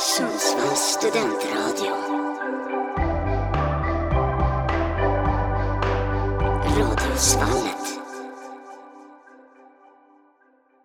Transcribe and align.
Sundsvalls 0.00 0.78
studentradio. 0.78 1.92
Radiosvallet. 6.78 8.00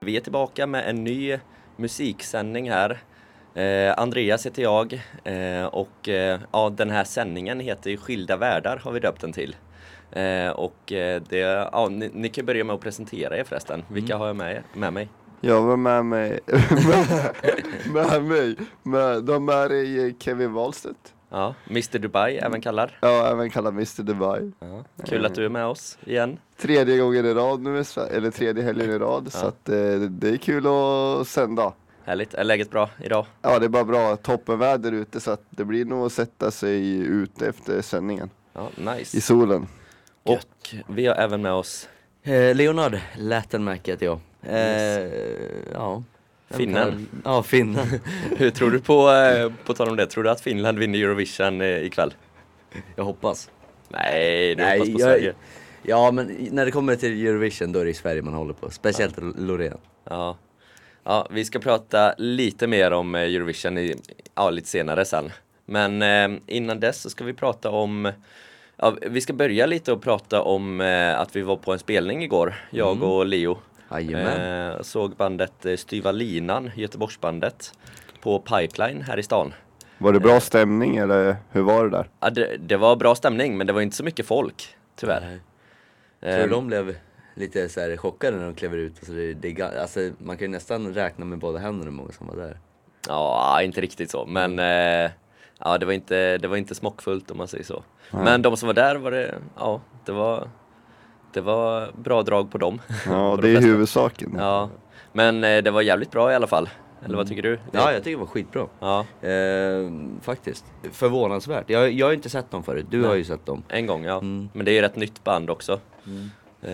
Vi 0.01 0.17
är 0.17 0.21
tillbaka 0.21 0.67
med 0.67 0.89
en 0.89 1.03
ny 1.03 1.39
musiksändning 1.77 2.71
här. 2.71 2.99
Eh, 3.53 3.99
Andreas 3.99 4.45
heter 4.45 4.63
jag 4.63 4.93
eh, 5.23 5.65
och 5.65 6.09
eh, 6.09 6.39
ja, 6.51 6.69
den 6.69 6.89
här 6.89 7.03
sändningen 7.03 7.59
heter 7.59 7.89
ju 7.89 7.97
Skilda 7.97 8.37
världar 8.37 8.77
har 8.77 8.91
vi 8.91 8.99
döpt 8.99 9.21
den 9.21 9.33
till. 9.33 9.55
Eh, 10.11 10.49
och 10.49 10.91
eh, 10.91 11.21
det, 11.29 11.37
ja, 11.71 11.87
ni, 11.91 12.09
ni 12.13 12.29
kan 12.29 12.45
börja 12.45 12.63
med 12.63 12.73
att 12.73 12.81
presentera 12.81 13.37
er 13.37 13.43
förresten. 13.43 13.83
Vilka 13.87 14.17
har 14.17 14.27
jag 14.27 14.35
med, 14.35 14.63
med 14.73 14.93
mig? 14.93 15.09
Jag 15.45 15.61
var 15.61 15.77
med 15.77 16.05
mig, 16.05 16.39
med, 16.45 17.33
med 17.93 18.23
mig, 18.23 18.55
med, 18.83 19.23
de 19.23 19.49
är 19.49 19.73
i 19.73 20.15
Kevin 20.19 20.53
Wahlstedt. 20.53 21.13
Ja, 21.29 21.55
Mr 21.69 21.99
Dubai 21.99 22.37
även 22.37 22.61
kallad. 22.61 22.91
Ja, 23.01 23.27
även 23.31 23.49
kallad 23.49 23.73
Mr 23.73 24.03
Dubai. 24.03 24.51
Ja, 24.59 24.83
kul 25.05 25.25
att 25.25 25.35
du 25.35 25.45
är 25.45 25.49
med 25.49 25.65
oss 25.65 25.97
igen. 26.05 26.39
Tredje 26.57 26.97
gången 26.97 27.25
i 27.25 27.33
rad 27.33 27.61
nu, 27.61 27.79
i 27.79 27.83
eller 28.15 28.31
tredje 28.31 28.63
helgen 28.63 28.89
i 28.89 28.97
rad, 28.97 29.31
så 29.31 29.45
att 29.45 29.69
eh, 29.69 29.95
det 29.95 30.29
är 30.29 30.37
kul 30.37 30.67
att 30.67 31.27
sända. 31.27 31.73
Härligt. 32.03 32.33
Är 32.33 32.43
läget 32.43 32.71
bra 32.71 32.89
idag? 32.99 33.25
Ja, 33.41 33.59
det 33.59 33.65
är 33.65 33.69
bara 33.69 33.85
bra 33.85 34.15
toppenväder 34.15 34.91
ute 34.91 35.19
så 35.19 35.31
att 35.31 35.43
det 35.49 35.65
blir 35.65 35.85
nog 35.85 36.05
att 36.05 36.13
sätta 36.13 36.51
sig 36.51 36.97
ute 36.97 37.47
efter 37.47 37.81
sändningen. 37.81 38.29
Ja, 38.53 38.69
I 38.77 38.81
nice. 38.81 39.21
solen. 39.21 39.67
Och 40.23 40.75
vi 40.87 41.07
har 41.07 41.15
även 41.15 41.41
med 41.41 41.53
oss 41.53 41.89
Eh, 42.25 42.55
Leonard 42.55 42.99
Lätenmäki 43.17 43.91
heter 43.91 44.05
jag. 44.05 44.19
Eh, 44.49 45.09
ja. 45.73 46.03
Finnen. 46.49 47.07
Ja, 47.25 47.43
finnen. 47.43 47.85
Hur 48.37 48.49
tror 48.49 48.71
du 48.71 48.79
på, 48.79 49.11
eh, 49.11 49.51
på 49.65 49.73
tal 49.73 49.89
om 49.89 49.95
det, 49.95 50.05
tror 50.07 50.23
du 50.23 50.29
att 50.29 50.41
Finland 50.41 50.79
vinner 50.79 50.99
Eurovision 50.99 51.61
eh, 51.61 51.67
ikväll? 51.83 52.13
jag 52.95 53.03
hoppas. 53.03 53.49
Nej, 53.89 54.55
du 54.55 54.63
Nej, 54.63 54.79
hoppas 54.79 54.93
på 54.93 54.99
jag- 54.99 55.09
Sverige. 55.09 55.33
Ja, 55.83 56.11
men 56.11 56.37
när 56.51 56.65
det 56.65 56.71
kommer 56.71 56.95
till 56.95 57.27
Eurovision 57.27 57.71
då 57.71 57.79
är 57.79 57.83
det 57.85 57.91
i 57.91 57.93
Sverige 57.93 58.21
man 58.21 58.33
håller 58.33 58.53
på. 58.53 58.69
Speciellt 58.71 59.15
Loreen. 59.37 59.77
Ja. 60.09 60.37
ja, 61.03 61.27
vi 61.31 61.45
ska 61.45 61.59
prata 61.59 62.13
lite 62.17 62.67
mer 62.67 62.91
om 62.91 63.15
Eurovision 63.15 63.77
i, 63.77 63.95
ja, 64.35 64.49
lite 64.49 64.67
senare 64.67 65.05
sen. 65.05 65.31
Men 65.65 66.01
eh, 66.01 66.39
innan 66.47 66.79
dess 66.79 67.01
så 67.01 67.09
ska 67.09 67.23
vi 67.23 67.33
prata 67.33 67.69
om 67.69 68.11
Ja, 68.77 68.93
vi 69.01 69.21
ska 69.21 69.33
börja 69.33 69.65
lite 69.65 69.91
och 69.91 70.01
prata 70.01 70.41
om 70.41 70.81
eh, 70.81 71.19
att 71.19 71.35
vi 71.35 71.41
var 71.41 71.55
på 71.55 71.73
en 71.73 71.79
spelning 71.79 72.23
igår, 72.23 72.55
jag 72.71 73.03
och 73.03 73.25
Leo. 73.25 73.57
Jajamän. 73.93 74.71
Eh, 74.71 74.81
såg 74.81 75.15
bandet 75.15 75.65
eh, 75.65 75.75
Styva 75.75 76.11
Linan, 76.11 76.71
Göteborgsbandet, 76.75 77.73
på 78.21 78.39
Pipeline 78.39 79.01
här 79.01 79.19
i 79.19 79.23
stan. 79.23 79.53
Var 79.97 80.13
det 80.13 80.19
bra 80.19 80.39
stämning 80.39 80.97
eller 80.97 81.35
hur 81.51 81.61
var 81.61 81.83
det 81.83 81.89
där? 81.89 82.09
Ja, 82.19 82.29
det, 82.29 82.57
det 82.57 82.77
var 82.77 82.95
bra 82.95 83.15
stämning 83.15 83.57
men 83.57 83.67
det 83.67 83.73
var 83.73 83.81
inte 83.81 83.95
så 83.95 84.03
mycket 84.03 84.25
folk, 84.25 84.75
tyvärr. 84.95 85.21
Nej. 85.21 85.39
Eh, 86.21 86.37
Tror 86.37 86.47
du 86.47 86.53
de 86.53 86.67
blev 86.67 86.95
lite 87.35 87.69
så 87.69 87.79
här 87.79 87.97
chockade 87.97 88.37
när 88.37 88.45
de 88.45 88.55
klev 88.55 88.75
ut? 88.75 88.93
Alltså, 88.99 89.13
det, 89.13 89.33
det, 89.33 89.61
alltså, 89.61 89.99
man 90.17 90.37
kan 90.37 90.45
ju 90.45 90.51
nästan 90.51 90.93
räkna 90.93 91.25
med 91.25 91.39
båda 91.39 91.59
händerna 91.59 91.91
hur 91.91 91.97
många 91.97 92.11
som 92.11 92.27
var 92.27 92.35
där. 92.35 92.59
Ja, 93.07 93.61
inte 93.61 93.81
riktigt 93.81 94.11
så, 94.11 94.25
men 94.25 94.59
eh, 94.59 95.11
ja, 95.59 95.77
det, 95.77 95.85
var 95.85 95.93
inte, 95.93 96.37
det 96.37 96.47
var 96.47 96.57
inte 96.57 96.75
smockfullt 96.75 97.31
om 97.31 97.37
man 97.37 97.47
säger 97.47 97.63
så. 97.63 97.83
Men 98.11 98.41
de 98.41 98.57
som 98.57 98.67
var 98.67 98.73
där 98.73 98.95
var 98.95 99.11
det, 99.11 99.35
ja, 99.57 99.81
det 100.05 100.11
var, 100.11 100.49
det 101.33 101.41
var 101.41 101.91
bra 101.97 102.23
drag 102.23 102.51
på 102.51 102.57
dem. 102.57 102.81
Ja, 103.05 103.35
På 103.35 103.41
de 103.41 103.47
det 103.53 103.57
är 103.57 103.61
huvudsaken. 103.61 104.35
Ja, 104.37 104.69
men 105.13 105.43
eh, 105.43 105.63
det 105.63 105.71
var 105.71 105.81
jävligt 105.81 106.11
bra 106.11 106.31
i 106.31 106.35
alla 106.35 106.47
fall. 106.47 106.69
Eller 107.05 107.15
vad 107.17 107.27
tycker 107.27 107.41
du? 107.41 107.59
Ja, 107.71 107.91
jag 107.93 108.03
tycker 108.03 108.17
det 108.17 108.23
var 108.23 108.25
skitbra. 108.25 108.67
Ja, 108.79 109.05
Eh, 109.29 109.91
faktiskt. 110.21 110.65
Förvånansvärt. 110.91 111.69
Jag, 111.69 111.91
jag 111.91 112.05
har 112.05 112.13
inte 112.13 112.29
sett 112.29 112.51
dem 112.51 112.63
förut. 112.63 112.85
Du 112.89 113.03
har 113.03 113.15
ju 113.15 113.23
sett 113.23 113.45
dem. 113.45 113.63
en 113.69 113.85
gång 113.85 114.03
ja. 114.05 114.17
Mm. 114.17 114.49
Men 114.53 114.65
det 114.65 114.71
är 114.71 114.73
ju 114.79 114.85
ett 114.85 114.95
nytt 114.95 115.23
band 115.23 115.49
också. 115.49 115.73
Eh, 116.61 116.69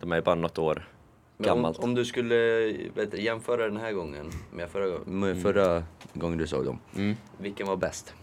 de 0.00 0.12
är 0.12 0.16
ju 0.16 0.22
bara 0.22 0.34
något 0.34 0.58
år 0.58 0.88
Men 1.36 1.50
om, 1.50 1.56
gammalt. 1.56 1.78
om 1.78 1.94
du 1.94 2.04
skulle 2.04 2.36
vet, 2.94 3.10
du, 3.10 3.20
jämföra 3.20 3.62
den 3.64 3.76
här 3.76 3.92
gången 3.92 4.30
med 4.52 4.68
förra, 4.68 4.98
med 5.04 5.42
förra 5.42 5.82
gången 6.14 6.38
du 6.38 6.46
såg 6.46 6.64
dem. 6.64 6.78
Mm. 6.96 7.16
Vilken 7.38 7.66
var 7.66 7.76
bäst? 7.76 8.14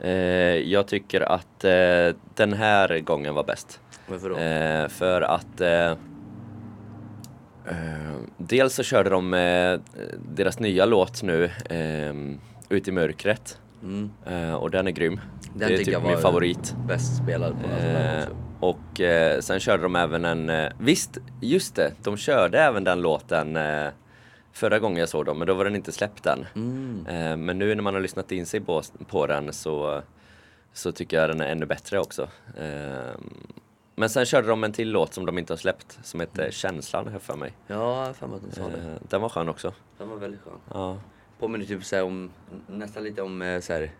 Eh, 0.00 0.10
jag 0.56 0.86
tycker 0.86 1.20
att 1.20 1.64
eh, 1.64 2.16
den 2.34 2.52
här 2.52 2.98
gången 2.98 3.34
var 3.34 3.44
bäst. 3.44 3.80
Varför 4.08 4.30
då? 4.30 4.36
Eh, 4.36 4.88
för 4.88 5.22
att 5.22 5.60
eh, 5.60 5.90
eh, 7.66 8.16
dels 8.36 8.74
så 8.74 8.82
körde 8.82 9.10
de 9.10 9.30
deras 10.34 10.58
nya 10.58 10.84
låt 10.84 11.22
nu, 11.22 11.44
eh, 11.70 12.14
Ut 12.68 12.88
i 12.88 12.92
mörkret. 12.92 13.58
Mm. 13.82 14.10
Eh, 14.26 14.54
och 14.54 14.70
den 14.70 14.86
är 14.86 14.90
grym. 14.90 15.20
Den 15.54 15.68
det 15.68 15.74
är 15.74 15.84
typ 15.84 16.02
min 16.02 16.18
favorit. 16.18 16.74
Bäst 16.88 17.16
spelad 17.16 17.52
på 17.52 17.68
Eh, 17.86 18.24
och 18.60 19.00
eh, 19.00 19.40
sen 19.40 19.60
körde 19.60 19.82
de 19.82 19.96
även 19.96 20.24
en, 20.24 20.72
visst, 20.78 21.18
just 21.40 21.74
det, 21.74 21.92
de 22.02 22.16
körde 22.16 22.60
även 22.60 22.84
den 22.84 23.02
låten 23.02 23.58
förra 24.54 24.78
gången 24.78 24.98
jag 24.98 25.08
såg 25.08 25.24
dem, 25.24 25.38
men 25.38 25.46
då 25.46 25.54
var 25.54 25.64
den 25.64 25.76
inte 25.76 25.92
släppt 25.92 26.26
än. 26.26 26.46
Mm. 26.54 27.06
Eh, 27.06 27.36
men 27.36 27.58
nu 27.58 27.74
när 27.74 27.82
man 27.82 27.94
har 27.94 28.00
lyssnat 28.00 28.32
in 28.32 28.46
sig 28.46 28.60
på, 28.60 28.82
på 29.08 29.26
den 29.26 29.52
så, 29.52 30.02
så 30.72 30.92
tycker 30.92 31.20
jag 31.20 31.30
den 31.30 31.40
är 31.40 31.46
ännu 31.46 31.66
bättre 31.66 31.98
också. 31.98 32.28
Eh, 32.58 33.14
men 33.94 34.08
sen 34.10 34.26
körde 34.26 34.48
de 34.48 34.64
en 34.64 34.72
till 34.72 34.90
låt 34.90 35.14
som 35.14 35.26
de 35.26 35.38
inte 35.38 35.52
har 35.52 35.58
släppt, 35.58 35.98
som 36.02 36.20
heter 36.20 36.50
Känslan, 36.50 37.04
har 37.06 37.12
jag 37.12 37.22
för 37.22 37.36
mig. 37.36 37.52
Ja, 37.66 38.14
för 38.14 38.26
mig 38.26 38.36
att 38.36 38.42
de 38.42 38.56
sa 38.56 38.68
det. 38.68 38.76
Eh, 38.76 38.96
den 39.08 39.20
var 39.20 39.28
skön 39.28 39.48
också. 39.48 39.72
Den 39.98 40.08
var 40.08 40.16
väldigt 40.16 40.40
skön. 40.40 40.58
Ja. 40.72 40.96
Påminner 41.38 41.66
typ 41.66 41.84
så 41.84 41.96
här 41.96 42.02
om, 42.04 42.30
nästan 42.66 43.04
lite 43.04 43.22
om 43.22 43.42
eh, 43.42 43.60
så 43.60 43.72
här, 43.72 43.90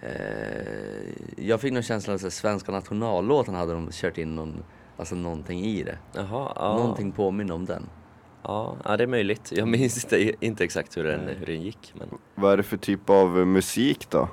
eh, 0.00 1.44
Jag 1.46 1.60
fick 1.60 1.72
någon 1.72 1.82
känsla 1.82 2.14
av 2.14 2.26
att 2.26 2.32
svenska 2.32 2.72
nationallåten 2.72 3.54
hade 3.54 3.72
de 3.72 3.88
kört 3.92 4.18
in 4.18 4.36
någon, 4.36 4.64
alltså 4.96 5.14
någonting 5.14 5.64
i 5.64 5.82
det. 5.82 5.98
Jaha, 6.12 6.52
ja. 6.56 6.76
Någonting 6.78 7.12
påminner 7.12 7.54
om 7.54 7.66
den. 7.66 7.88
Ja, 8.42 8.76
ja, 8.84 8.96
det 8.96 9.02
är 9.02 9.08
möjligt. 9.08 9.52
Jag 9.52 9.68
minns 9.68 10.04
inte, 10.04 10.46
inte 10.46 10.64
exakt 10.64 10.96
hur 10.96 11.04
den, 11.04 11.28
hur 11.28 11.46
den 11.46 11.62
gick. 11.62 11.94
Men... 11.98 12.08
Vad 12.34 12.52
är 12.52 12.56
det 12.56 12.62
för 12.62 12.76
typ 12.76 13.10
av 13.10 13.46
musik 13.46 14.10
då? 14.10 14.28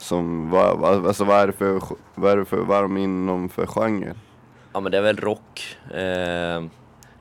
Som, 0.00 0.50
vad, 0.50 0.78
vad, 0.78 1.06
alltså 1.06 1.24
vad 1.24 1.36
är 1.40 1.46
det 1.46 1.52
för, 1.52 1.80
vad 2.14 2.32
är 2.32 2.36
det 2.36 2.44
för, 2.44 2.56
vad 2.56 2.78
är 2.78 2.82
de 2.82 2.96
inom 2.96 3.48
för 3.48 3.66
genre? 3.66 4.14
Ja 4.72 4.80
men 4.80 4.92
det 4.92 4.98
är 4.98 5.02
väl 5.02 5.16
rock, 5.16 5.76
eh, 5.90 6.62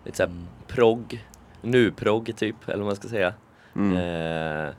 lite 0.05 0.17
såhär 0.17 0.31
progg, 0.67 1.25
nu-progg 1.61 2.33
typ, 2.37 2.55
eller 2.69 2.77
vad 2.77 2.85
man 2.85 2.95
ska 2.95 3.07
säga. 3.07 3.33
Mm. 3.75 3.97
Eh, 3.97 4.69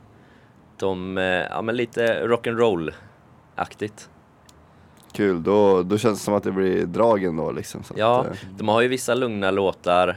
de, 0.76 1.18
eh, 1.18 1.24
ja 1.24 1.62
men 1.62 1.76
lite 1.76 2.26
rock'n'roll-aktigt. 2.26 4.08
Kul, 5.12 5.42
då, 5.42 5.82
då 5.82 5.98
känns 5.98 6.18
det 6.18 6.24
som 6.24 6.34
att 6.34 6.42
det 6.42 6.52
blir 6.52 6.86
dragen 6.86 7.36
då 7.36 7.52
liksom. 7.52 7.82
Så 7.82 7.94
Ja, 7.96 8.20
att, 8.20 8.26
eh, 8.26 8.48
de 8.58 8.68
har 8.68 8.80
ju 8.80 8.88
vissa 8.88 9.14
lugna 9.14 9.50
låtar, 9.50 10.08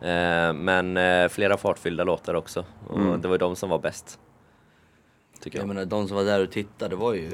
eh, 0.00 0.52
men 0.52 0.96
eh, 0.96 1.28
flera 1.28 1.56
fartfyllda 1.56 2.04
låtar 2.04 2.34
också. 2.34 2.64
Och 2.88 2.98
Mm. 3.00 3.20
det 3.20 3.28
var 3.28 3.34
ju 3.34 3.38
de 3.38 3.56
som 3.56 3.70
var 3.70 3.78
bäst. 3.78 4.18
Tycker 5.42 5.58
Jag 5.58 5.62
jag. 5.62 5.68
menar 5.74 5.84
de 5.84 6.08
som 6.08 6.16
var 6.16 6.24
där 6.24 6.42
och 6.42 6.50
tittade 6.50 6.96
var 6.96 7.14
ju 7.14 7.30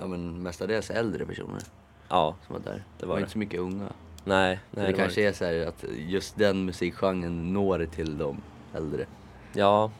ja, 0.00 0.06
men 0.06 0.42
mestadels 0.42 0.90
äldre 0.90 1.26
personer 1.26 1.62
Ja, 2.08 2.36
som 2.46 2.52
var 2.56 2.62
där. 2.72 2.84
Det 2.98 3.06
var 3.06 3.14
det. 3.16 3.20
inte 3.20 3.32
så 3.32 3.38
mycket 3.38 3.60
unga. 3.60 3.88
nej. 4.24 4.60
Nej 4.70 4.86
det 4.86 4.92
var 4.92 4.98
kanske 4.98 5.28
är 5.28 5.32
så 5.32 5.44
här 5.44 5.66
att 5.66 5.84
just 5.96 6.36
den 6.38 6.64
musikgenren 6.64 7.52
når 7.52 7.86
till 7.86 8.18
de 8.18 8.36
äldre. 8.74 9.06
Ja, 9.52 9.90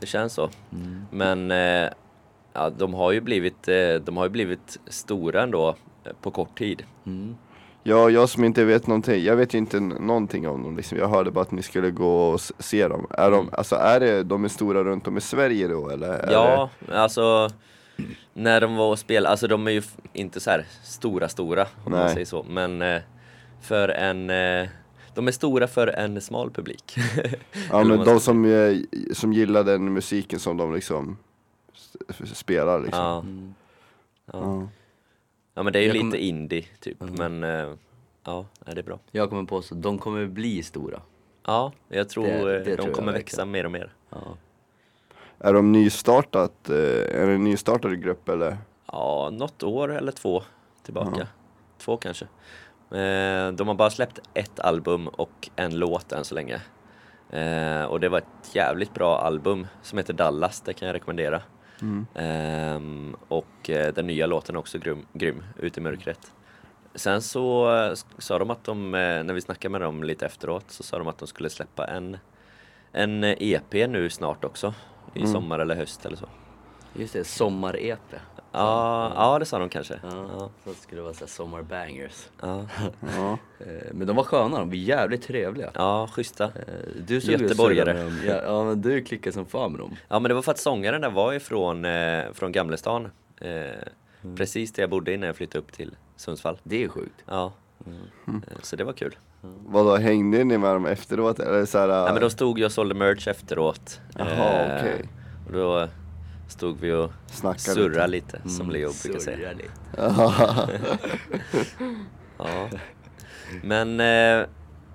det 0.00 0.06
känns 0.06 0.32
så. 0.32 0.50
Mm. 0.72 1.02
Men 1.10 1.50
eh, 1.50 1.90
ja, 2.52 2.70
de 2.70 2.94
har 2.94 3.12
ju 3.12 3.20
blivit, 3.20 3.68
eh, 3.68 3.94
de 3.94 4.16
har 4.16 4.24
ju 4.24 4.30
blivit 4.30 4.78
stora 4.86 5.42
ändå 5.42 5.68
eh, 6.04 6.12
på 6.22 6.30
kort 6.30 6.58
tid. 6.58 6.84
Mm. 7.06 7.36
Ja, 7.88 8.10
jag 8.10 8.28
som 8.28 8.44
inte 8.44 8.64
vet 8.64 8.86
någonting, 8.86 9.24
jag 9.24 9.36
vet 9.36 9.54
ju 9.54 9.58
inte 9.58 9.80
någonting 9.80 10.48
om 10.48 10.62
dem 10.62 10.76
liksom. 10.76 10.98
Jag 10.98 11.08
hörde 11.08 11.30
bara 11.30 11.40
att 11.40 11.50
ni 11.52 11.62
skulle 11.62 11.90
gå 11.90 12.28
och 12.28 12.40
se 12.58 12.88
dem. 12.88 13.06
Är 13.10 13.30
de, 13.30 13.50
alltså 13.52 13.76
är 13.76 14.00
det, 14.00 14.22
de 14.22 14.44
är 14.44 14.48
stora 14.48 14.84
runt 14.84 15.08
om 15.08 15.16
i 15.16 15.20
Sverige 15.20 15.68
då 15.68 15.88
eller? 15.90 16.32
Ja, 16.32 16.70
alltså 16.92 17.50
när 18.32 18.60
de 18.60 18.76
var 18.76 18.90
och 18.90 18.98
spelade, 18.98 19.30
alltså 19.30 19.46
de 19.48 19.66
är 19.66 19.70
ju 19.70 19.82
inte 20.12 20.40
så 20.40 20.50
här 20.50 20.66
stora 20.82 21.28
stora 21.28 21.62
om 21.84 21.92
man 21.92 22.00
Nej. 22.00 22.12
säger 22.14 22.26
så. 22.26 22.46
Men 22.48 22.82
eh, 22.82 23.00
för 23.60 23.88
en, 23.88 24.30
eh, 24.30 24.68
de 25.14 25.28
är 25.28 25.32
stora 25.32 25.66
för 25.66 25.86
en 25.86 26.20
smal 26.20 26.50
publik. 26.50 26.96
Ja 27.70 27.78
men 27.84 27.96
man 27.96 28.06
de 28.06 28.20
som, 28.20 28.44
eh, 28.44 28.76
som 29.12 29.32
gillar 29.32 29.64
den 29.64 29.92
musiken 29.92 30.38
som 30.38 30.56
de 30.56 30.74
liksom 30.74 31.16
spelar 32.34 32.80
liksom. 32.80 33.00
ja, 33.00 33.18
Mm. 33.20 33.54
ja. 34.32 34.38
Ja. 34.42 34.68
ja 35.54 35.62
men 35.62 35.72
det 35.72 35.78
är 35.78 35.80
ju 35.80 35.86
Jag 35.86 35.94
lite 35.94 36.04
kommer- 36.04 36.16
indie 36.16 36.64
typ, 36.80 37.02
Mm. 37.02 37.38
men 37.40 37.78
ja, 38.28 38.46
är 38.66 38.74
det 38.74 38.80
är 38.80 38.82
bra. 38.82 38.98
Jag 39.10 39.28
kommer 39.30 39.44
på 39.44 39.62
så 39.62 39.74
de 39.74 39.98
kommer 39.98 40.26
bli 40.26 40.62
stora. 40.62 41.00
Ja, 41.46 41.72
jag 41.88 42.08
tror 42.08 42.24
Det- 42.26 42.32
eh, 42.32 42.44
det 42.44 42.76
de 42.76 42.76
tror 42.82 42.94
kommer 42.94 43.12
växa 43.12 43.44
mer 43.44 43.64
och 43.64 43.70
mer. 43.72 43.92
Ja. 44.10 44.18
Är 45.38 45.52
de 45.52 45.72
nystartat, 45.72 46.68
eh, 46.70 46.76
är 47.22 47.26
det 47.26 47.32
en 47.32 47.44
nystartad 47.44 48.02
grupp 48.02 48.28
eller? 48.28 48.56
Ja, 48.92 49.30
något 49.32 49.62
år 49.62 49.92
eller 49.92 50.12
två 50.12 50.42
tillbaka. 50.82 51.10
Ja. 51.18 51.26
Två 51.78 51.96
kanske. 51.96 52.24
Eh, 52.90 53.52
de 53.52 53.68
har 53.68 53.74
bara 53.74 53.90
släppt 53.90 54.20
ett 54.34 54.60
album 54.60 55.08
och 55.08 55.48
en 55.56 55.78
låt 55.78 56.12
än 56.12 56.24
så 56.24 56.34
länge. 56.34 56.60
Eh, 57.30 57.82
och 57.84 58.00
det 58.00 58.08
var 58.08 58.18
ett 58.18 58.54
jävligt 58.54 58.94
bra 58.94 59.18
album 59.20 59.66
som 59.82 59.98
heter 59.98 60.12
Dallas, 60.14 60.60
det 60.60 60.72
kan 60.72 60.86
jag 60.88 60.94
rekommendera. 60.94 61.42
Ehm, 62.14 63.16
och 63.28 63.70
eh, 63.70 63.94
den 63.94 64.06
nya 64.06 64.26
låten 64.26 64.54
är 64.54 64.58
också 64.58 64.78
grym, 64.78 65.06
grym, 65.12 65.42
Ut 65.56 65.78
i 65.78 65.80
mörkret. 65.80 66.32
Sen 66.98 67.22
så 67.22 67.68
sa 68.18 68.38
de 68.38 68.50
att 68.50 68.64
de, 68.64 68.94
eh, 68.94 69.00
när 69.24 69.34
vi 69.34 69.40
snackade 69.40 69.72
med 69.72 69.80
dem 69.80 70.02
lite 70.02 70.26
efteråt, 70.26 70.64
så 70.68 70.82
sa 70.82 70.98
de 70.98 71.08
att 71.08 71.18
de 71.18 71.28
skulle 71.28 71.50
släppa 71.50 71.86
en, 71.86 72.16
en 72.92 73.24
eh, 73.24 73.36
EP 73.40 73.74
nu 73.88 74.10
snart 74.10 74.44
också. 74.44 74.74
I 75.14 75.26
sommar 75.26 75.58
eller 75.58 75.74
höst 75.74 76.06
eller 76.06 76.16
så. 76.16 76.26
Just 76.94 77.12
det, 77.12 77.24
sommar-EP. 77.24 78.14
Ja, 78.52 79.12
ja 79.14 79.38
det 79.38 79.44
sa 79.44 79.58
de 79.58 79.68
kanske. 79.68 79.94
Ja, 80.02 80.26
Ja, 80.38 80.50
så 80.64 80.74
skulle 80.74 80.98
det 80.98 81.02
vara 81.02 81.14
så 81.14 81.20
här 81.20 81.26
sommarbangers. 81.26 82.28
ja, 82.40 82.66
Ja. 83.16 83.38
Eh, 83.60 83.66
Men 83.92 84.06
de 84.06 84.16
var 84.16 84.24
sköna, 84.24 84.58
de 84.58 84.68
var 84.68 84.76
jävligt 84.76 85.22
trevliga. 85.22 85.70
ja 85.74 86.08
schyssta. 86.12 86.50
Du 87.06 87.20
såg 87.20 87.30
Göteborgare. 87.40 87.94
med 87.94 88.04
dem. 88.04 88.20
Ja, 88.26 88.42
ja 88.44 88.64
men 88.64 88.82
du 88.82 89.02
klickade 89.02 89.34
som 89.34 89.46
fan 89.46 89.72
med 89.72 89.80
dem. 89.80 89.96
Ja 90.08 90.18
men 90.18 90.28
det 90.28 90.34
var 90.34 90.42
för 90.42 90.52
att 90.52 90.58
sångaren 90.58 91.00
där 91.00 91.10
var 91.10 91.32
ifrån 91.32 91.84
eh, 91.84 92.24
från 92.32 92.52
Gamlestan. 92.52 93.08
Eh, 93.40 93.50
Precis 94.36 94.72
där 94.72 94.82
jag 94.82 94.90
bodde 94.90 95.14
innan 95.14 95.26
jag 95.26 95.36
flyttade 95.36 95.58
upp 95.58 95.72
till 95.72 95.96
Sundsvall. 96.16 96.58
Det 96.62 96.84
är 96.84 96.88
sjukt. 96.88 97.24
Ja. 97.26 97.52
Eh, 98.26 98.32
Så 98.62 98.76
det 98.76 98.84
var 98.84 98.92
kul. 98.92 99.16
Vadå, 99.66 99.96
hängde 99.96 100.44
ni 100.44 100.58
med 100.58 100.74
dem 100.74 100.86
efteråt 100.86 101.38
eller 101.40 101.64
så 101.66 101.78
här, 101.78 101.88
Ja 101.88 102.12
men 102.12 102.22
då 102.22 102.30
stod 102.30 102.58
jag 102.58 102.66
och 102.66 102.72
sålde 102.72 102.94
merch 102.94 103.28
efteråt. 103.28 104.00
Jaha, 104.18 104.26
Eh, 104.64 104.76
okej. 104.80 105.08
Och 105.46 105.52
då 105.52 105.88
stod 106.48 106.80
vi 106.80 106.92
och 106.92 107.10
Snackade 107.26 107.58
surrade 107.74 108.06
lite, 108.08 108.40
som 108.48 108.60
Mm, 108.60 108.70
Leo 108.70 108.92
brukar 109.02 109.20
säga. 109.20 109.36
surra 109.36 109.52
lite. 109.52 109.70
Ja. 112.38 112.68
Men, 113.62 114.00
eh, 114.00 114.46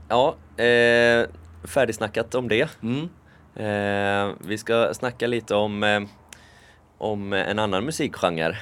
ja, 0.09 0.35
eh, 0.63 1.25
färdigsnackat 1.63 2.35
om 2.35 2.47
det. 2.47 2.69
Mm. 2.81 3.09
Eh, 3.55 4.35
vi 4.47 4.57
ska 4.57 4.93
snacka 4.93 5.27
lite 5.27 5.55
om, 5.55 5.83
eh, 5.83 6.01
om 6.97 7.33
en 7.33 7.59
annan 7.59 7.85
musikgenre. 7.85 8.57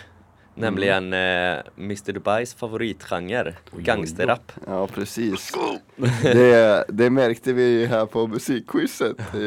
Nämligen 0.55 1.13
eh, 1.13 1.59
Mr 1.77 2.11
Dubais 2.13 2.53
favoritgenre, 2.53 3.53
gangsterrap. 3.77 4.51
Ja 4.67 4.87
precis. 4.87 5.51
Det, 6.23 6.85
det 6.87 7.09
märkte 7.09 7.53
vi 7.53 7.85
här 7.85 8.05
på 8.05 8.27
musikquizet 8.27 9.35
i, 9.35 9.37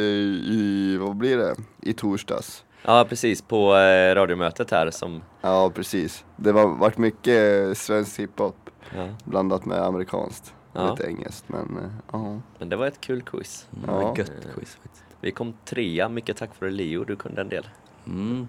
i, 0.51 0.97
vad 1.01 1.17
blir 1.17 1.37
det? 1.37 1.55
I 1.83 1.93
torsdags. 1.93 2.65
Ja 2.83 3.07
precis, 3.09 3.43
på 3.43 3.77
eh, 3.77 4.15
radiomötet 4.15 4.71
här 4.71 4.91
som, 4.91 5.23
Ja 5.41 5.71
precis. 5.75 6.25
Det 6.37 6.53
var 6.53 6.67
varit 6.67 6.99
mycket 6.99 7.79
svensk 7.79 8.19
hiphop 8.21 8.71
ja, 8.97 9.09
blandat 9.25 9.65
med 9.65 9.79
amerikanskt. 9.83 10.55
Ja. 10.73 10.91
Lite 10.91 11.07
engelskt 11.09 11.49
men 11.49 11.77
eh, 11.79 11.91
ja. 12.13 12.41
men 12.59 12.69
det 12.69 12.77
var 12.77 12.87
ett 12.87 13.01
kul 13.01 13.23
quiz. 13.23 13.67
Det 13.71 13.91
var 13.91 14.03
Ja. 14.03 14.15
gött 14.19 14.33
quiz 14.55 14.79
faktiskt. 14.83 15.05
Vi 15.21 15.31
kom 15.31 15.55
trea, 15.65 16.09
mycket 16.09 16.37
tack 16.37 16.51
vare 16.61 16.71
Leo, 16.71 17.05
du 17.05 17.17
kunde 17.17 17.41
en 17.41 17.49
del 17.49 17.69
Mm. 18.07 18.49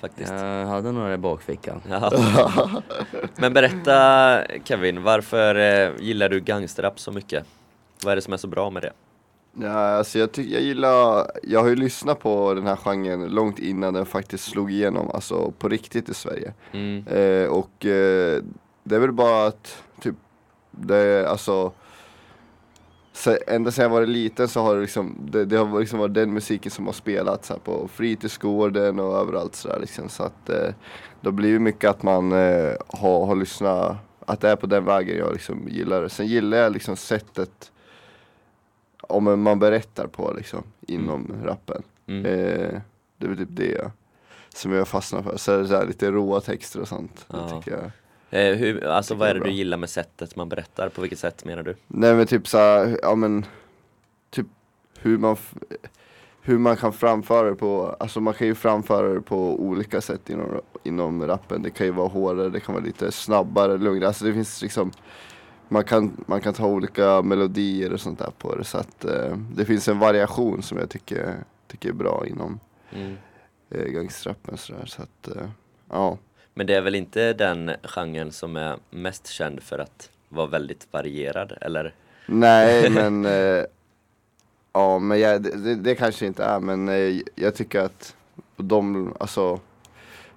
Faktiskt. 0.00 0.32
Jag 0.32 0.66
hade 0.66 0.92
några 0.92 1.14
i 1.14 1.18
bakfickan. 1.18 1.80
Ja. 1.90 2.12
Men 3.36 3.52
berätta 3.52 4.40
Kevin, 4.64 5.02
varför 5.02 5.54
eh, 5.54 5.90
gillar 6.00 6.28
du 6.28 6.40
gangsterrap 6.40 7.00
så 7.00 7.12
mycket? 7.12 7.44
Vad 8.04 8.12
är 8.12 8.16
det 8.16 8.22
som 8.22 8.32
är 8.32 8.36
så 8.36 8.46
bra 8.46 8.70
med 8.70 8.82
det? 8.82 8.92
Ja, 9.60 9.96
alltså 9.96 10.18
jag, 10.18 10.32
tycker 10.32 10.54
jag 10.54 10.62
gillar, 10.62 11.30
jag 11.42 11.60
har 11.60 11.68
ju 11.68 11.76
lyssnat 11.76 12.20
på 12.20 12.54
den 12.54 12.66
här 12.66 12.76
genren 12.76 13.28
långt 13.28 13.58
innan 13.58 13.94
den 13.94 14.06
faktiskt 14.06 14.44
slog 14.44 14.72
igenom, 14.72 15.10
alltså 15.10 15.52
på 15.58 15.68
riktigt 15.68 16.08
i 16.08 16.14
Sverige. 16.14 16.52
Mm. 16.72 17.06
Eh, 17.06 17.48
och 17.48 17.86
eh, 17.86 18.42
det 18.82 18.94
är 18.94 19.00
väl 19.00 19.12
bara 19.12 19.46
att, 19.46 19.82
typ, 20.00 20.14
det 20.70 20.96
är 20.96 21.24
alltså 21.24 21.72
så, 23.18 23.36
ända 23.46 23.70
sedan 23.70 23.82
jag 23.82 23.90
var 23.90 24.06
liten 24.06 24.48
så 24.48 24.60
har 24.60 24.74
det 24.74 24.80
liksom, 24.80 25.16
det, 25.30 25.44
det 25.44 25.56
har 25.56 25.80
liksom 25.80 25.98
varit 25.98 26.14
den 26.14 26.32
musiken 26.32 26.70
som 26.70 26.86
har 26.86 26.92
spelats 26.92 27.50
här 27.50 27.58
på 27.58 27.88
fritidsgården 27.88 29.00
och 29.00 29.16
överallt 29.18 29.54
sådär 29.54 29.78
liksom. 29.80 30.08
Så 30.08 30.22
att 30.22 30.48
eh, 30.48 30.74
det 31.20 31.28
har 31.28 31.32
blivit 31.32 31.60
mycket 31.60 31.90
att 31.90 32.02
man 32.02 32.32
eh, 32.32 32.74
har, 32.88 33.26
har 33.26 33.36
lyssnat, 33.36 33.96
att 34.26 34.40
det 34.40 34.50
är 34.50 34.56
på 34.56 34.66
den 34.66 34.84
vägen 34.84 35.18
jag 35.18 35.32
liksom 35.32 35.68
gillar 35.68 36.02
det. 36.02 36.08
Sen 36.08 36.26
gillar 36.26 36.58
jag 36.58 36.72
liksom 36.72 36.96
sättet 36.96 37.72
om 39.00 39.42
man 39.42 39.58
berättar 39.58 40.06
på 40.06 40.32
liksom 40.36 40.62
inom 40.80 41.34
rappen. 41.44 41.82
Mm. 42.06 42.26
Eh, 42.26 42.80
det 43.16 43.26
är 43.26 43.28
väl 43.28 43.38
typ 43.38 43.48
det 43.50 43.90
som 44.54 44.72
jag 44.72 44.88
fastnar 44.88 45.22
för. 45.22 45.36
Så 45.36 45.56
det 45.56 45.68
så 45.68 45.76
här 45.76 45.86
lite 45.86 46.10
råa 46.10 46.40
texter 46.40 46.80
och 46.80 46.88
sånt. 46.88 47.26
Ja. 47.28 47.36
Det 47.36 47.50
tycker 47.50 47.70
jag. 47.70 47.90
Eh, 48.30 48.54
hur, 48.54 48.84
alltså 48.84 49.14
vad 49.14 49.28
är 49.28 49.34
det 49.34 49.40
du 49.40 49.50
gillar 49.50 49.76
med 49.76 49.90
sättet 49.90 50.36
man 50.36 50.48
berättar? 50.48 50.88
På 50.88 51.00
vilket 51.00 51.18
sätt 51.18 51.44
menar 51.44 51.62
du? 51.62 51.74
Nej 51.86 52.14
men 52.14 52.26
typ 52.26 52.48
så 52.48 52.58
här, 52.58 52.98
ja 53.02 53.14
men 53.14 53.46
Typ 54.30 54.46
hur 54.98 55.18
man 55.18 55.36
Hur 56.40 56.58
man 56.58 56.76
kan 56.76 56.92
framföra 56.92 57.50
det 57.50 57.56
på, 57.56 57.96
alltså 58.00 58.20
man 58.20 58.34
kan 58.34 58.46
ju 58.46 58.54
framföra 58.54 59.14
det 59.14 59.20
på 59.20 59.60
olika 59.60 60.00
sätt 60.00 60.30
inom, 60.30 60.60
inom 60.82 61.26
rappen. 61.26 61.62
Det 61.62 61.70
kan 61.70 61.86
ju 61.86 61.92
vara 61.92 62.08
hårdare, 62.08 62.48
det 62.48 62.60
kan 62.60 62.74
vara 62.74 62.84
lite 62.84 63.12
snabbare, 63.12 63.78
lugnare. 63.78 64.06
Alltså 64.08 64.24
det 64.24 64.32
finns 64.32 64.62
liksom 64.62 64.92
man 65.68 65.84
kan, 65.84 66.24
man 66.26 66.40
kan 66.40 66.54
ta 66.54 66.66
olika 66.66 67.22
melodier 67.22 67.92
och 67.92 68.00
sånt 68.00 68.18
där 68.18 68.30
på 68.38 68.54
det. 68.54 68.64
Så 68.64 68.78
att 68.78 69.04
eh, 69.04 69.36
det 69.54 69.64
finns 69.64 69.88
en 69.88 69.98
variation 69.98 70.62
som 70.62 70.78
jag 70.78 70.90
tycker, 70.90 71.34
tycker 71.66 71.88
är 71.88 71.92
bra 71.92 72.26
inom 72.26 72.60
Mm. 72.92 73.16
eh, 73.70 73.84
gangsterrappen. 73.84 74.56
Så, 74.56 74.72
där. 74.72 74.86
så 74.86 75.02
att, 75.02 75.36
eh, 75.36 75.48
ja. 75.90 76.18
Men 76.58 76.66
det 76.66 76.74
är 76.74 76.80
väl 76.80 76.94
inte 76.94 77.32
den 77.32 77.70
genren 77.84 78.32
som 78.32 78.56
är 78.56 78.76
mest 78.90 79.26
känd 79.26 79.62
för 79.62 79.78
att 79.78 80.10
vara 80.28 80.46
väldigt 80.46 80.86
varierad, 80.90 81.52
eller? 81.60 81.94
Nej 82.26 82.90
men 82.94 83.24
eh, 83.26 83.64
Ja 84.72 84.98
men 84.98 85.20
jag, 85.20 85.42
det, 85.42 85.74
det, 85.74 85.94
kanske 85.94 86.26
inte 86.26 86.44
är 86.44 86.60
men 86.60 86.88
eh, 86.88 87.20
jag 87.34 87.54
tycker 87.54 87.80
att 87.80 88.16
de, 88.56 89.12
alltså 89.20 89.60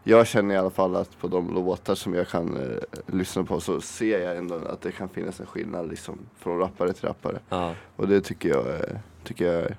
Jag 0.04 0.28
känner 0.28 0.56
i 0.56 0.58
alla 0.58 0.70
fall 0.70 0.96
att 0.96 1.20
på 1.20 1.28
de 1.28 1.54
låtar 1.54 1.96
som 1.96 2.14
jag 2.14 2.28
kan 2.28 2.58
eh, 2.58 2.78
lyssna 3.16 3.44
på 3.44 3.60
så 3.60 3.82
ser 3.82 4.20
jag 4.20 4.38
ändå 4.38 4.56
att 4.56 4.82
det 4.82 4.92
kan 4.92 5.10
finnas 5.10 5.40
en 5.40 5.46
skillnad 5.46 5.90
liksom 5.90 6.20
från 6.40 6.60
rappare 6.60 6.94
till 6.94 7.06
rappare. 7.08 7.40
Ja, 7.50 7.76
Och 7.96 8.08
det 8.08 8.22
tycker 8.22 8.50
jag, 8.50 8.68
är- 8.68 9.00
tycker 9.24 9.54
jag 9.54 9.72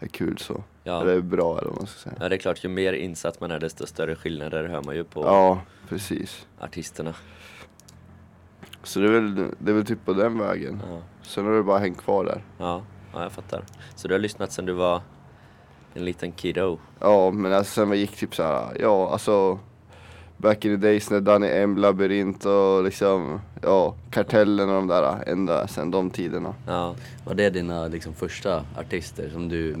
är, 0.00 0.08
kul 0.08 0.38
så. 0.38 0.64
ja. 0.84 1.00
Eller 1.02 1.12
är 1.16 1.20
bra 1.20 1.58
eller 1.58 1.68
vad 1.68 1.78
man 1.78 1.86
ska 1.86 1.98
säga. 2.10 2.16
ja, 2.20 2.28
det 2.28 2.36
är 2.36 2.38
klart, 2.38 2.64
ju 2.64 2.68
mer 2.68 2.92
insatt 2.92 3.40
man 3.40 3.50
är 3.50 3.58
desto 3.58 3.86
större 3.86 4.16
skillnader 4.16 4.64
hör 4.68 4.82
man 4.82 4.94
ju 4.96 5.04
på 5.04 5.22
Ja, 5.24 5.60
precis. 5.88 6.46
artisterna. 6.60 7.14
Så 8.82 9.00
det 9.00 9.06
är 9.06 9.12
väl, 9.12 9.34
det 9.58 9.70
är 9.70 9.74
väl 9.74 9.86
typ 9.86 10.04
på 10.04 10.12
den 10.12 10.38
vägen. 10.38 10.82
Ja. 10.90 10.98
Sen 11.22 11.44
har 11.46 11.52
det 11.52 11.62
bara 11.62 11.78
hängt 11.78 11.98
kvar 11.98 12.24
där. 12.24 12.44
Ja, 12.58 12.82
ja, 13.12 13.22
jag 13.22 13.32
fattar. 13.32 13.64
Så 13.94 14.08
du 14.08 14.14
har 14.14 14.18
lyssnat 14.18 14.52
sedan 14.52 14.66
du 14.66 14.72
var 14.72 15.00
en 15.94 16.04
liten 16.04 16.32
kiddo? 16.32 16.78
Ja, 17.00 17.30
men 17.30 17.52
alltså 17.52 17.72
sen 17.74 17.90
vi 17.90 17.96
gick 17.98 18.16
typ 18.16 18.34
så 18.34 18.42
här, 18.42 18.76
ja 18.80 19.10
alltså 19.12 19.58
Back 20.40 20.64
in 20.64 20.80
the 20.80 20.86
days 20.86 21.10
när 21.10 21.20
Danny 21.20 21.46
M, 21.48 21.76
Labyrint 21.76 22.44
och 22.46 22.84
liksom, 22.84 23.40
ja, 23.62 23.94
Kartellen 24.10 24.68
och 24.68 24.74
de 24.74 24.86
där, 24.86 25.24
ända 25.26 25.68
sen 25.68 25.90
de 25.90 26.10
tiderna. 26.10 26.54
Ja, 26.66 26.94
Var 27.24 27.34
det 27.34 27.50
dina 27.50 27.86
liksom, 27.88 28.14
första 28.14 28.64
artister 28.78 29.30
som 29.32 29.48
du 29.48 29.76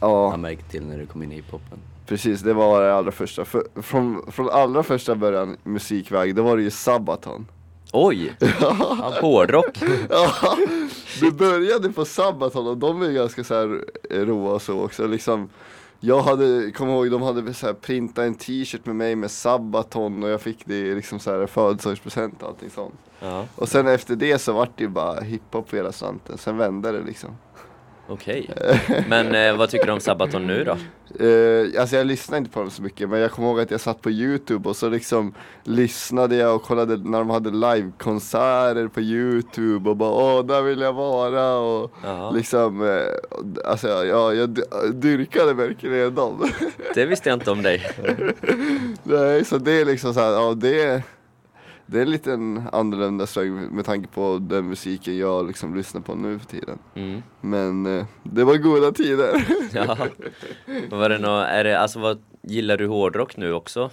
Ja, 0.00 0.28
har 0.30 0.36
märkt 0.38 0.70
till 0.70 0.82
när 0.86 0.98
du 0.98 1.06
kom 1.06 1.22
in 1.22 1.32
i 1.32 1.34
hiphopen? 1.34 1.78
precis, 2.06 2.40
det 2.40 2.52
var 2.54 2.82
det 2.82 2.94
allra 2.94 3.12
första. 3.12 3.44
För, 3.44 3.62
från, 3.82 4.32
från 4.32 4.50
allra 4.50 4.82
första 4.82 5.14
början 5.14 5.56
musikväg, 5.62 6.34
då 6.34 6.42
var 6.42 6.56
det 6.56 6.62
ju 6.62 6.70
Sabaton. 6.70 7.46
Oj! 7.92 8.32
Ja, 8.60 9.14
hårdrock! 9.20 9.78
Ja, 10.10 10.30
det 11.20 11.30
började 11.30 11.92
på 11.92 12.04
Sabaton 12.04 12.66
och 12.66 12.76
de 12.76 13.02
är 13.02 13.10
ganska 13.12 13.44
så 13.44 13.54
här 13.54 13.84
eh, 14.10 14.20
roa 14.20 14.52
och 14.54 14.62
så 14.62 14.80
också 14.84 15.06
liksom 15.06 15.48
Jag 16.00 16.22
hade, 16.22 16.70
kom 16.70 16.88
ihåg, 16.88 17.10
de 17.10 17.22
hade 17.22 17.54
så 17.54 17.66
här 17.66 17.74
printat 17.74 18.24
en 18.24 18.34
t-shirt 18.34 18.86
med 18.86 18.96
mig 18.96 19.16
med 19.16 19.30
Sabaton 19.30 20.22
och 20.22 20.28
jag 20.28 20.40
fick 20.40 20.66
det 20.66 20.94
liksom 20.94 21.18
så 21.18 21.30
här 21.30 21.46
födelsedagspresent 21.46 22.42
och 22.42 22.48
allting 22.48 22.70
sånt. 22.70 22.94
Ja, 23.20 23.46
Och 23.54 23.68
sen 23.68 23.86
efter 23.86 24.16
det 24.16 24.38
så 24.38 24.52
vart 24.52 24.70
det 24.76 24.84
ju 24.84 24.88
bara 24.88 25.20
hiphop 25.20 25.70
på 25.70 25.76
hela 25.76 25.92
slanten, 25.92 26.38
sen 26.38 26.56
vände 26.56 26.92
det 26.92 27.02
liksom 27.02 27.30
okej. 28.08 28.50
Men 29.08 29.34
eh, 29.34 29.56
vad 29.56 29.70
tycker 29.70 29.86
du 29.86 29.92
om 29.92 30.00
Sabaton 30.00 30.46
nu 30.46 30.64
då? 30.64 30.70
eh, 31.24 31.80
Alltså 31.80 31.96
jag 31.96 32.06
lyssnade 32.06 32.38
inte 32.38 32.50
på 32.50 32.60
dem 32.60 32.70
så 32.70 32.82
mycket 32.82 33.08
men 33.08 33.20
jag 33.20 33.30
kommer 33.30 33.48
ihåg 33.48 33.60
att 33.60 33.70
jag 33.70 33.80
satt 33.80 34.00
på 34.02 34.10
youtube 34.10 34.68
och 34.68 34.76
så 34.76 34.88
liksom 34.88 35.34
Lyssnade 35.64 36.36
jag 36.36 36.54
och 36.54 36.62
kollade 36.62 36.96
när 36.96 37.18
de 37.18 37.30
hade 37.30 37.50
livekonserter 37.50 38.88
på 38.88 39.00
youtube 39.00 39.90
och 39.90 39.96
bara 39.96 40.10
åh 40.10 40.46
där 40.46 40.62
vill 40.62 40.80
jag 40.80 40.92
vara 40.92 41.56
och 41.58 41.92
Ja, 42.04 42.30
Liksom, 42.30 42.82
eh, 42.88 43.70
alltså 43.70 43.88
ja, 43.88 44.34
jag 44.34 44.58
dyrkade 44.94 45.54
verkligen 45.54 46.14
dem. 46.14 46.44
det 46.94 47.06
visste 47.06 47.28
jag 47.28 47.36
inte 47.36 47.50
om 47.50 47.62
dig. 47.62 47.90
Nej, 49.02 49.44
så 49.44 49.58
det 49.58 49.72
är 49.80 49.84
liksom 49.84 50.14
så 50.14 50.20
här, 50.20 50.30
ja 50.30 50.54
det 50.56 51.02
det 51.86 51.98
är 51.98 52.02
en 52.02 52.10
liten 52.10 52.62
annorlunda 52.72 53.26
sväng 53.26 53.54
med 53.54 53.84
tanke 53.84 54.08
på 54.08 54.38
den 54.42 54.68
musiken 54.68 55.18
jag 55.18 55.46
liksom 55.46 55.74
lyssnar 55.74 56.00
på 56.00 56.14
nu 56.14 56.38
för 56.38 56.46
tiden. 56.46 56.78
Mm. 56.94 57.22
Men 57.40 57.86
eh, 57.98 58.06
det 58.22 58.44
var 58.44 58.56
goda 58.56 58.92
tider. 58.92 59.46
Ja. 59.72 59.96
Vad 60.90 61.00
Var 61.00 61.08
det 61.08 61.18
nå, 61.18 61.38
är 61.38 61.64
det, 61.64 61.80
alltså 61.80 61.98
vad, 61.98 62.18
gillar 62.42 62.76
du 62.76 62.86
hårdrock 62.86 63.36
nu 63.36 63.52
också? 63.52 63.90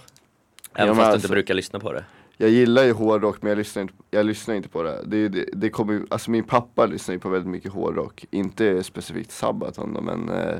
Även 0.74 0.86
men 0.88 0.96
fast 0.96 0.98
du 0.98 1.02
alltså- 1.12 1.26
inte 1.26 1.32
brukar 1.32 1.54
lyssna 1.54 1.80
på 1.80 1.92
det? 1.92 2.04
Jag 2.36 2.50
gillar 2.50 2.84
ju 2.84 2.92
hårdrock 2.92 3.42
men 3.42 3.48
jag 3.48 3.58
lyssnar 3.58 3.82
inte, 3.82 3.94
jag 4.10 4.26
lyssnar 4.26 4.54
inte 4.54 4.68
på 4.68 4.82
det. 4.82 5.02
Det, 5.06 5.28
det, 5.28 5.44
det 5.52 5.70
kommer, 5.70 6.02
alltså 6.08 6.30
min 6.30 6.44
pappa 6.44 6.86
lyssnar 6.86 7.12
ju 7.14 7.18
på 7.18 7.28
väldigt 7.28 7.50
mycket 7.50 7.72
hårdrock. 7.72 8.24
Inte 8.30 8.82
specifikt 8.82 9.30
Sabaton 9.30 9.98
men 10.02 10.28
eh, 10.28 10.58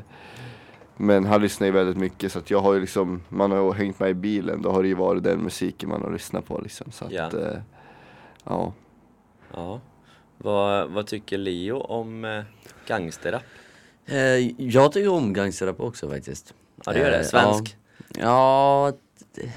Men 0.96 1.24
han 1.26 1.42
lyssnar 1.42 1.66
ju 1.66 1.72
väldigt 1.72 1.96
mycket 1.96 2.32
så 2.32 2.38
att 2.38 2.50
jag 2.50 2.60
har 2.60 2.74
ju 2.74 2.80
liksom, 2.80 3.22
man 3.28 3.50
har 3.50 3.58
ju 3.64 3.72
hängt 3.72 3.98
med 4.00 4.10
i 4.10 4.14
bilen, 4.14 4.62
då 4.62 4.70
har 4.72 4.82
det 4.82 4.88
ju 4.88 4.94
varit 4.94 5.22
den 5.22 5.38
musiken 5.42 5.88
man 5.88 6.02
har 6.02 6.10
lyssnat 6.12 6.46
på 6.46 6.60
liksom. 6.60 6.90
Så 6.92 7.04
att, 7.04 7.12
Ja. 7.12 7.26
eh, 7.40 7.58
ja. 8.44 8.72
Ja. 9.54 9.80
Vad, 10.38 10.90
vad 10.90 11.06
tycker 11.06 11.38
Leo 11.38 11.76
om 11.78 12.24
eh, 12.24 12.42
gangsterrap? 12.86 13.42
Eh, 14.06 14.16
jag 14.62 14.92
tycker 14.92 15.08
om 15.08 15.32
gangsterrap 15.32 15.80
också 15.80 16.08
faktiskt. 16.10 16.54
Ja, 16.86 16.92
det 16.92 16.98
gör 16.98 17.10
det. 17.10 17.18
Eh, 17.18 17.24
Svensk? 17.24 17.76
Ja, 18.08 18.20
ja 18.88 18.92
d- 19.36 19.50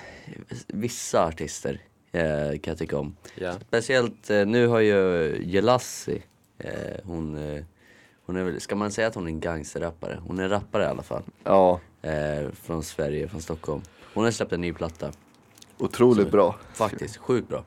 vissa 0.67 1.25
artister 1.25 1.81
eh, 2.11 2.49
kan 2.49 2.71
jag 2.71 2.77
tycka 2.77 2.97
om. 2.97 3.15
Ja. 3.35 3.53
Speciellt 3.67 4.29
eh, 4.29 4.45
nu 4.45 4.67
har 4.67 4.79
ju 4.79 5.35
Jelassi, 5.43 6.23
eh, 6.57 6.71
hon, 7.03 7.37
eh, 7.37 7.63
hon 8.27 8.35
är 8.35 8.43
väl, 8.43 8.61
ska 8.61 8.75
man 8.75 8.91
säga 8.91 9.07
att 9.07 9.15
hon 9.15 9.23
är 9.23 9.31
en 9.31 9.39
gangsterrappare? 9.39 10.19
Hon 10.27 10.39
är 10.39 10.49
rappare 10.49 10.83
i 10.83 10.87
alla 10.87 11.03
fall. 11.03 11.23
ja, 11.43 11.79
Eh, 12.01 12.49
från 12.51 12.83
Sverige, 12.83 13.27
från 13.27 13.41
Stockholm. 13.41 13.81
Hon 14.13 14.23
har 14.23 14.31
släppt 14.31 14.53
en 14.53 14.61
ny 14.61 14.73
platta. 14.73 15.11
otroligt 15.77 16.25
Så- 16.25 16.31
bra. 16.31 16.55
Faktiskt, 16.73 17.17
sjukt 17.17 17.47
bra. 17.49 17.63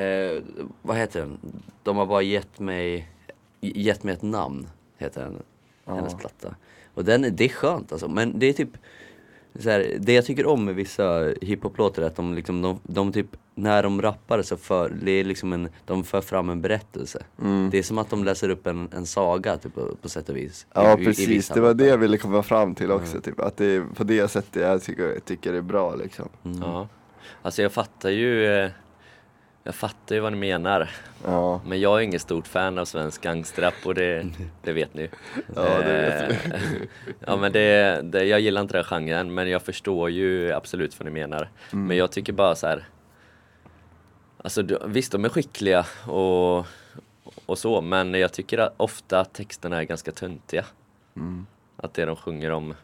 Eh, 0.00 0.42
vad 0.82 0.96
heter 0.96 1.20
den? 1.20 1.38
De 1.82 1.96
har 1.96 2.06
bara 2.06 2.22
gett 2.22 2.58
mig, 2.58 3.08
gett 3.60 4.02
mig 4.02 4.14
ett 4.14 4.22
namn, 4.22 4.68
heter 4.98 5.20
den, 5.20 5.42
hennes 5.96 6.14
platta. 6.14 6.54
Och 6.94 7.04
den, 7.04 7.24
är- 7.24 7.30
det 7.30 7.44
är 7.44 7.48
skönt 7.48 7.92
alltså, 7.92 8.08
men 8.08 8.38
det 8.38 8.46
är 8.46 8.52
typ 8.52 8.70
så 9.60 9.70
här, 9.70 9.96
det 10.00 10.12
jag 10.12 10.24
tycker 10.24 10.46
om 10.46 10.64
med 10.64 10.74
vissa 10.74 11.32
hiphop-låtar 11.42 12.02
är 12.02 12.06
att 12.06 12.16
de 12.16 12.34
liksom, 12.34 12.62
de, 12.62 12.80
de 12.82 13.12
typ, 13.12 13.26
när 13.54 13.82
de 13.82 14.02
rappar 14.02 14.42
så 14.42 14.56
för, 14.56 14.92
det 15.02 15.10
är 15.10 15.24
liksom 15.24 15.52
en, 15.52 15.68
de 15.84 16.04
för 16.04 16.20
fram 16.20 16.50
en 16.50 16.60
berättelse. 16.62 17.22
Mm. 17.42 17.70
Det 17.70 17.78
är 17.78 17.82
som 17.82 17.98
att 17.98 18.10
de 18.10 18.24
läser 18.24 18.48
upp 18.48 18.66
en, 18.66 18.88
en 18.96 19.06
saga 19.06 19.56
typ, 19.56 19.74
på, 19.74 19.96
på 20.02 20.08
sätt 20.08 20.28
och 20.28 20.36
vis. 20.36 20.66
Ja 20.74 20.98
I- 20.98 20.98
i- 20.98 21.02
i 21.02 21.06
precis, 21.06 21.28
vissa 21.28 21.54
det 21.54 21.60
var 21.60 21.74
det 21.74 21.86
jag 21.86 21.98
ville 21.98 22.18
komma 22.18 22.42
fram 22.42 22.74
till 22.74 22.90
också. 22.90 23.20
Typ. 23.20 23.40
Att 23.40 23.56
det 23.56 23.66
är 23.66 23.84
på 23.94 24.04
det 24.04 24.28
sättet 24.28 24.62
jag 24.62 24.82
tycker, 24.82 25.20
tycker 25.24 25.52
det 25.52 25.58
är 25.58 25.62
bra 25.62 25.94
liksom. 25.94 26.28
ja. 26.60 26.88
Alltså 27.42 27.62
jag 27.62 27.72
fattar 27.72 28.10
ju 28.10 28.46
eh, 28.46 28.70
Jag 29.66 29.74
fattar 29.74 30.14
ju 30.14 30.20
vad 30.20 30.32
ni 30.32 30.38
menar. 30.38 30.90
Ja, 31.24 31.60
Men 31.66 31.80
jag 31.80 31.98
är 31.98 32.02
ingen 32.02 32.20
stort 32.20 32.46
fan 32.46 32.78
av 32.78 32.84
svensk 32.84 33.22
gangsterrap 33.22 33.74
och 33.84 33.94
det, 33.94 34.26
det 34.62 34.72
vet 34.72 34.94
ni. 34.94 35.10
Ja, 35.54 35.78
det 35.78 35.92
vet 35.92 36.30
vi. 36.30 36.88
ja 37.26 37.36
men 37.36 37.52
det, 37.52 38.00
det, 38.02 38.24
jag 38.24 38.40
gillar 38.40 38.60
inte 38.60 38.76
den 38.76 38.84
genren 38.84 39.34
men 39.34 39.48
jag 39.50 39.62
förstår 39.62 40.10
ju 40.10 40.52
absolut 40.52 41.00
vad 41.00 41.04
ni 41.04 41.10
menar. 41.10 41.50
Mm. 41.72 41.86
Men 41.86 41.96
jag 41.96 42.12
tycker 42.12 42.32
bara 42.32 42.54
så 42.54 42.66
här. 42.66 42.88
Alltså 44.38 44.62
visst 44.86 45.12
de 45.12 45.24
är 45.24 45.28
skickliga 45.28 45.86
och, 46.06 46.66
och 47.46 47.58
så 47.58 47.80
men 47.80 48.14
jag 48.14 48.32
tycker 48.32 48.58
att 48.58 48.74
ofta 48.76 49.20
att 49.20 49.34
texterna 49.34 49.76
är 49.76 49.84
ganska 49.84 50.12
töntiga. 50.12 50.64
Mm. 51.16 51.46
Att 51.76 51.94
det 51.94 52.04
de 52.04 52.16
sjunger 52.16 52.50
om, 52.50 52.74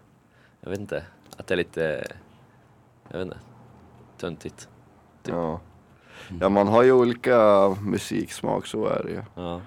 jag 0.61 0.71
vet 0.71 0.81
inte, 0.81 1.05
att 1.37 1.47
det 1.47 1.55
är 1.55 1.57
lite, 1.57 2.07
jag 3.09 3.19
vet 3.19 3.27
inte, 3.27 3.39
töntigt. 4.19 4.69
Typ. 5.23 5.35
ja. 5.35 5.61
Ja, 6.41 6.49
man 6.49 6.69
har 6.69 6.83
ju 6.83 6.93
olika 6.93 7.69
musiksmak, 7.83 8.67
så 8.67 8.87
är 8.87 9.03
det 9.05 9.11
ju. 9.11 9.23
Ja. 9.35 9.61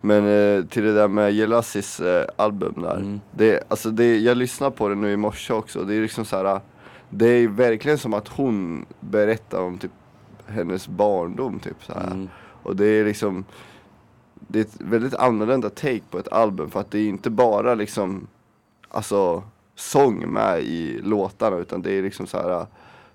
Men 0.00 0.26
eh, 0.26 0.64
till 0.64 0.84
det 0.84 0.94
där 0.94 1.08
med 1.08 1.32
Jelassis 1.32 2.00
eh, 2.00 2.26
album 2.36 2.74
där. 2.82 2.96
Mm. 2.96 3.20
Det, 3.30 3.62
alltså 3.68 3.90
det, 3.90 4.18
jag 4.18 4.36
lyssnade 4.36 4.76
på 4.76 4.88
det 4.88 4.94
nu 4.94 5.12
i 5.12 5.16
morse 5.16 5.52
också. 5.52 5.84
Det 5.84 5.94
är 5.94 6.00
liksom 6.00 6.24
så 6.24 6.36
här. 6.36 6.60
Det 7.10 7.26
är 7.26 7.48
verkligen 7.48 7.98
som 7.98 8.14
att 8.14 8.28
hon 8.28 8.86
berättar 9.00 9.60
om 9.60 9.78
typ 9.78 9.90
hennes 10.46 10.88
barndom 10.88 11.58
typ 11.58 11.84
så 11.84 11.92
här. 11.92 12.06
Mm. 12.06 12.28
Och 12.62 12.76
det 12.76 12.86
är 12.86 13.04
liksom 13.04 13.44
Det 14.38 14.58
är 14.58 14.62
ett 14.62 14.76
väldigt 14.78 15.14
annorlunda 15.14 15.70
take 15.70 16.02
på 16.10 16.18
ett 16.18 16.32
album 16.32 16.70
för 16.70 16.80
att 16.80 16.90
det 16.90 16.98
är 16.98 17.08
inte 17.08 17.30
bara 17.30 17.74
liksom 17.74 18.26
Alltså 18.88 19.42
sång 19.74 20.32
med 20.32 20.62
i 20.62 21.00
låtarna 21.02 21.56
utan 21.56 21.82
det 21.82 21.92
är 21.92 22.02
liksom 22.02 22.26
så 22.26 22.38
här 22.38 22.66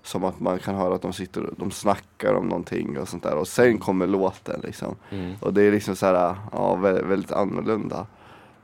Som 0.02 0.24
att 0.24 0.40
man 0.40 0.58
kan 0.58 0.74
höra 0.74 0.94
att 0.94 1.02
de 1.02 1.12
sitter 1.12 1.50
de 1.56 1.70
snackar 1.70 2.34
om 2.34 2.46
någonting 2.48 2.98
och 2.98 3.08
sånt 3.08 3.22
där 3.22 3.34
och 3.36 3.48
sen 3.48 3.78
kommer 3.78 4.06
låten 4.06 4.60
liksom 4.64 4.96
Mm. 5.10 5.34
Och 5.40 5.54
det 5.54 5.62
är 5.62 5.72
liksom 5.72 5.96
så 5.96 6.06
här, 6.06 6.36
ja 6.52 6.74
väldigt, 6.74 7.04
väldigt 7.06 7.32
annorlunda 7.32 8.06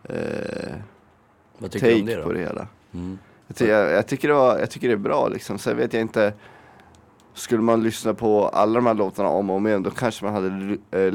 eh, 0.04 0.74
Vad 1.58 1.70
tycker 1.70 1.86
du 1.88 2.00
om 2.00 2.06
det 2.06 2.16
på 2.16 2.28
då? 2.28 2.32
det 2.34 2.40
hela 2.40 2.66
Mm. 2.94 3.18
jag, 3.46 3.56
ty- 3.56 3.66
jag, 3.66 3.90
jag, 3.92 4.06
tycker 4.06 4.28
det 4.28 4.34
var, 4.34 4.58
jag 4.58 4.70
tycker 4.70 4.88
det 4.88 4.94
är 4.94 4.98
bra 4.98 5.28
liksom. 5.28 5.58
Sen 5.58 5.76
vet 5.76 5.92
jag 5.92 6.00
inte 6.00 6.32
Skulle 7.34 7.62
man 7.62 7.82
lyssna 7.82 8.14
på 8.14 8.48
alla 8.48 8.74
de 8.74 8.86
här 8.86 8.94
låtarna 8.94 9.28
om 9.28 9.50
och 9.50 9.56
om 9.56 9.66
igen 9.66 9.82
då 9.82 9.90
kanske 9.90 10.24
man 10.24 10.34
hade 10.34 10.78
eh, 10.90 11.14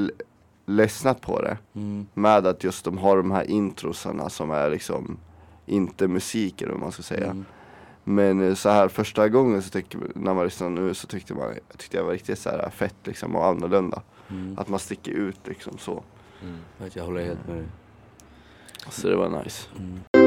ledsnat 0.65 1.22
på 1.22 1.42
det. 1.42 1.58
Mm. 1.75 2.08
Med 2.13 2.48
att 2.48 2.63
just 2.63 2.86
de 2.86 2.98
har 2.98 3.18
de 3.18 3.32
här 3.32 3.44
introsarna 3.44 4.30
som 4.30 4.51
är 4.51 4.70
liksom 4.70 5.18
inte 5.65 6.08
musik 6.08 6.62
eller 6.62 6.72
vad 6.72 6.82
man 6.82 6.92
ska 6.92 7.03
säga. 7.03 7.44
Men 8.03 8.41
eh, 8.41 8.53
så 8.53 8.69
här 8.69 8.88
första 8.88 9.29
gången 9.29 9.62
så 9.62 9.69
tycker, 9.69 10.00
när 10.15 10.33
man 10.33 10.43
lyssnar 10.43 10.69
nu 10.69 10.93
så 10.93 11.07
tyckte 11.07 11.33
man, 11.33 11.53
tyckte 11.77 11.98
jag 11.98 12.03
var 12.03 12.12
riktigt 12.12 12.39
så 12.39 12.50
här 12.50 12.69
fett 12.69 12.95
liksom 13.03 13.36
och 13.36 13.45
annorlunda. 13.45 14.01
Mm. 14.29 14.60
Att 14.60 14.69
man 14.69 14.79
sticker 14.79 15.12
ut 15.12 15.39
liksom 15.43 15.77
så. 15.77 16.03
Mm. 16.41 16.89
Jag 16.93 17.03
håller 17.03 17.25
helt 17.25 17.48
med 17.48 17.57
dig. 17.57 17.67
Så 18.89 19.07
det 19.07 19.15
var 19.15 19.43
nice. 19.43 19.67
Mm. 19.77 20.23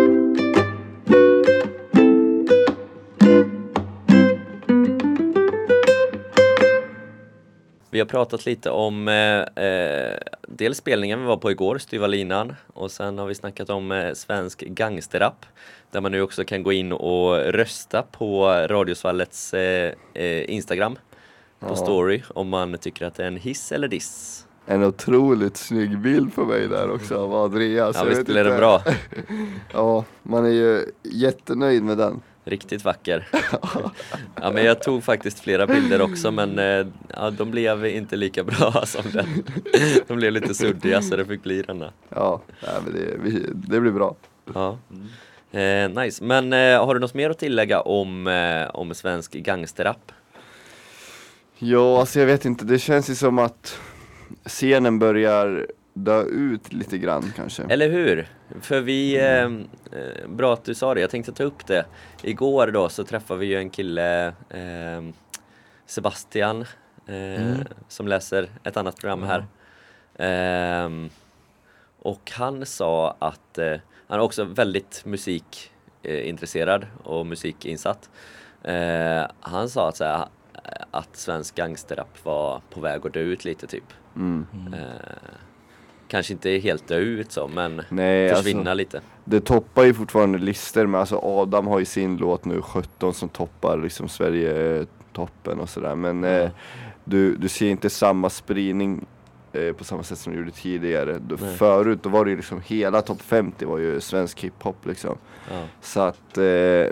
Vi 7.97 8.01
har 8.01 8.07
pratat 8.07 8.47
lite 8.47 8.71
om 8.71 9.09
eh, 9.09 9.65
eh, 9.65 10.17
dels 10.49 10.79
spelningen 10.79 11.21
vi 11.21 11.27
var 11.27 11.37
på 11.37 11.51
igår, 11.51 11.79
Styva 11.79 12.07
linan, 12.07 12.55
och 12.75 12.91
sen 12.91 13.19
har 13.19 13.27
vi 13.27 13.35
snackat 13.35 13.71
om 13.71 13.93
eh, 13.93 14.13
svensk 14.13 14.61
gangsterrap 14.61 15.47
där 15.91 16.01
man 16.01 16.13
nu 16.13 16.21
också 16.23 16.45
kan 16.45 16.63
gå 16.63 16.73
in 16.73 16.93
och 16.93 17.37
rösta 17.37 18.03
på 18.03 18.45
Radiosvallets 18.69 19.55
eh, 19.55 19.93
eh, 20.15 20.51
Instagram 20.51 20.99
på 21.61 21.67
Ja. 21.69 21.77
story 21.77 22.23
om 22.29 22.49
man 22.49 22.79
tycker 22.79 23.07
att 23.07 23.15
det 23.15 23.23
är 23.23 23.27
en 23.29 23.37
hiss 23.37 23.73
eller 23.73 23.89
diss. 23.89 24.47
En 24.67 24.85
otroligt 24.85 25.57
snygg 25.57 25.99
bild 25.99 26.35
på 26.35 26.45
mig 26.45 26.69
där 26.69 26.91
också 26.91 27.17
av 27.19 27.35
Andreas. 27.35 27.97
Ja 27.97 28.03
Jag 28.03 28.09
visst 28.11 28.27
blev 28.27 28.45
det 28.45 28.51
inte- 28.51 28.59
bra? 28.61 28.83
Ja, 29.73 30.05
man 30.23 30.45
är 30.47 30.51
ju 30.51 30.85
jättenöjd 31.03 31.83
med 31.83 31.99
den. 31.99 32.21
Riktigt 32.49 32.85
vacker. 32.85 33.29
Ja 34.41 34.51
men 34.51 34.65
jag 34.65 34.83
tog 34.83 35.05
faktiskt 35.05 35.41
flera 35.41 35.67
bilder 35.67 36.01
också 36.01 36.31
men 36.31 36.59
eh, 36.59 36.87
ja, 37.15 37.31
de 37.31 37.51
blev 37.51 37.87
inte 37.87 38.17
lika 38.17 38.45
bra 38.45 38.73
som 38.87 39.11
den. 39.13 39.45
De 40.07 40.17
blev 40.17 40.33
lite 40.33 40.55
suddiga 40.55 41.03
så 41.03 41.17
det 41.17 41.25
fick 41.25 41.43
bli 41.43 41.63
denna. 41.63 41.93
Ja, 42.09 42.41
men 42.85 42.93
det, 42.93 43.41
det 43.55 43.81
blir 43.81 43.93
bra. 43.93 44.17
Ja. 44.55 44.79
Eh, 45.61 45.89
nice, 45.89 46.25
men 46.25 46.53
eh, 46.53 46.87
har 46.87 46.95
du 46.95 47.01
något 47.01 47.15
mer 47.15 47.31
att 47.31 47.39
tillägga 47.39 47.81
om, 47.81 48.27
eh, 48.27 48.71
om 48.75 48.95
svensk 48.95 49.33
gangsterrap? 49.33 50.13
Ja, 51.59 52.01
alltså 52.01 52.21
jag 52.21 52.27
vet 52.27 52.45
inte, 52.45 52.65
det 52.65 52.79
känns 52.79 53.11
ju 53.11 53.15
som 53.15 53.39
att 53.39 53.79
scenen 54.45 54.99
börjar 54.99 55.67
dö 55.97 56.23
ut 56.23 56.73
lite 56.73 56.99
grann 56.99 57.33
kanske. 57.37 57.63
Eller 57.63 57.91
hur? 57.91 58.29
För 58.61 58.81
vi, 58.81 59.17
eh, 59.17 59.45
eh, 60.01 60.29
bra 60.29 60.53
att 60.53 60.65
du 60.65 60.75
sa 60.75 60.95
det, 60.95 61.01
jag 61.01 61.11
tänkte 61.11 61.33
ta 61.33 61.45
upp 61.45 61.67
det. 61.67 61.85
Igår 62.23 62.67
då 62.67 62.89
så 62.89 63.05
träffade 63.05 63.41
vi 63.41 63.47
ju 63.47 63.57
en 63.57 63.71
kille, 63.71 64.27
eh, 64.51 65.03
Sebastian, 65.87 66.65
eh, 67.07 67.57
som 67.89 68.09
läser 68.09 68.49
ett 68.65 68.77
annat 68.77 68.97
program 68.97 69.23
här. 69.23 69.47
Ehm, 70.19 71.11
och 71.99 72.33
han 72.35 72.67
sa 72.67 73.17
att 73.19 73.59
eh, 73.59 73.77
han 74.07 74.19
är 74.19 74.23
också 74.23 74.45
väldigt 74.45 75.05
musikintresserad 75.05 76.87
och 77.03 77.27
musikinsatt. 77.27 78.11
Eh, 78.63 79.25
han 79.41 79.69
sa 79.69 79.89
att, 79.89 79.97
så 79.97 80.05
här, 80.05 80.27
att 80.91 81.17
svensk 81.17 81.55
gangsterrap 81.55 82.25
var 82.25 82.61
på 82.71 82.81
väg 82.81 83.07
att 83.07 83.13
dö 83.13 83.21
ut 83.21 83.45
lite 83.45 83.67
typ. 83.67 83.93
Mm. 84.17 84.47
Eh, 84.75 84.81
kanske 86.09 86.33
inte 86.33 86.51
helt 86.51 86.89
dö 86.89 86.97
ut 86.97 87.33
så 87.33 87.49
men 87.49 87.83
Nej, 87.89 88.35
försvinna 88.35 88.61
alltså, 88.61 88.75
lite. 88.75 89.01
det 89.25 89.41
toppar 89.41 89.85
ju 89.85 89.95
fortfarande 89.95 90.39
listor 90.39 90.87
med, 90.87 91.01
alltså 91.01 91.21
Adam 91.23 91.67
har 91.67 91.79
ju 91.79 91.85
sin 91.85 92.17
låt 92.17 92.45
nu 92.45 92.63
17 92.63 93.15
som 93.15 93.29
toppar 93.29 93.79
liksom 93.79 94.09
Sverige-toppen 94.09 95.61
och 95.61 95.69
sådär 95.69 95.95
men 95.95 96.25
eh, 96.25 96.51
du, 97.05 97.37
du 97.37 97.49
ser 97.49 97.67
inte 97.69 97.91
samma 97.91 98.31
spridning 98.31 99.07
eh, 99.53 99.73
på 99.73 99.85
samma 99.85 100.03
sätt 100.03 100.19
som 100.19 100.33
du 100.33 100.39
gjorde 100.39 100.51
tidigare. 100.51 101.19
Du, 101.19 101.37
förut 101.37 101.99
då 102.03 102.09
var 102.09 102.25
det 102.25 102.31
ju 102.31 102.37
liksom 102.37 102.61
hela 102.67 103.03
topp 103.03 103.23
50 103.23 103.65
var 103.65 103.79
ju 103.79 104.01
svensk 104.01 104.41
hiphop 104.41 104.87
liksom. 104.87 105.19
Ja. 105.51 105.63
Så 105.81 106.01
att 106.01 106.39
eh, 106.39 106.87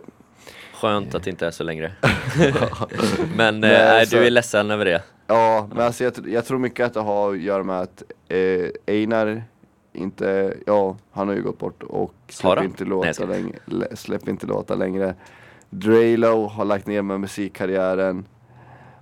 Skönt 0.75 1.15
att 1.15 1.23
det 1.23 1.31
inte 1.31 1.47
är 1.47 1.51
så 1.51 1.65
längre. 1.65 1.93
men 3.37 3.61
Nej, 3.61 3.75
eh, 3.75 3.79
nej, 3.85 4.07
så- 4.07 4.17
du 4.17 4.27
är 4.27 4.31
ledsen 4.31 4.71
över 4.71 4.85
det. 4.85 5.03
Ja, 5.27 5.69
men 5.75 5.81
alltså 5.87 6.05
jag, 6.05 6.13
jag 6.29 6.45
tror 6.45 6.59
mycket 6.59 6.87
att 6.87 6.95
det 6.95 7.01
har 7.01 7.33
att 7.35 7.41
göra 7.41 7.63
med 7.63 7.81
att 7.81 8.03
eh, 8.29 8.69
Einar 8.87 9.43
inte, 9.93 10.55
ja 10.67 10.97
han 11.11 11.29
har 11.29 11.35
ju 11.35 11.43
gått 11.43 11.59
bort 11.59 11.83
och 11.83 12.15
släpper 12.29 12.57
inte 12.65 12.85
låta 12.85 13.07
längre, 13.27 13.59
lä- 13.65 13.97
släpper 13.97 14.31
inte 14.31 14.47
låta 14.47 14.75
längre. 14.75 15.15
Drelo 15.71 16.47
har 16.47 16.65
lagt 16.65 16.87
ner 16.87 17.03
med 17.03 17.21
musikkarriären. 17.21 18.25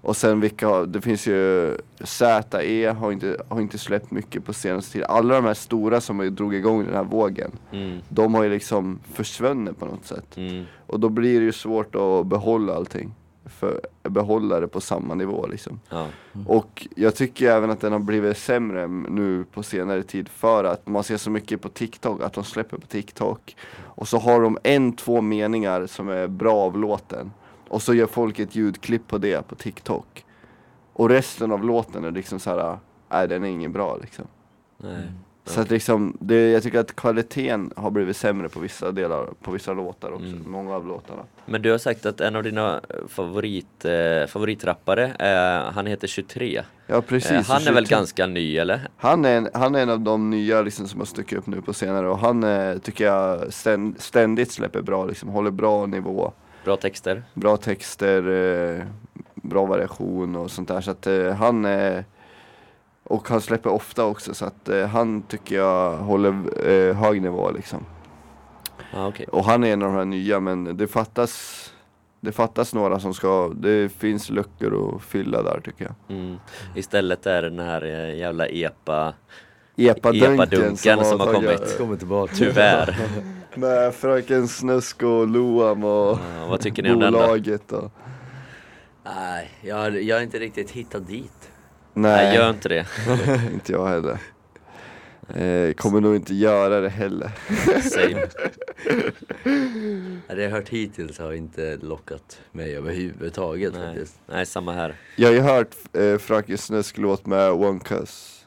Och 0.05 0.17
sen 0.17 0.41
vilka, 0.41 0.69
har- 0.69 0.87
det 0.87 1.00
finns 1.00 1.26
ju 1.26 1.75
ZE 2.05 2.95
har 2.99 3.12
inte, 3.12 3.37
har 3.49 3.61
inte 3.61 3.79
släppt 3.79 4.11
mycket 4.11 4.45
på 4.45 4.52
senaste 4.52 4.93
tiden. 4.93 5.07
Alla 5.11 5.35
de 5.35 5.45
här 5.45 5.55
stora 5.55 6.00
som 6.00 6.35
drog 6.35 6.55
igång 6.55 6.85
den 6.85 6.95
här 6.95 7.05
vågen, 7.05 7.50
Mm. 7.73 7.99
de 8.09 8.35
har 8.35 8.43
ju 8.43 8.50
liksom 8.50 8.99
försvunnit 9.12 9.79
på 9.79 9.87
något 9.87 10.07
sätt. 10.07 10.37
Mm. 10.37 10.64
Och 10.87 11.00
då 11.00 11.09
blir 11.09 11.41
det 11.41 11.45
ju 11.47 11.52
svårt 11.52 11.95
att 11.95 12.26
behålla 12.26 12.75
allting. 12.75 13.14
För, 13.47 13.81
behålla 14.03 14.61
det 14.61 14.69
på 14.69 14.81
samma 14.81 15.15
nivå 15.15 15.47
liksom. 15.47 15.81
Ja. 15.89 16.07
Och 16.47 16.89
jag 16.97 17.15
tycker 17.15 17.51
även 17.51 17.71
att 17.71 17.81
den 17.81 17.93
har 17.93 17.99
blivit 17.99 18.39
sämre 18.39 18.87
nu 18.87 19.45
på 19.45 19.63
senare 19.63 20.03
tid 20.03 20.29
för 20.29 20.65
att 20.65 20.87
man 20.87 21.05
ser 21.05 21.17
så 21.17 21.31
mycket 21.31 21.61
på 21.61 21.69
TikTok, 21.69 22.23
att 22.23 22.33
de 22.33 22.45
släpper 22.45 22.77
på 22.77 22.87
TikTok. 22.87 23.57
Och 23.81 24.09
så 24.09 24.19
har 24.19 24.41
de 24.41 24.59
en, 24.63 24.93
två 24.93 25.21
meningar 25.21 25.87
som 25.87 26.09
är 26.09 26.27
bra 26.27 26.57
av 26.57 26.79
låten. 26.79 27.33
Och 27.69 27.83
så 27.83 27.95
gör 27.95 28.07
folk 28.07 28.39
ett 28.39 28.55
ljudklipp 28.55 29.09
på 29.09 29.19
det 29.19 29.49
på 29.49 29.55
TikTok. 29.55 30.25
Och 30.93 31.09
resten 31.09 31.53
av 31.53 31.65
låten 31.65 32.05
är 32.05 32.11
liksom 32.11 32.41
så 32.41 32.51
här, 32.51 32.79
nej 33.09 33.29
den 33.29 33.45
är 33.45 33.49
ingen 33.49 33.73
bra 33.73 33.97
liksom. 33.97 34.25
Nej. 34.79 35.09
Så 35.45 35.61
att 35.61 35.71
liksom, 35.71 36.17
det, 36.21 36.51
jag 36.51 36.63
tycker 36.63 36.79
att 36.79 36.97
kvaliteten 36.97 37.73
har 37.77 37.91
blivit 37.91 38.17
sämre 38.17 38.49
på 38.49 38.61
vissa 38.61 38.93
delar, 38.93 39.29
på 39.43 39.51
vissa 39.51 39.73
låtar 39.73 40.11
också, 40.13 40.27
Mm. 40.27 40.43
många 40.47 40.75
av 40.77 40.87
låtarna. 40.87 41.23
Men 41.47 41.63
du 41.63 41.71
har 41.71 41.79
sagt 41.79 42.07
att 42.07 42.21
en 42.21 42.37
av 42.37 42.43
dina 42.43 42.81
favorit, 43.09 43.85
eh, 43.85 44.27
favoritrappare, 44.29 45.13
är, 45.19 45.71
han 45.71 45.87
heter 45.87 46.09
23. 46.09 46.63
Ja 46.87 47.03
precis. 47.03 47.31
Eh, 47.31 47.43
han 47.45 47.63
är 47.67 47.73
väl 47.73 47.85
23 47.87 47.97
ganska 47.97 48.27
ny 48.27 48.57
eller? 48.57 48.89
Han 48.97 49.25
är, 49.25 49.37
en, 49.37 49.49
han 49.55 49.75
är 49.75 49.83
en 49.83 49.91
av 49.91 50.01
de 50.01 50.31
nya 50.31 50.63
liksom, 50.63 50.89
som 50.89 51.01
har 51.01 51.07
stuckit 51.07 51.39
upp 51.39 51.47
nu 51.47 51.63
på 51.63 51.73
senare 51.73 52.09
och 52.09 52.19
han 52.19 52.45
eh, 52.45 52.79
tycker 52.79 53.05
jag 53.05 53.53
ständ, 53.53 54.01
ständigt 54.01 54.53
släpper 54.53 54.83
bra, 54.83 55.05
liksom, 55.07 55.29
håller 55.29 55.51
bra 55.51 55.87
nivå, 55.87 56.33
Bra 56.65 56.77
texter? 56.77 57.23
bra 57.35 57.57
texter, 57.57 58.29
eh, 58.79 58.85
bra 59.35 59.67
variation 59.67 60.37
och 60.37 60.51
sånt 60.51 60.69
där. 60.69 60.81
Så 60.81 60.91
att 60.91 61.07
eh, 61.07 61.33
han 61.35 61.65
eh, 61.65 62.01
och 63.12 63.28
han 63.28 63.40
släpper 63.40 63.71
ofta 63.71 64.04
också 64.04 64.35
så 64.35 64.45
att 64.45 64.69
eh, 64.69 64.87
han 64.87 65.23
tycker 65.23 65.57
jag 65.57 65.97
håller 65.97 66.69
eh, 66.71 66.95
hög 66.97 67.23
nivå 67.23 67.50
liksom. 67.50 67.85
Ja 68.92 69.07
okej. 69.09 69.26
Och 69.26 69.45
han 69.45 69.64
är 69.64 69.73
en 69.73 69.83
av 69.83 69.88
de 69.88 69.97
här 69.99 70.04
nya 70.04 70.40
men 70.40 70.76
det 70.76 70.87
fattas 70.87 71.69
det 72.21 72.33
fattas 72.33 72.75
några 72.75 73.00
som 73.00 73.14
ska, 73.14 73.49
det 73.57 73.88
finns 73.92 74.31
luckor 74.31 74.97
att 74.97 75.02
fylla 75.02 75.42
där 75.42 75.61
tycker 75.64 75.85
jag. 75.85 76.19
Mm. 76.19 76.37
Istället 76.75 77.26
är 77.26 77.42
det 77.42 77.50
den 77.50 77.59
här 77.66 77.83
eh, 77.85 78.16
jävla 78.19 78.47
epa, 78.47 79.14
Epadunken 79.76 80.35
Epadunken 80.35 81.04
som 81.04 81.21
har 81.21 81.33
kommit. 81.35 81.78
Kommer 81.78 81.97
tillbaka. 81.97 82.33
tyvärr. 82.37 82.97
Med 83.54 83.95
Fröken 83.95 84.49
Snusk 84.49 85.02
och 85.02 85.28
Loam 85.28 85.85
och 85.85 86.19
Ja, 86.38 86.47
vad 86.50 86.61
tycker 86.61 86.83
ni 86.83 86.92
om 86.92 86.99
den 87.00 87.12
då? 87.12 87.19
bolaget 87.19 87.73
och 87.73 87.92
Nej, 89.04 89.50
jag, 89.62 89.76
har- 89.76 89.90
jag 89.90 90.16
har 90.16 90.23
inte 90.23 90.38
riktigt 90.38 90.71
hittat 90.71 91.07
dit. 91.07 91.50
Nej, 91.95 92.27
Nej, 92.27 92.37
gör 92.37 92.51
inte 92.51 92.69
det. 92.69 92.87
inte 93.53 93.73
jag 93.73 93.87
heller. 93.87 94.19
Eh, 95.35 95.73
kommer 95.73 96.01
nog 96.01 96.17
inte 96.17 96.35
göra 96.35 96.81
det 96.81 96.89
heller. 96.89 97.31
Same. 97.83 98.27
Det 100.29 100.43
jag 100.43 100.51
hört 100.51 100.69
hittills 100.69 101.19
har 101.19 101.33
inte 101.33 101.79
lockat 101.83 102.41
mig 102.53 102.77
överhuvudtaget 102.77 103.73
Nej. 103.75 103.87
faktiskt. 103.87 104.21
Nej, 104.27 104.47
samma 104.47 104.73
här. 104.73 104.95
Jag 105.17 105.29
har 105.29 105.35
ju 105.35 105.41
hört 105.41 105.75
eh, 105.93 106.19
Fröken 106.19 106.59
Snusk 106.59 106.99
låt 106.99 107.27
med 107.27 107.51
One 107.51 107.81
Cuss. 107.81 108.47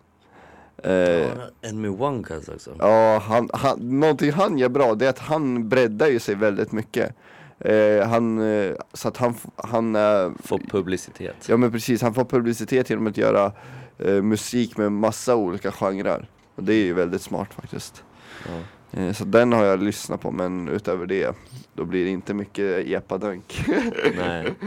Eh, 0.83 0.91
Ja, 0.91 1.27
en 1.61 1.81
med 1.81 2.01
One 2.01 2.23
Cuss 2.23 2.47
också. 2.47 2.75
Ja, 2.79 3.23
han, 3.27 3.49
han, 3.53 3.99
någonting 3.99 4.31
han 4.31 4.57
gör 4.57 4.69
bra 4.69 4.95
det 4.95 5.05
är 5.05 5.09
att 5.09 5.19
han 5.19 5.69
breddar 5.69 6.07
ju 6.07 6.19
sig 6.19 6.35
väldigt 6.35 6.71
mycket. 6.71 7.15
Eh, 7.59 8.07
han, 8.07 8.39
eh, 8.39 8.75
så 8.93 9.07
att 9.07 9.17
han, 9.17 9.35
han 9.55 9.95
eh, 9.95 10.31
Få 10.43 10.57
publicitet. 10.57 11.35
Ja 11.49 11.57
men 11.57 11.71
precis, 11.71 12.01
han 12.01 12.13
får 12.13 12.25
publicitet 12.25 12.89
genom 12.89 13.07
att 13.07 13.17
göra 13.17 13.51
eh, 13.97 14.21
musik 14.21 14.77
med 14.77 14.91
massa 14.91 15.35
olika 15.35 15.71
genrer. 15.71 16.29
Och 16.55 16.63
det 16.63 16.73
är 16.73 16.83
ju 16.83 16.93
väldigt 16.93 17.21
smart 17.21 17.53
faktiskt. 17.53 18.03
Ja. 18.47 18.99
Eh, 18.99 19.13
så 19.13 19.25
den 19.25 19.53
har 19.53 19.65
jag 19.65 19.83
lyssnat 19.83 20.21
på 20.21 20.31
men 20.31 20.67
utöver 20.67 21.05
det, 21.05 21.35
då 21.73 21.85
blir 21.85 22.05
det 22.05 22.11
inte 22.11 22.33
mycket 22.33 22.87
epadunk. 22.87 23.65
Nej. 24.17 24.53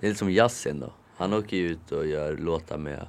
Det 0.00 0.06
är 0.06 0.08
lite 0.08 0.18
som 0.18 0.30
Yasin 0.30 0.80
då. 0.80 0.92
Han 1.16 1.32
åker 1.32 1.56
ju 1.56 1.68
ut 1.68 1.92
och 1.92 2.06
gör 2.06 2.36
låtar 2.36 2.78
med, 2.78 3.06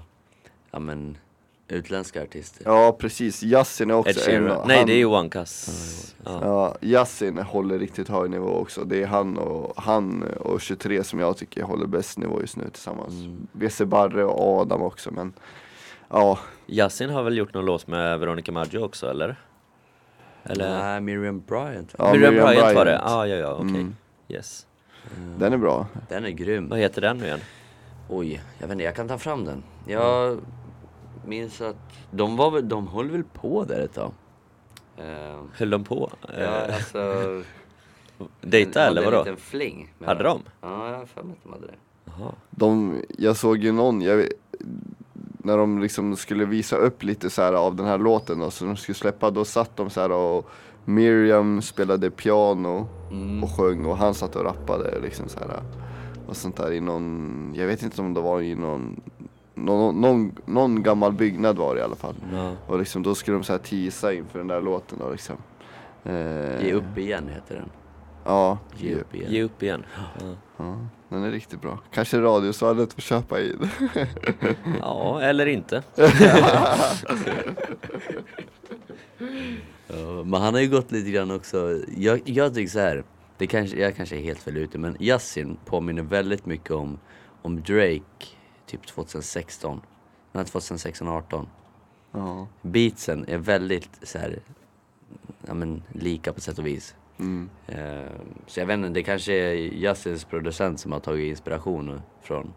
ja 0.72 0.80
men, 0.80 1.18
utländska 1.67 2.23
artister. 2.23 2.62
ja 2.65 2.95
precis, 2.99 3.43
Yasin 3.43 3.89
är 3.89 3.93
också 3.95 4.32
en 4.32 4.51
av- 4.51 4.67
Nej, 4.67 4.78
han- 4.78 4.88
det 4.88 4.93
är 4.93 4.97
ju 4.97 5.06
One 5.06 5.30
Cuss. 5.30 6.15
Ja. 6.25 6.39
Ja, 6.41 6.75
Yasin 6.82 7.38
håller 7.38 7.80
riktigt 7.80 8.10
hög 8.10 8.30
nivå 8.30 8.49
också. 8.49 8.84
Det 8.84 9.04
är 9.04 9.08
han 9.08 9.38
och, 9.38 9.73
han 9.84 10.23
och 10.23 10.62
23 10.62 11.04
som 11.04 11.19
jag 11.19 11.38
tycker 11.38 11.63
håller 11.63 11.88
bäst 11.88 12.17
nivå 12.17 12.41
just 12.41 12.58
nu 12.58 12.69
tillsammans. 12.69 13.13
Mm. 13.13 13.47
WC 13.51 13.82
Barre 13.86 14.23
och 14.25 14.60
Adam 14.62 14.82
också 14.82 15.12
men 15.12 15.34
Ja, 16.10 16.39
Yasin 16.67 17.10
har 17.10 17.23
väl 17.23 17.38
gjort 17.38 17.54
någon 17.54 17.65
låt 17.65 17.88
med 17.88 18.19
Veronica 18.19 18.51
Maggio 18.51 18.80
också, 18.80 19.10
eller? 19.10 19.36
Eller? 20.43 20.69
Nej, 20.80 21.01
Miriam 21.01 21.39
Bryant. 21.47 21.95
Ja, 21.97 22.13
Miriam 22.13 22.34
Miriam 22.34 22.47
Bryant 22.49 22.75
var 22.75 22.86
det? 22.86 22.91
Bryant. 22.91 23.04
Ah, 23.06 23.25
ja, 23.25 23.36
ja, 23.36 23.54
okej. 23.54 23.69
Mm. 23.69 23.95
Yes. 24.28 24.65
den 25.38 25.54
är 25.54 25.58
bra. 25.58 25.88
Den 26.10 26.25
är 26.25 26.30
grym. 26.30 26.69
Vad 26.69 26.80
heter 26.80 27.01
den 27.01 27.17
nu 27.17 27.25
igen? 27.25 27.39
Oj, 28.10 28.41
jag 28.60 28.67
vet 28.67 28.71
inte, 28.71 28.84
jag 28.84 28.95
kan 28.95 29.08
ta 29.08 29.17
fram 29.17 29.45
den. 29.45 29.63
Jag 29.88 30.38
minns 31.28 31.62
att 31.62 31.76
de 32.12 32.36
var 32.38 32.52
väl, 32.52 32.70
de 32.70 32.88
höll 32.88 33.10
väl 33.10 33.24
på 33.24 33.64
där 33.64 33.80
ett 33.80 33.94
tag. 33.94 34.12
Eh, 34.98 35.42
Höll 35.54 35.70
de 35.70 35.84
på? 35.84 36.12
ja, 36.22 36.44
Eh, 36.44 36.76
alltså... 36.76 36.98
dejta 38.42 38.80
de 38.80 38.86
eller 38.88 39.04
hade 39.04 39.16
vadå? 39.18 39.18
En 39.18 39.26
liten 39.26 39.38
fling. 39.38 39.94
med 40.00 40.08
Hade 40.10 40.24
de? 40.24 40.40
Ja, 40.62 40.90
jag 40.92 40.98
har 40.98 41.06
för 41.06 41.24
mig 41.24 41.34
att 41.38 41.44
de 41.44 41.54
hade 41.54 41.68
det. 41.68 41.74
Jaha. 42.06 42.32
De, 42.50 43.02
jag 43.18 43.38
såg 43.38 43.58
ju 43.58 43.72
någon, 43.72 44.02
jag, 44.02 44.18
vet- 44.18 44.30
när 45.38 45.58
de 45.58 45.80
liksom 45.80 46.16
skulle 46.16 46.46
visa 46.46 46.76
upp 46.76 47.04
lite 47.04 47.30
så 47.30 47.42
här 47.42 47.54
av 47.54 47.76
den 47.76 47.86
här 47.86 47.98
låten 47.98 48.40
då, 48.40 48.52
så 48.52 48.66
de 48.66 48.76
skulle 48.78 48.96
släppa, 48.96 49.30
då 49.32 49.46
satt 49.46 49.78
de 49.78 49.90
så 49.90 50.02
här 50.02 50.12
och 50.12 50.50
Miriam 50.86 51.62
spelade 51.62 52.12
piano 52.12 52.88
Mm. 53.12 53.44
och 53.44 53.52
sjöng 53.52 53.86
och 53.86 53.98
han 53.98 54.14
satt 54.14 54.36
och 54.36 54.44
rappade 54.46 55.00
liksom 55.00 55.30
så 55.30 55.40
här 55.40 55.60
och 56.28 56.38
sånt 56.38 56.58
där 56.58 56.72
i 56.72 56.80
någon, 56.80 57.52
jag 57.56 57.68
vet 57.68 57.84
inte 57.84 58.02
om 58.02 58.14
det 58.14 58.22
var 58.22 58.42
i 58.42 58.56
någon 58.56 59.02
någon, 59.56 60.02
någon, 60.02 60.36
någon 60.46 60.84
gammal 60.84 61.13
byggnad 61.13 61.58
var 61.58 61.76
det 61.76 61.82
i 61.82 61.84
alla 61.84 61.96
fall. 61.96 62.15
Ja. 62.34 62.52
Och 62.68 62.80
liksom 62.80 63.04
då 63.04 63.15
skulle 63.15 63.38
de 63.38 63.44
så 63.44 63.52
här 63.54 63.60
teasa 63.60 64.13
inför 64.13 64.39
den 64.39 64.48
där 64.48 64.62
låten 64.62 64.98
då 65.00 65.12
liksom. 65.12 65.36
Eh, 66.04 66.65
Ge 66.65 66.74
upp 66.74 66.98
igen 66.98 67.30
heter 67.34 67.56
den. 67.56 67.70
Ja, 68.26 68.58
Ge 68.78 68.89
ge, 68.89 68.96
upp 68.96 69.15
igen. 69.15 69.32
Ge 69.32 69.44
upp 69.44 69.63
igen. 69.63 69.84
Ja. 70.20 70.26
ja, 70.58 70.78
den 71.10 71.24
är 71.24 71.32
riktigt 71.32 71.62
bra. 71.62 71.80
Kanske 71.91 72.22
Radiosvallet 72.22 72.94
får 72.94 73.02
köpa 73.02 73.41
in. 73.41 73.70
ja, 74.82 75.22
eller 75.22 75.46
inte. 75.46 75.84
Ja, 79.88 80.24
men 80.24 80.41
han 80.41 80.54
har 80.54 80.62
ju 80.62 80.70
gått 80.70 80.91
lite 80.91 81.12
grann 81.12 81.32
också, 81.32 81.80
jag, 81.98 82.22
jag 82.26 82.54
tycker 82.54 82.70
så 82.72 82.80
här. 82.80 83.04
Det 83.38 83.48
kanske, 83.48 83.78
jag 83.78 83.96
kanske 83.96 84.15
är 84.15 84.22
helt 84.22 84.39
fel 84.39 84.58
ute 84.58 84.78
men 84.78 84.98
Yasin 85.00 85.58
påminner 85.65 86.04
väldigt 86.04 86.46
mycket 86.46 86.72
om, 86.72 87.00
om 87.41 87.62
Drake 87.62 88.26
typ 88.78 88.88
2016. 88.88 89.82
Nej 90.32 90.46
2016, 90.46 91.08
18. 91.08 91.48
ja. 92.12 92.48
Beatsen 92.62 93.26
är 93.28 93.38
väldigt 93.38 93.90
så 94.04 94.18
här, 94.20 94.40
ja 95.48 95.54
men 95.54 95.84
lika 95.94 96.34
på 96.34 96.42
sätt 96.42 96.60
och 96.60 96.68
vis. 96.68 96.96
Mm. 97.20 97.50
Eh, 97.68 98.12
så 98.48 98.60
jag 98.60 98.68
vet 98.68 98.74
inte, 98.78 98.90
det 98.90 99.04
kanske 99.04 99.34
är 99.34 99.54
Yasins 99.54 100.24
producent 100.26 100.80
som 100.80 100.92
har 100.92 101.00
tagit 101.00 101.30
inspiration 101.30 102.02
från. 102.22 102.54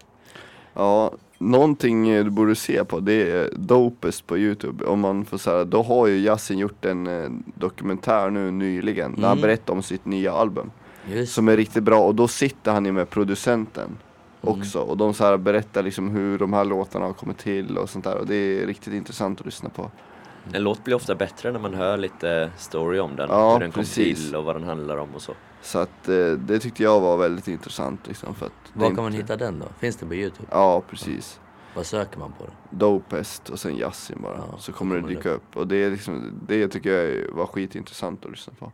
Ja, 0.75 1.13
någonting 1.39 2.05
du 2.05 2.31
borde 2.31 2.55
se 2.55 2.85
på 2.85 3.01
det 3.01 3.31
är 3.31 3.51
Dopest 3.57 4.27
på 4.27 4.39
Youtube. 4.39 4.85
Om 4.85 5.01
man 5.01 5.25
får 5.25 5.39
säga, 5.39 5.65
då 5.65 5.83
har 5.83 6.07
ju 6.07 6.17
Yasin 6.19 6.59
gjort 6.59 6.85
en 6.85 7.07
eh, 7.07 7.31
dokumentär 7.55 8.31
nu 8.31 8.51
nyligen 8.51 9.15
där 9.15 9.23
han 9.23 9.33
Mm. 9.39 9.43
berättar 9.43 9.73
om 9.75 9.83
sitt 9.83 10.05
nya 10.05 10.33
album. 10.33 10.71
Just 11.07 11.33
Som 11.35 11.49
är 11.49 11.57
riktigt 11.57 11.83
bra 11.85 12.01
och 12.01 12.15
då 12.15 12.29
sitter 12.29 12.73
han 12.73 12.85
ju 12.85 12.93
med 12.93 13.11
producenten 13.11 13.85
Mm. 13.85 13.97
Också. 14.41 14.81
Och 14.81 14.97
de 14.97 15.15
så 15.15 15.25
här 15.25 15.37
berättar 15.37 15.83
liksom 15.83 16.09
hur 16.11 16.39
de 16.39 16.53
här 16.53 16.65
låtarna 16.65 17.07
har 17.07 17.13
kommit 17.13 17.39
till 17.39 17.79
och 17.79 17.91
sånt 17.91 18.05
där. 18.05 18.17
Och 18.17 18.27
det 18.27 18.35
är 18.35 18.67
riktigt 18.67 18.95
intressant 18.95 19.41
att 19.41 19.47
lyssna 19.47 19.69
på. 19.69 19.91
En 20.53 20.63
låt 20.63 20.85
blir 20.85 20.95
ofta 20.95 21.15
bättre 21.15 21.53
när 21.53 21.59
man 21.61 21.75
hör 21.75 21.97
lite 21.97 22.51
story 22.57 22.99
om 22.99 23.17
den. 23.17 23.29
Ja, 23.31 23.53
hur 23.53 23.61
den 23.61 23.73
kom 23.73 23.81
precis. 23.83 24.25
till 24.27 24.37
och 24.37 24.45
vad 24.45 24.57
den 24.57 24.65
handlar 24.65 24.97
om 24.97 25.09
och 25.15 25.23
så. 25.23 25.33
Så 25.63 25.79
att 25.79 26.09
eh, 26.09 26.31
det 26.33 26.59
tyckte 26.59 26.83
jag 26.83 27.01
var 27.01 27.17
väldigt 27.17 27.49
intressant 27.49 28.07
liksom. 28.07 28.35
För 28.35 28.47
att 28.47 28.53
Var 28.73 28.87
kan 28.87 28.97
man 28.97 29.07
inte- 29.07 29.17
hitta 29.19 29.37
den 29.37 29.59
då? 29.59 29.67
Finns 29.79 29.97
det 29.97 30.07
på 30.07 30.15
Youtube? 30.15 30.49
Ja, 30.51 30.83
precis. 30.91 31.41
Vad 31.75 31.87
söker 31.87 32.19
man 32.19 32.33
på 32.33 32.45
då? 32.45 32.53
Dopest 32.77 33.49
och 33.51 33.59
sen 33.61 33.77
Yasin 33.77 34.19
bara. 34.23 34.37
Ja, 34.37 34.59
så 34.59 34.73
kommer 34.73 35.01
det 35.01 35.09
dyka 35.09 35.31
upp. 35.31 35.57
Och 35.57 35.67
det, 35.67 35.77
är 35.77 35.91
liksom, 35.91 36.33
det 36.49 36.69
tycker 36.69 36.91
jag 36.93 37.33
var 37.33 37.47
skitintressant 37.47 38.25
att 38.25 38.31
lyssna 38.31 38.53
på. 38.59 38.73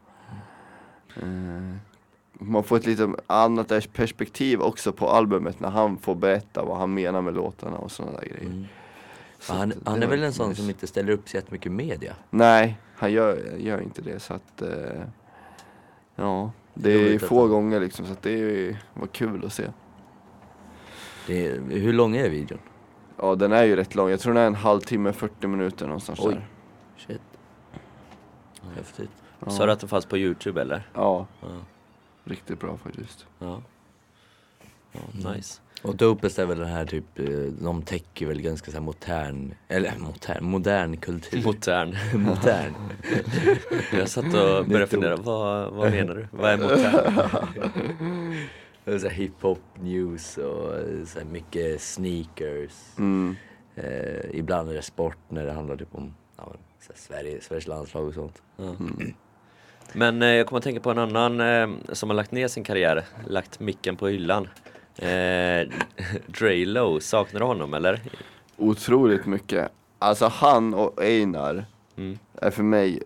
Eh, 1.17 1.75
man 2.39 2.65
får 2.65 2.77
ett 2.77 2.87
lite 2.87 3.13
annat 3.27 3.93
perspektiv 3.93 4.61
också 4.61 4.93
på 4.93 5.09
albumet 5.09 5.61
när 5.61 5.71
han 5.71 5.99
får 5.99 6.15
berätta 6.15 6.65
vad 6.65 6.77
han 6.79 6.95
menar 6.95 7.23
med 7.23 7.35
låtarna 7.35 7.77
och 7.79 7.93
sådana 7.93 8.13
där 8.21 8.27
grejer. 8.27 8.45
Mm. 8.51 8.65
Så 9.39 9.55
Han, 9.55 9.69
det 9.69 9.77
han 9.85 10.03
är 10.03 10.07
väl 10.07 10.23
en 10.23 10.33
sån 10.33 10.49
nice. 10.49 10.61
som 10.61 10.71
inte 10.71 10.87
ställer 10.87 11.13
upp 11.13 11.29
så 11.29 11.37
jättemycket 11.37 11.73
media? 11.73 12.15
Nej, 12.31 12.79
han 12.97 13.13
gör, 13.13 13.57
gör 13.59 13.81
inte 13.81 14.03
det 14.03 14.21
så 14.21 14.35
att 14.35 14.63
eh, 14.63 14.69
Ja, 16.17 16.51
det 16.75 16.93
är 17.15 17.19
få 17.19 17.41
han- 17.41 17.51
gånger 17.51 17.81
liksom 17.81 18.07
så 18.07 18.13
att 18.13 18.23
det 18.23 18.31
är- 18.33 18.77
var 18.95 19.07
kul 19.07 19.45
att 19.45 19.53
se. 19.53 19.65
Det 21.27 21.49
hur 21.71 21.93
lång 21.93 22.17
är 22.17 22.29
videon? 22.29 22.59
Ja 23.19 23.35
den 23.35 23.53
är 23.53 23.65
ju 23.65 23.77
rätt 23.77 23.95
lång, 23.95 24.11
jag 24.11 24.21
tror 24.21 24.35
den 24.35 24.43
är 24.43 24.47
en 24.47 24.55
halvtimme, 24.55 25.13
40 25.13 25.47
minuter 25.47 25.87
någonstans 25.87 26.21
Oj. 26.23 26.35
där. 26.35 26.47
Shit. 26.97 27.21
Häftigt. 28.77 29.11
Ja. 29.45 29.51
Sa 29.51 29.67
du 29.67 29.73
att 29.73 29.81
det 29.81 29.89
fanns 29.89 30.07
på 30.07 30.19
Youtube 30.19 30.61
eller? 30.61 30.89
Ja, 30.95 31.27
Ja. 31.41 31.47
Riktigt 32.25 32.61
bra 32.61 32.77
faktiskt. 32.77 33.27
Ja. 33.39 33.63
ja 34.93 35.33
nice. 35.33 35.61
Och 35.85 35.97
dopest 35.97 36.39
är 36.39 36.47
väl 36.47 36.59
den 36.59 36.69
här 36.69 36.87
typ, 36.87 37.19
eh, 37.19 37.27
de 37.61 37.83
täcker 37.83 38.27
väl 38.27 38.43
ganska 38.43 38.71
så 38.71 38.77
här 38.77 38.85
modern, 38.85 39.55
eller 39.69 39.99
modern, 39.99 40.45
modern 40.45 40.97
kultur. 40.97 41.43
Modern. 41.45 41.97
modern. 42.25 42.75
Jag 43.93 44.09
satt 44.09 44.25
och 44.25 44.67
började 44.67 44.87
fundera, 44.87 45.17
vad, 45.17 45.73
vad 45.73 45.91
menar 45.91 46.15
du? 46.15 46.27
Vad 46.31 46.51
är 46.51 46.57
modern? 46.57 48.37
Så 49.01 49.09
här 49.09 49.11
hiphop 49.11 49.61
news 49.81 50.39
och 50.39 50.79
eh, 50.79 51.05
så 51.05 51.19
här 51.19 51.27
mycket 51.27 51.81
sneakers. 51.81 52.99
Mm. 52.99 53.37
Eh, 53.75 54.31
ibland 54.33 54.71
är 54.71 54.75
det 54.75 54.83
sport 54.83 55.19
när 55.29 55.47
det 55.47 55.53
handlar 55.53 55.77
typ 55.77 55.95
om 55.95 56.15
ja, 56.37 56.49
men, 56.51 56.59
så 56.81 56.93
här 56.93 56.99
Sverige, 56.99 57.41
Sveriges 57.41 57.67
landslag 57.67 58.07
och 58.07 58.15
sånt. 58.15 58.43
Ja. 58.57 58.77
Men 59.93 60.23
eh, 60.23 60.29
jag 60.29 60.47
kommer 60.47 60.59
att 60.59 60.65
tänka 60.65 60.81
på 60.81 60.91
en 60.91 60.99
annan 60.99 61.41
eh, 61.41 61.69
som 61.93 62.11
har 62.11 62.17
lagt 62.17 62.33
ner 62.33 62.49
sin 62.49 62.65
karriär, 62.65 63.05
lagt 63.27 63.61
micken 63.61 63.97
på 63.97 64.09
hyllan. 64.09 64.49
Eh, 64.97 65.09
Dre 66.27 66.65
Low, 66.65 66.99
saknar 67.01 67.41
du 67.41 67.47
honom 67.47 67.75
eller? 67.75 68.01
Otroligt 68.57 69.27
mycket. 69.27 69.71
Alltså 69.99 70.27
han 70.27 70.75
och 70.75 71.03
Einar 71.03 71.65
Mm. 71.97 72.19
är 72.35 72.51
för 72.51 72.63
mig 72.63 73.03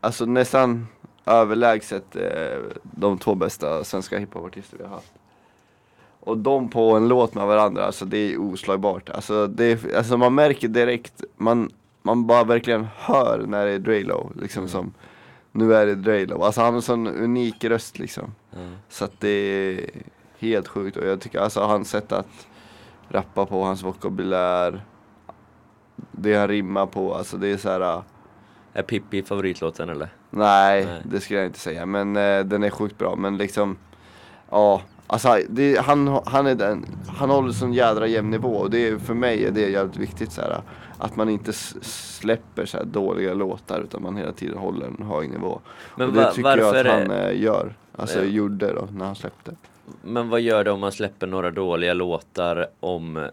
Alltså 0.00 0.24
nästan 0.26 0.86
överlägset 1.26 2.16
eh, 2.16 2.58
de 2.82 3.18
två 3.18 3.34
bästa 3.34 3.84
svenska 3.84 4.18
hiphopartister 4.18 4.76
vi 4.78 4.84
har 4.84 4.90
haft. 4.90 5.12
Och 6.20 6.38
de 6.38 6.68
på 6.68 6.92
en 6.96 7.08
låt 7.08 7.34
med 7.34 7.46
varandra, 7.46 7.84
alltså 7.84 8.04
det 8.04 8.18
är 8.18 8.38
oslagbart. 8.40 9.08
Alltså, 9.10 9.46
det 9.46 9.64
är, 9.64 9.96
alltså 9.96 10.16
man 10.16 10.34
märker 10.34 10.68
direkt, 10.68 11.24
man, 11.36 11.72
man 12.06 12.26
bara 12.26 12.44
verkligen 12.44 12.86
hör 12.96 13.44
när 13.46 13.66
det 13.66 13.72
är 13.72 13.78
Drelo, 13.78 14.30
liksom 14.40 14.68
som 14.68 14.92
Nu 15.52 15.74
är 15.74 15.86
det 15.86 15.94
Drelo. 15.94 16.42
Alltså 16.42 16.60
han 16.60 16.68
har 16.70 16.76
en 16.76 16.82
sån 16.82 17.06
unik 17.06 17.64
röst 17.64 17.98
liksom. 17.98 18.34
Ja. 18.50 18.58
Så 18.88 19.04
att 19.04 19.20
det 19.20 19.28
är 19.28 19.90
helt 20.38 20.68
sjukt 20.68 20.96
och 20.96 21.06
jag 21.06 21.20
tycker 21.20 21.38
alltså 21.40 21.60
hans 21.60 21.90
sätt 21.90 22.12
att 22.12 22.46
rappa 23.08 23.46
på, 23.46 23.62
hans 23.64 23.82
vokabulär 23.82 24.84
Det 26.12 26.34
han 26.36 26.48
rimmar 26.48 26.86
på, 26.86 27.14
alltså 27.14 27.36
det 27.36 27.48
är 27.48 27.56
så 27.56 27.68
här. 27.70 27.80
äh, 27.80 28.02
Är 28.72 28.82
Pippi 28.82 29.22
favoritlåten 29.22 29.88
eller? 29.88 30.08
Nej, 30.30 30.84
Nej. 30.84 31.02
det 31.04 31.20
skulle 31.20 31.38
jag 31.38 31.46
inte 31.48 31.58
säga 31.58 31.86
men 31.86 32.16
eh, 32.16 32.40
den 32.44 32.62
är 32.62 32.70
sjukt 32.70 32.98
bra 32.98 33.16
men 33.16 33.36
liksom 33.36 33.76
Ja, 34.50 34.82
alltså 35.06 35.38
det, 35.48 35.80
han, 35.80 36.20
han 36.26 36.46
är 36.46 36.54
den, 36.54 36.86
han 37.08 37.30
håller 37.30 37.52
sån 37.52 37.72
jädra 37.72 38.06
jämn 38.06 38.30
nivå 38.30 38.56
och 38.56 38.70
det 38.70 38.88
är, 38.88 38.98
för 38.98 39.14
mig 39.14 39.44
är 39.44 39.50
det 39.50 39.60
jävligt 39.60 39.96
viktigt 39.96 40.32
så 40.32 40.40
här, 40.40 40.62
Att 40.98 41.16
man 41.16 41.28
inte 41.28 41.52
släpper 41.52 42.66
så 42.66 42.82
dåliga 42.84 43.34
låtar 43.34 43.80
utan 43.80 44.02
man 44.02 44.16
hela 44.16 44.32
tiden 44.32 44.58
håller 44.58 44.86
en 44.86 45.06
hög 45.06 45.30
nivå 45.30 45.60
Men 45.96 46.08
Och 46.08 46.14
det 46.14 46.20
va- 46.20 46.30
tycker 46.32 46.56
jag 46.58 46.76
att 46.76 46.86
han 46.86 47.10
är- 47.10 47.30
eh, 47.30 47.40
gör, 47.42 47.74
alltså 47.96 48.18
Ja. 48.18 48.24
gjorde 48.24 48.72
då 48.72 48.88
när 48.96 49.04
han 49.06 49.14
släppte 49.14 49.52
Men 50.02 50.28
vad 50.28 50.40
gör 50.40 50.64
det 50.64 50.70
om 50.70 50.80
man 50.80 50.92
släpper 50.92 51.26
några 51.26 51.50
dåliga 51.50 51.94
låtar 51.94 52.66
om, 52.80 53.28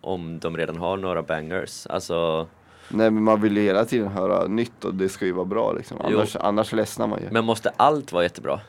om 0.00 0.38
de 0.38 0.56
redan 0.56 0.76
har 0.76 0.96
några 0.96 1.22
bangers? 1.22 1.86
Alltså, 1.86 2.46
Nej 2.88 3.10
men 3.10 3.22
man 3.22 3.40
vill 3.40 3.56
ju 3.56 3.62
hela 3.62 3.84
tiden 3.84 4.08
höra 4.08 4.46
nytt 4.46 4.84
och 4.84 4.94
det 4.94 5.08
ska 5.08 5.26
ju 5.26 5.32
vara 5.32 5.44
bra 5.44 5.72
liksom. 5.72 5.96
Jo. 6.10 6.16
Annars, 6.16 6.36
annars 6.36 6.72
ledsnar 6.72 7.06
man 7.06 7.20
ju. 7.20 7.28
men 7.30 7.44
måste 7.44 7.72
allt 7.76 8.12
vara 8.12 8.22
jättebra? 8.22 8.60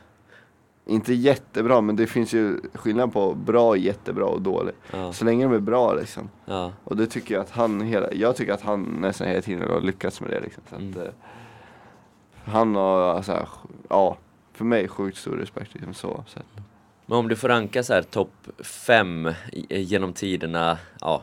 Inte 0.87 1.13
jättebra 1.13 1.81
men 1.81 1.95
det 1.95 2.07
finns 2.07 2.33
ju 2.33 2.59
skillnad 2.73 3.13
på 3.13 3.33
bra, 3.33 3.77
jättebra 3.77 4.25
och 4.25 4.41
dålig. 4.41 4.73
Ja, 4.91 5.13
Så 5.13 5.25
länge 5.25 5.45
de 5.45 5.53
är 5.53 5.59
bra 5.59 5.93
liksom. 5.93 6.29
ja. 6.45 6.71
Och 6.83 6.97
det 6.97 7.07
tycker 7.07 7.33
jag 7.35 7.41
att 7.41 7.49
han 7.51 7.81
hela, 7.81 8.13
jag 8.13 8.35
tycker 8.35 8.53
att 8.53 8.61
han 8.61 8.81
nästan 8.83 9.27
hela 9.27 9.41
tiden 9.41 9.69
har 9.69 9.81
lyckats 9.81 10.21
med 10.21 10.29
det 10.29 10.39
liksom. 10.39 10.63
Så 10.69 10.75
att, 10.75 10.81
Mm. 10.81 11.01
eh, 11.01 11.07
han 12.45 12.75
har 12.75 13.01
alltså, 13.15 13.47
ja, 13.89 14.17
för 14.53 14.65
mig 14.65 14.87
sjukt 14.87 15.17
stor 15.17 15.35
respekt 15.37 15.73
liksom 15.73 15.93
så. 15.93 16.23
så 16.27 16.39
att, 16.39 16.45
Men 17.05 17.17
om 17.17 17.27
du 17.27 17.35
får 17.35 17.47
ranka 17.49 17.83
så 17.83 17.93
här 17.93 18.01
topp 18.01 18.33
fem 18.63 19.29
genom 19.69 20.13
tiderna, 20.13 20.77
ja, 21.01 21.21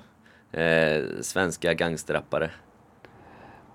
eh, 0.53 1.05
svenska 1.20 1.75
gangsterrappare. 1.75 2.51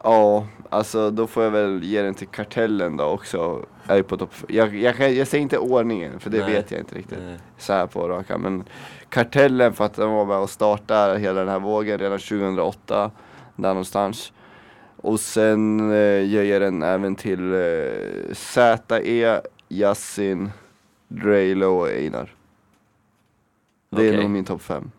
Ja, 0.03 0.47
alltså 0.69 1.12
då 1.12 1.27
får 1.27 1.43
jag 1.43 1.51
väl 1.51 1.83
ge 1.83 2.01
den 2.01 2.13
till 2.13 2.27
Kartellen 2.27 2.97
då 2.97 3.03
också. 3.05 3.65
Är 3.88 4.01
på 4.01 4.17
topp, 4.17 4.33
jag, 4.47 4.75
jag, 4.75 5.13
jag 5.13 5.27
säger 5.27 5.41
inte 5.41 5.57
ordningen 5.57 6.19
för 6.19 6.29
det 6.29 6.39
Nej. 6.39 6.53
vet 6.53 6.71
jag 6.71 6.79
inte 6.79 6.95
riktigt. 6.95 7.17
Eh, 7.19 7.33
så 7.57 7.73
här 7.73 7.88
på 7.88 8.07
raka. 8.10 8.38
Men 8.38 8.63
Kartellen 9.10 9.73
för 9.73 9.86
att 9.86 9.93
den 9.93 10.10
var 10.12 10.25
med 10.25 10.38
och 10.38 10.49
startade 10.49 11.19
hela 11.19 11.39
den 11.39 11.49
här 11.49 11.60
vågen 11.60 11.99
redan 11.99 12.19
2008. 12.19 13.12
Där 13.55 13.69
någonstans. 13.69 14.33
Och 15.01 15.19
sen 15.19 15.91
eh, 15.91 15.97
jag 15.97 16.45
ger 16.45 16.60
den 16.60 16.83
även 16.83 17.15
till 17.15 17.53
eh, 17.53 18.33
ZE, 18.33 19.41
Yasin, 19.69 20.49
Drelo 21.07 21.65
och 21.79 21.88
Einar. 21.89 22.33
Det 23.89 24.10
är 24.10 24.17
nog 24.21 24.29
min 24.29 24.45
topp 24.45 24.62
fem. 24.62 24.91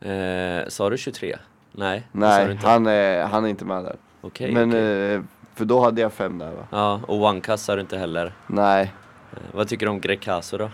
eh, 0.00 0.68
sa 0.68 0.90
du 0.90 0.98
23? 0.98 1.36
Nej, 1.72 2.02
Nej, 2.12 2.58
han 2.62 2.86
är, 2.86 3.24
han 3.26 3.44
är 3.44 3.48
inte 3.48 3.64
med 3.64 3.84
där. 3.84 3.96
Okej, 4.28 4.52
Men 4.52 4.68
okej. 4.70 5.12
eh, 5.14 5.20
för 5.54 5.64
då 5.64 5.80
hade 5.80 6.00
jag 6.00 6.12
fem 6.12 6.38
där 6.38 6.50
va? 6.52 6.66
Ja, 6.70 7.00
och 7.06 7.22
OneCast 7.24 7.64
sa 7.64 7.74
du 7.74 7.80
inte 7.80 7.98
heller. 7.98 8.32
Nej. 8.46 8.92
Eh, 9.32 9.38
vad 9.52 9.68
tycker 9.68 9.86
du 9.86 9.90
om 9.90 10.00
Greg 10.00 10.20
Caso 10.20 10.56
då? 10.58 10.70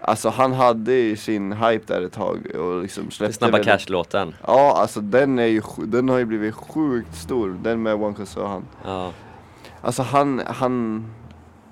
Alltså 0.00 0.28
han 0.28 0.52
hade 0.52 0.92
ju 0.92 1.16
sin 1.16 1.52
hype 1.52 1.94
där 1.94 2.02
ett 2.02 2.12
tag 2.12 2.46
och 2.56 2.82
liksom 2.82 3.10
släppte 3.10 3.32
Snabba 3.36 3.52
väldigt- 3.52 3.72
Cash-låten. 3.72 4.34
Ja, 4.46 4.76
alltså 4.80 5.00
den 5.00 5.38
är 5.38 5.44
ju, 5.46 5.60
sj- 5.60 5.86
den 5.86 6.08
har 6.08 6.18
ju 6.18 6.24
blivit 6.24 6.54
sjukt 6.54 7.14
stor, 7.14 7.58
den 7.62 7.82
med 7.82 7.94
One 7.94 8.14
Cause 8.14 8.40
och 8.40 8.48
han. 8.48 8.64
Ja, 8.84 9.10
Alltså 9.80 10.02
han, 10.02 10.42
han, 10.46 11.06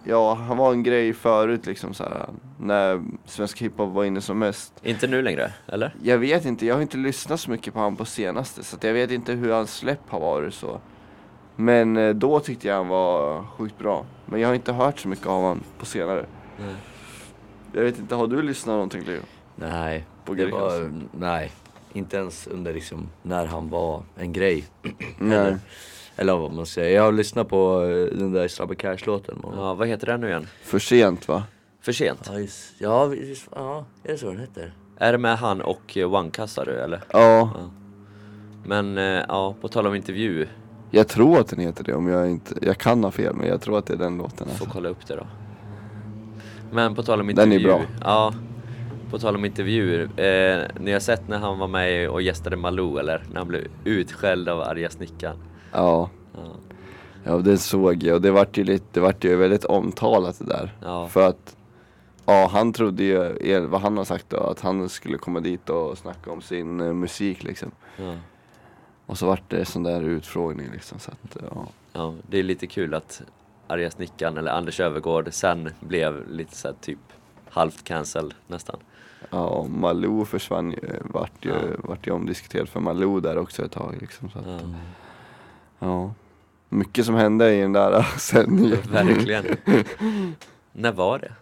ja 0.05 0.35
han 0.35 0.57
var 0.57 0.73
en 0.73 0.83
grej 0.83 1.13
förut 1.13 1.67
liksom 1.67 1.95
så 1.95 2.05
här, 2.05 2.27
när 2.59 3.03
svensk 3.25 3.59
hiphop 3.63 3.95
var 3.95 4.05
inne 4.05 4.21
som 4.21 4.39
mest. 4.39 4.73
inte 4.83 5.07
nu 5.07 5.23
längre, 5.23 5.53
eller? 5.67 5.95
Jag 6.03 6.19
vet 6.19 6.45
inte, 6.45 6.67
jag 6.67 6.75
har 6.75 6.83
inte 6.83 6.97
lyssnat 6.97 7.41
så 7.41 7.51
mycket 7.51 7.75
på 7.75 7.81
han 7.81 7.97
på 7.97 8.05
senaste 8.05 8.65
så 8.65 8.77
att 8.77 8.85
jag 8.85 8.93
vet 8.93 9.11
inte 9.11 9.33
hur 9.33 9.53
hans 9.53 9.75
släpp 9.77 10.01
har 10.09 10.21
varit 10.21 10.55
så. 10.55 10.81
Men 11.57 11.97
eh, 11.97 12.15
då 12.15 12.41
tyckte 12.41 12.69
jag 12.69 12.75
han 12.77 12.89
var 12.89 13.45
sjukt 13.45 13.79
bra. 13.79 14.05
Men 14.27 14.41
jag 14.41 14.49
har 14.49 14.55
inte 14.55 14.73
hört 14.73 14.99
så 14.99 15.09
mycket 15.09 15.27
av 15.27 15.43
honom 15.43 15.61
på 15.79 15.87
senare. 15.87 16.27
Nej. 16.59 16.75
Jag 17.73 17.83
vet 17.83 17.99
inte, 17.99 18.15
har 18.15 18.27
du 18.27 18.43
lyssnat 18.43 18.73
någonting 18.73 19.05
Leo? 19.05 19.21
Nej, 19.57 20.07
På 20.25 20.35
det 20.35 20.47
var, 20.47 20.93
nej. 21.13 21.53
Inte 21.93 22.17
ens 22.17 22.47
under 22.47 22.75
liksom 22.75 23.09
när 23.23 23.47
han 23.47 23.69
var 23.69 24.03
en 24.17 24.33
grej. 24.33 24.65
Nej. 25.19 25.39
Eller, 25.39 25.59
eller 26.17 26.37
vad 26.37 26.53
man 26.53 26.67
säger. 26.67 26.97
Jag 26.97 27.03
har 27.03 27.13
lyssnat 27.13 27.49
på 27.49 27.83
eh, 27.83 28.19
den 28.19 28.33
där 28.33 28.49
Snabba 28.49 28.75
Cash-låten. 28.75 29.39
Ja. 29.43 29.53
Ja, 29.57 29.75
vad 29.75 29.89
heter 29.89 30.07
den 30.07 30.21
nu 30.21 30.29
igen? 30.29 30.47
För 30.63 30.79
sent 30.79 31.29
va? 31.29 31.43
För 31.81 31.93
sent? 31.93 32.31
Ja, 32.33 32.39
just, 32.39 32.75
ja, 32.79 33.05
visst, 33.07 33.49
ja, 33.55 33.85
är 34.05 34.13
det 34.13 34.19
så 34.19 34.27
den 34.27 34.39
heter? 34.41 34.73
Är 34.97 35.13
det 35.13 35.19
med 35.19 35.39
han 35.39 35.61
och 35.61 35.97
eh, 35.97 36.47
sa 36.47 36.65
du, 36.65 36.73
eller? 36.73 37.01
Ja, 37.13 37.51
Men 38.65 38.99
eh, 38.99 39.25
ja, 39.29 39.55
på 39.61 39.69
tal 39.69 39.87
om 39.87 39.95
intervju, 39.95 40.47
jag 40.95 41.09
tror 41.09 41.41
att 41.41 41.49
den 41.49 41.59
heter 41.59 41.85
det 41.85 41.95
om 41.95 42.09
jag 42.09 42.31
inte, 42.31 42.55
jag 42.63 42.79
kan 42.79 43.05
ha 43.05 43.11
fel 43.11 43.35
men 43.35 43.49
jag 43.49 43.61
tror 43.61 43.79
att 43.79 43.87
det 43.87 43.93
är 43.93 43.99
den 43.99 44.19
låten. 44.19 44.37
får 44.39 44.51
Alltså. 44.51 44.65
kolla 44.73 44.89
upp 44.89 45.07
det 45.07 45.17
då. 45.17 45.27
Men 46.73 46.95
på 46.95 47.03
tal 47.03 47.21
om 47.21 47.35
Den 47.35 47.53
är 47.53 47.61
bra. 47.61 47.81
Ja, 48.01 48.35
på 49.11 49.19
tal 49.19 49.35
om 49.37 49.45
intervjuer. 49.45 50.01
Eh, 50.03 50.67
ni 50.81 50.93
har 50.93 51.01
sett 51.01 51.29
när 51.29 51.39
han 51.39 51.59
var 51.59 51.69
med 51.69 52.09
och 52.09 52.23
gästade 52.23 52.57
Malou 52.57 52.99
eller? 52.99 53.25
När 53.33 53.39
han 53.39 53.49
blev 53.49 53.63
utskälld 53.85 54.49
av 54.49 54.61
arga 54.61 54.91
snickaren. 54.91 55.37
Ja. 55.73 56.11
Ja. 56.35 56.41
Ja 57.25 57.37
det 57.37 57.59
såg 57.59 58.03
jag 58.03 58.15
och 58.15 58.23
det 58.23 58.31
vart 58.31 58.59
ju 58.59 58.65
lite, 58.65 58.85
det 58.93 59.01
vart 59.01 59.25
ju 59.25 59.37
väldigt 59.37 59.65
omtalat 59.65 60.39
det 60.39 60.45
där. 60.45 60.77
Ja. 60.83 61.09
För 61.09 61.29
att 61.29 61.57
Ja 62.27 62.49
han 62.53 62.73
trodde 62.73 63.05
ju, 63.05 63.61
vad 63.67 63.81
han 63.81 63.97
har 63.97 64.05
sagt 64.05 64.31
då, 64.31 64.37
att 64.37 64.61
han 64.61 64.89
skulle 64.89 65.19
komma 65.19 65.41
dit 65.41 65.69
och 65.71 65.99
snacka 65.99 66.31
om 66.31 66.43
sin 66.43 66.81
eh, 66.81 66.93
musik 66.93 67.43
liksom. 67.45 67.71
Ja. 67.97 68.15
Och 69.13 69.19
så 69.19 69.27
vart 69.27 69.43
det 69.51 69.65
sån 69.65 69.83
där 69.83 70.03
utfrågning 70.03 70.71
liksom 70.73 70.99
så 70.99 71.11
att 71.11 71.37
ja. 71.51 71.67
ja, 71.93 72.15
det 72.29 72.39
är 72.39 72.43
lite 72.43 72.67
kul 72.67 72.95
att 72.95 73.23
arga 73.67 73.91
snickaren 73.91 74.37
eller 74.37 74.51
Anders 74.51 74.81
Övergård 74.81 75.29
sen 75.33 75.71
blev 75.81 76.31
lite 76.31 76.57
så 76.57 76.69
här 76.69 76.75
typ 76.81 76.99
halvt 77.51 77.85
cancelled 77.85 78.35
nästan. 78.47 78.77
Ja 79.31 79.67
Malou 79.69 80.25
försvann 80.25 80.71
ju, 80.71 80.79
vart 81.01 81.45
ju, 81.45 81.51
Ja. 81.51 81.57
vart 81.79 82.07
ju 82.07 82.11
omdiskuterat 82.11 82.69
för 82.69 82.81
Malou 82.81 83.21
där 83.21 83.39
också 83.39 83.65
ett 83.65 83.73
tag 83.73 83.97
liksom 84.01 84.31
så 84.31 84.39
att, 84.39 84.47
Ja. 84.47 84.61
ja. 85.79 86.15
Mycket 86.69 87.07
som 87.07 87.15
hände 87.15 87.55
i 87.55 87.61
den 87.61 87.73
där 87.73 88.03
sändningen. 88.19 88.79
Verkligen. 88.91 89.45
När 90.73 90.93
var 90.93 91.19
det? 91.19 91.33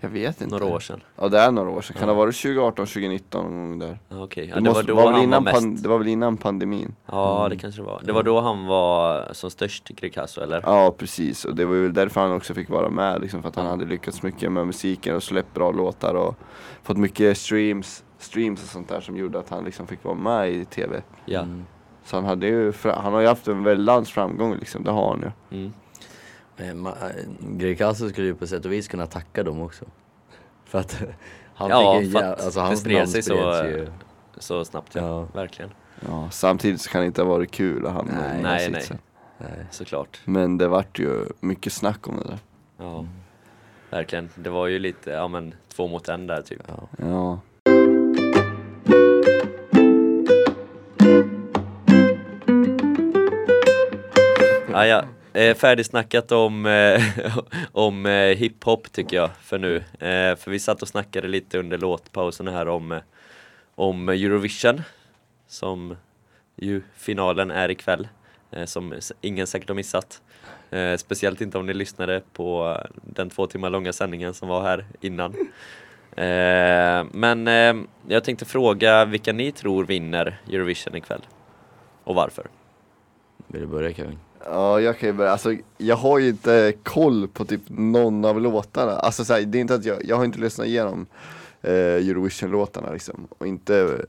Jag 0.00 0.08
vet 0.08 0.40
inte. 0.40 0.54
Några 0.58 0.74
år 0.74 0.80
sedan? 0.80 1.00
Ja 1.16 1.28
det 1.28 1.38
är 1.38 1.50
några 1.50 1.70
år 1.70 1.80
sedan, 1.80 1.94
kan 1.94 2.00
Ja. 2.02 2.06
det 2.06 2.12
ha 2.12 2.24
varit 2.24 2.36
2018, 2.36 2.86
2019 2.86 3.44
någon 3.44 3.70
gång 3.70 3.78
där? 3.78 3.98
Okej, 4.10 4.48
ja, 4.48 4.54
Det, 4.54 4.60
det 4.60 4.70
var 4.70 4.82
då 4.82 4.94
var 4.94 5.12
han 5.12 5.30
var 5.30 5.40
mest... 5.40 5.60
pan, 5.60 5.76
det 5.76 5.88
var 5.88 5.98
väl 5.98 6.08
innan 6.08 6.36
pandemin? 6.36 6.94
Ja, 7.06 7.46
det 7.50 7.56
kanske 7.56 7.80
det 7.80 7.86
var. 7.86 8.00
Det 8.04 8.12
var 8.12 8.22
då 8.22 8.40
han 8.40 8.66
var 8.66 9.28
som 9.32 9.50
störst, 9.50 9.88
Greekazo, 9.88 10.40
eller? 10.40 10.60
Ja 10.66 10.94
precis, 10.98 11.44
och 11.44 11.54
det 11.56 11.64
var 11.64 11.74
väl 11.76 11.92
därför 11.94 12.20
han 12.20 12.32
också 12.32 12.54
fick 12.54 12.68
vara 12.70 12.90
med 12.90 13.20
liksom, 13.20 13.42
för 13.42 13.48
att 13.48 13.56
han 13.56 13.66
hade 13.66 13.84
lyckats 13.84 14.22
mycket 14.22 14.52
med 14.52 14.66
musiken 14.66 15.16
och 15.16 15.22
släppt 15.22 15.54
bra 15.54 15.70
låtar 15.70 16.14
och 16.14 16.34
fått 16.82 16.96
mycket 16.96 17.38
streams, 17.38 18.04
streams 18.18 18.62
och 18.62 18.68
sånt 18.68 18.88
där 18.88 19.00
som 19.00 19.16
gjorde 19.16 19.38
att 19.38 19.48
han 19.50 19.64
liksom 19.64 19.86
fick 19.86 20.04
vara 20.04 20.14
med 20.14 20.50
i 20.50 20.64
TV. 20.64 21.02
Ja. 21.24 21.40
Mm. 21.40 21.64
Så 22.04 22.16
han 22.16 22.24
hade 22.24 22.46
ju, 22.46 22.72
han 22.82 23.12
har 23.12 23.20
ju 23.20 23.26
haft 23.26 23.48
en 23.48 23.64
väldans 23.64 24.10
framgång 24.10 24.54
liksom, 24.56 24.84
det 24.84 24.90
har 24.90 25.08
han 25.08 25.20
ju. 25.50 25.58
Mm. 25.58 25.72
Eh, 26.56 26.68
eh, 26.70 26.74
Greekazo 27.40 28.08
skulle 28.08 28.26
ju 28.26 28.34
på 28.34 28.46
sätt 28.46 28.64
och 28.64 28.72
vis 28.72 28.88
kunna 28.88 29.06
tacka 29.06 29.42
dem 29.42 29.60
också. 29.62 29.84
För 30.64 30.78
att 30.78 31.02
han 31.54 31.70
Ja, 31.70 31.98
fick 32.00 32.06
en 32.06 32.12
för 32.12 32.20
jä- 32.20 32.32
att 32.32 32.44
alltså 32.44 32.60
hans 32.60 32.80
spred 32.80 32.96
namn 32.96 33.08
sig 33.08 33.22
så, 33.22 33.34
ju. 33.64 33.86
Så 34.38 34.64
snabbt 34.64 34.94
ja, 34.94 35.02
Ja. 35.02 35.28
verkligen. 35.40 35.70
Ja, 36.08 36.28
samtidigt 36.30 36.80
så 36.80 36.90
kan 36.90 37.00
det 37.00 37.06
inte 37.06 37.22
ha 37.22 37.28
varit 37.28 37.50
kul 37.50 37.86
att 37.86 37.92
hamna 37.92 38.12
i 38.12 38.16
Nej, 38.16 38.32
den 38.32 38.42
nej, 38.42 38.70
nej. 38.70 38.80
sitsen. 38.80 38.98
Nej. 39.38 39.66
Såklart. 39.70 40.20
Men 40.24 40.58
det 40.58 40.68
vart 40.68 40.98
ju 40.98 41.24
mycket 41.40 41.72
snack 41.72 42.08
om 42.08 42.16
det 42.16 42.24
där. 42.28 42.38
Ja. 42.78 43.06
Verkligen. 43.90 44.28
Det 44.34 44.50
var 44.50 44.66
ju 44.66 44.78
lite, 44.78 45.10
ja 45.10 45.28
men 45.28 45.54
två 45.68 45.86
mot 45.88 46.08
en 46.08 46.26
där 46.26 46.42
typ. 46.42 46.62
Ja. 46.68 46.88
Ja. 46.98 47.40
Ja, 54.72 54.86
ja. 54.86 55.04
Eh, 55.36 55.54
färdigsnackat 55.54 56.32
om, 56.32 56.66
eh, 56.66 57.02
om 57.72 58.06
eh, 58.06 58.36
hiphop 58.36 58.92
tycker 58.92 59.16
jag 59.16 59.30
för 59.42 59.58
nu. 59.58 59.76
Eh, 59.76 60.36
för 60.36 60.50
vi 60.50 60.58
satt 60.58 60.82
och 60.82 60.88
snackade 60.88 61.28
lite 61.28 61.58
under 61.58 61.78
låtpausen 61.78 62.48
här 62.48 62.68
om, 62.68 62.92
eh, 62.92 63.00
om 63.74 64.08
Eurovision. 64.08 64.82
Som 65.48 65.96
ju 66.56 66.82
finalen 66.94 67.50
är 67.50 67.70
ikväll. 67.70 68.08
Eh, 68.50 68.64
som 68.64 68.94
ingen 69.20 69.46
säkert 69.46 69.68
har 69.68 69.74
missat. 69.74 70.22
Eh, 70.70 70.96
speciellt 70.96 71.40
inte 71.40 71.58
om 71.58 71.66
ni 71.66 71.74
lyssnade 71.74 72.22
på 72.32 72.78
den 72.94 73.30
två 73.30 73.46
timmar 73.46 73.70
långa 73.70 73.92
sändningen 73.92 74.34
som 74.34 74.48
var 74.48 74.62
här 74.62 74.86
innan. 75.00 75.34
Eh, 76.16 77.06
men 77.12 77.48
eh, 77.48 77.74
jag 78.08 78.24
tänkte 78.24 78.44
fråga 78.44 79.04
vilka 79.04 79.32
ni 79.32 79.52
tror 79.52 79.84
vinner 79.84 80.40
Eurovision 80.48 80.96
ikväll. 80.96 81.22
Och 82.04 82.14
varför? 82.14 82.46
Vill 83.46 83.60
du 83.60 83.66
börja 83.66 83.94
Kevin? 83.94 84.18
Ja, 84.50 84.80
jag 84.80 84.98
kan 84.98 85.08
ju 85.08 85.12
börja. 85.12 85.30
Alltså, 85.32 85.54
jag 85.78 85.96
har 85.96 86.18
ju 86.18 86.28
inte 86.28 86.72
koll 86.82 87.28
på 87.28 87.44
typ 87.44 87.60
någon 87.66 88.24
av 88.24 88.40
låtarna. 88.40 88.92
Alltså 88.92 89.24
så 89.24 89.34
här, 89.34 89.40
det 89.42 89.58
är 89.58 89.60
inte 89.60 89.74
att 89.74 89.84
jag, 89.84 90.04
jag 90.04 90.16
har 90.16 90.24
inte 90.24 90.38
lyssnat 90.38 90.66
igenom 90.66 91.06
eh, 91.62 91.72
Eurovision-låtarna 91.72 92.92
liksom. 92.92 93.28
Och 93.38 93.46
inte, 93.46 94.04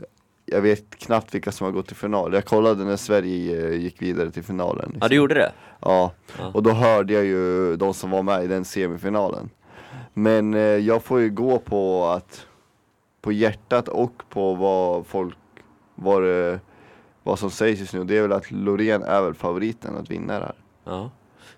jag 0.46 0.62
vet 0.62 0.96
knappt 0.96 1.36
vilka 1.36 1.52
som 1.52 1.66
har 1.66 1.72
gått 1.72 1.88
till 1.88 1.96
final. 1.96 2.34
Jag 2.34 2.46
kollade 2.46 2.84
när 2.84 2.98
Sverige 2.98 3.68
eh, 3.68 3.76
gick 3.76 4.02
vidare 4.02 4.32
till 4.32 4.44
finalen. 4.44 4.86
Liksom. 4.86 5.00
Ja, 5.02 5.08
du 5.08 5.16
gjorde 5.16 5.36
det? 5.36 5.52
Ja, 5.82 6.12
Ja. 6.38 6.52
och 6.54 6.64
då 6.64 6.72
hörde 6.72 7.14
jag 7.14 7.26
ju 7.26 7.76
de 7.76 7.94
som 7.94 8.12
var 8.12 8.24
med 8.24 8.44
i 8.44 8.48
den 8.48 8.66
semifinalen. 8.66 9.50
Men 10.14 10.54
eh, 10.54 10.60
jag 10.62 11.04
får 11.04 11.20
ju 11.20 11.30
gå 11.30 11.60
på 11.60 12.06
att, 12.06 12.46
på 13.22 13.32
hjärtat 13.32 13.88
och 13.88 14.24
på 14.30 14.56
vad 14.56 15.06
folk, 15.08 15.38
vad, 15.96 16.24
det, 16.24 16.60
vad 17.28 17.40
som 17.40 17.52
sägs 17.52 17.80
just 17.80 17.94
nu. 17.94 18.04
Det 18.04 18.18
är 18.18 18.22
väl 18.22 18.32
att 18.32 18.52
Loreen 18.52 19.04
är 19.04 19.22
väl 19.22 19.34
favoriten 19.34 19.98
att 19.98 20.12
vinna 20.12 20.40
det 20.40 20.46
här. 20.46 20.56
Ja. 20.86 21.10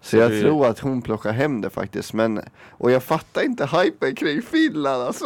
Så 0.02 0.10
Så 0.10 0.18
jag 0.18 0.32
du- 0.32 0.42
tror 0.42 0.68
att 0.68 0.80
hon 0.80 1.02
plockar 1.02 1.32
hem 1.32 1.62
det 1.62 1.70
faktiskt, 1.70 2.14
men 2.14 2.42
Och 2.70 2.92
jag 2.92 3.04
fattar 3.04 3.42
inte 3.42 3.66
hypen 3.66 4.16
kring 4.16 4.42
Finland 4.42 5.04
alltså 5.04 5.26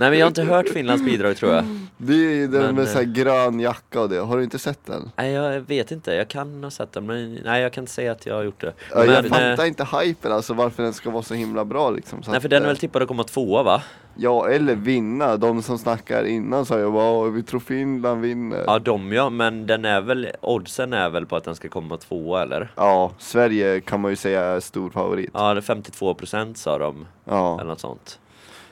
Nej 0.00 0.10
men 0.10 0.18
jag 0.18 0.26
har 0.26 0.28
inte 0.30 0.42
hört 0.42 0.68
Finlands 0.68 1.04
bidrag 1.04 1.36
tror 1.36 1.52
jag. 1.52 1.64
Det 1.96 2.12
är 2.12 2.34
ju 2.34 2.46
den 2.46 2.62
Men, 2.62 2.74
med 2.74 2.88
så 2.88 2.98
här 2.98 3.04
eh, 3.04 3.12
grön 3.12 3.60
jacka 3.60 4.00
och 4.00 4.08
det, 4.08 4.16
har 4.18 4.36
du 4.36 4.44
inte 4.44 4.58
sett 4.58 4.86
den? 4.86 5.10
Nej 5.16 5.32
jag 5.32 5.60
vet 5.60 5.90
inte, 5.90 6.12
jag 6.14 6.28
kan 6.28 6.64
ha 6.64 6.70
sett 6.70 6.92
den 6.92 7.06
men 7.06 7.34
nej 7.44 7.62
jag 7.62 7.72
kan 7.72 7.82
inte 7.82 7.92
säga 7.92 8.12
att 8.12 8.26
jag 8.26 8.34
har 8.34 8.42
gjort 8.42 8.60
det. 8.60 8.72
Ja, 8.90 9.04
jag 9.04 9.22
men, 9.22 9.24
fattar 9.30 9.62
eh, 9.62 9.68
inte 9.68 9.84
hypen 10.00 10.32
alltså 10.32 10.54
varför 10.54 10.82
den 10.82 10.92
ska 10.92 11.10
vara 11.10 11.22
så 11.22 11.34
himla 11.34 11.64
bra 11.64 11.90
liksom 11.90 12.22
så 12.22 12.30
nej 12.30 12.36
att, 12.36 12.42
för 12.42 12.48
den 12.48 12.62
är 12.62 12.66
eh, 12.66 12.68
väl 12.68 12.76
tippad 12.76 13.02
att 13.02 13.08
komma 13.08 13.24
tvåa 13.24 13.62
va? 13.62 13.82
Ja, 14.16 14.48
eller 14.48 14.74
vinna, 14.74 15.36
de 15.36 15.62
som 15.62 15.78
snackar 15.78 16.24
innan 16.24 16.66
sa 16.66 16.78
jag 16.78 16.92
bara 16.92 17.28
vi 17.30 17.42
tror 17.42 17.60
Finland 17.60 18.20
vinner 18.20 18.64
Ja 18.66 18.78
de 18.78 19.12
ja, 19.12 19.30
men 19.30 19.66
den 19.66 19.84
är 19.84 20.00
väl, 20.00 20.28
oddsen 20.40 20.92
är 20.92 21.10
väl 21.10 21.26
på 21.26 21.36
att 21.36 21.44
den 21.44 21.54
ska 21.54 21.68
komma 21.68 21.96
tvåa 21.96 22.42
eller? 22.42 22.72
Ja, 22.76 23.10
Sverige 23.18 23.80
kan 23.80 24.00
man 24.00 24.10
ju 24.10 24.16
säga 24.16 24.42
är 24.44 24.60
stor 24.60 24.90
favorit 24.90 25.30
Ja 25.34 25.54
det 25.54 25.58
är 25.60 25.74
52% 25.74 26.54
sa 26.54 26.78
de, 26.78 27.06
Ja, 27.24 27.54
eller 27.60 27.70
något 27.70 27.80
sånt. 27.80 28.18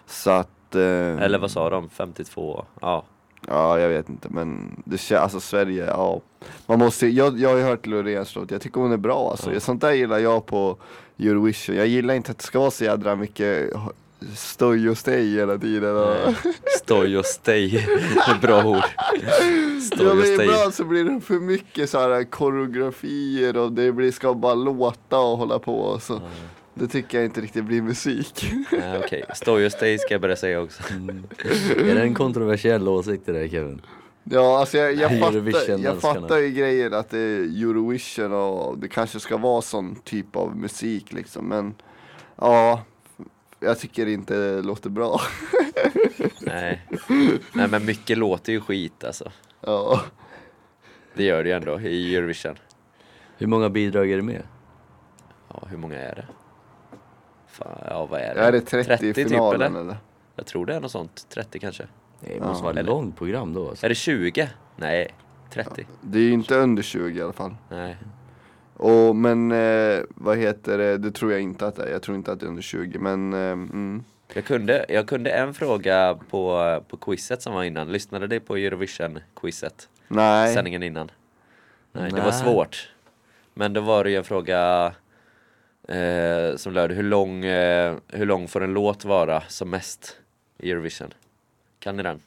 så 0.06 0.30
att 0.30 0.74
eh, 0.74 0.80
Eller 1.22 1.38
vad 1.38 1.50
sa 1.50 1.70
de? 1.70 1.88
52? 1.88 2.64
Ja. 2.80 3.04
Ja, 3.48 3.78
jag 3.78 3.88
vet 3.88 4.08
inte 4.08 4.28
men 4.30 4.82
det 4.84 4.98
känns, 4.98 5.20
alltså 5.22 5.40
Sverige, 5.40 5.86
ja 5.86 6.20
Man 6.66 6.78
måste, 6.78 7.06
jag, 7.06 7.38
jag 7.38 7.48
har 7.48 7.56
ju 7.56 7.62
hört 7.62 7.86
Loreens 7.86 8.34
låt, 8.36 8.50
jag 8.50 8.60
tycker 8.60 8.80
hon 8.80 8.92
är 8.92 8.96
bra 8.96 9.30
alltså 9.30 9.52
Ja. 9.52 9.60
Sånt 9.60 9.80
där 9.80 9.92
gillar 9.92 10.18
jag 10.18 10.46
på 10.46 10.76
Eurovision, 11.18 11.76
jag 11.76 11.86
gillar 11.86 12.14
inte 12.14 12.30
att 12.30 12.38
det 12.38 12.44
ska 12.44 12.58
vara 12.58 12.70
så 12.70 12.84
jädra 12.84 13.16
mycket 13.16 13.70
stoj 14.34 14.90
och 14.90 14.98
stej 14.98 15.34
hela 15.36 15.58
tiden 15.58 15.96
och. 15.96 16.16
Stoj 16.78 17.18
och 17.18 17.26
stay, 17.26 17.86
bra 18.42 18.64
ord. 18.64 18.82
Stoj 19.82 20.06
Ja 20.06 20.12
och 20.12 20.24
stay. 20.24 20.44
ibland 20.44 20.74
så 20.74 20.84
blir 20.84 21.04
det 21.04 21.20
för 21.20 21.40
mycket 21.40 21.90
så 21.90 21.98
här 21.98 22.24
koreografier 22.24 23.56
och 23.56 23.72
det 23.72 23.92
blir, 23.92 24.12
ska 24.12 24.34
bara 24.34 24.54
låta 24.54 25.18
och 25.18 25.38
hålla 25.38 25.58
på 25.58 25.80
och 25.80 26.02
så 26.02 26.20
Det 26.74 26.88
tycker 26.88 27.18
jag 27.18 27.24
inte 27.24 27.40
riktigt 27.40 27.64
blir 27.64 27.82
musik 27.82 28.52
okej, 29.04 29.24
stoj 29.34 29.66
och 29.66 29.72
stay 29.72 29.98
ska 29.98 30.14
jag 30.14 30.20
börja 30.20 30.36
säga 30.36 30.60
också. 30.60 30.82
Är 31.76 31.94
det 31.94 32.02
en 32.02 32.14
kontroversiell 32.14 32.88
åsikt 32.88 33.26
det 33.26 33.32
där 33.32 33.48
Kevin? 33.48 33.80
Ja 34.24 34.60
alltså 34.60 34.78
jag, 34.78 34.94
jag, 34.94 35.20
fattar, 35.20 35.78
jag 35.78 36.00
fattar 36.00 36.38
ju 36.38 36.50
grejen 36.50 36.94
att 36.94 37.10
det 37.10 37.18
är 37.18 37.38
Eurovision 37.62 38.32
och 38.32 38.78
det 38.78 38.88
kanske 38.88 39.20
ska 39.20 39.36
vara 39.36 39.62
sån 39.62 39.94
typ 40.04 40.36
av 40.36 40.56
musik 40.56 41.12
liksom 41.12 41.48
men 41.48 41.74
Ja 42.36 42.82
Jag 43.60 43.78
tycker 43.78 44.06
inte 44.06 44.34
det 44.34 44.62
låter 44.62 44.90
bra 44.90 45.20
Nej. 46.40 46.86
Nej 47.52 47.68
men 47.68 47.86
mycket 47.86 48.18
låter 48.18 48.52
ju 48.52 48.60
skit 48.60 49.04
alltså. 49.04 49.32
Ja 49.60 50.00
Det 51.14 51.24
gör 51.24 51.42
det 51.42 51.48
ju 51.48 51.56
ändå 51.56 51.80
i 51.80 52.16
Eurovision. 52.16 52.56
Hur 53.38 53.46
många 53.46 53.70
bidrag 53.70 54.10
är 54.10 54.16
det 54.16 54.22
med? 54.22 54.42
Ja, 55.48 55.62
hur 55.70 55.76
många 55.76 55.98
är 55.98 56.14
det? 56.14 56.26
Fan, 57.46 57.78
ja, 57.88 58.06
vad 58.06 58.20
är 58.20 58.34
det? 58.34 58.40
Är 58.40 58.52
det 58.52 58.60
30, 58.60 59.06
i 59.06 59.14
typ, 59.14 59.28
finalen 59.28 59.76
eller? 59.76 59.80
eller? 59.80 59.96
Jag 60.36 60.46
tror 60.46 60.66
det 60.66 60.74
är 60.74 60.80
något 60.80 60.90
sånt. 60.90 61.26
30 61.28 61.58
kanske. 61.58 61.86
Det 62.20 62.40
måste 62.40 62.64
vara 62.64 62.80
ett 62.80 62.86
långt 62.86 63.16
program 63.16 63.52
då 63.52 63.68
alltså. 63.68 63.86
Är 63.86 63.88
det 63.88 63.94
20? 63.94 64.48
Nej, 64.76 65.14
30. 65.50 65.86
Det 66.00 66.18
är 66.18 66.22
ju 66.22 66.32
inte 66.32 66.56
under 66.56 66.82
20 66.82 67.18
i 67.18 67.22
alla 67.22 67.32
fall 67.32 67.54
Nej. 67.68 67.96
Och 68.82 69.16
men 69.16 69.52
eh, 69.52 70.00
vad 70.08 70.38
heter 70.38 70.78
det, 70.78 70.98
det 70.98 71.10
tror 71.10 71.32
jag 71.32 71.40
inte 71.40 71.66
att 71.66 71.76
det 71.76 71.84
är, 71.84 71.92
jag 71.92 72.02
tror 72.02 72.16
inte 72.16 72.32
att 72.32 72.40
det 72.40 72.46
är 72.46 72.48
under 72.48 72.62
20 72.62 72.98
men 72.98 73.32
eh, 73.32 73.38
mm. 73.38 74.04
Jag 74.34 74.44
kunde, 74.44 74.86
jag 74.88 75.08
kunde 75.08 75.30
en 75.30 75.54
fråga 75.54 76.18
på, 76.30 76.84
på 76.88 76.96
quizet 76.96 77.42
som 77.42 77.54
var 77.54 77.64
innan. 77.64 77.92
Lyssnade 77.92 78.26
du 78.26 78.40
på 78.40 78.56
Eurovision-quizet? 78.56 79.88
Nej 80.08 80.54
Sändningen 80.54 80.82
innan? 80.82 81.10
Nej, 81.92 82.10
det 82.10 82.20
var 82.20 82.30
Nej. 82.30 82.40
svårt. 82.40 82.92
Men 83.54 83.72
då 83.72 83.80
var 83.80 84.04
det 84.04 84.10
ju 84.10 84.16
en 84.16 84.24
fråga 84.24 84.92
eh, 85.88 86.56
som 86.56 86.72
löd 86.72 86.92
hur 86.92 87.02
lång, 87.02 87.44
eh, 87.44 87.96
hur 88.08 88.26
lång 88.26 88.48
får 88.48 88.64
en 88.64 88.72
låt 88.72 89.04
vara 89.04 89.42
som 89.48 89.70
mest 89.70 90.16
i 90.58 90.70
Eurovision? 90.70 91.14
Kan 91.78 91.96
ni 91.96 92.02
den? 92.02 92.20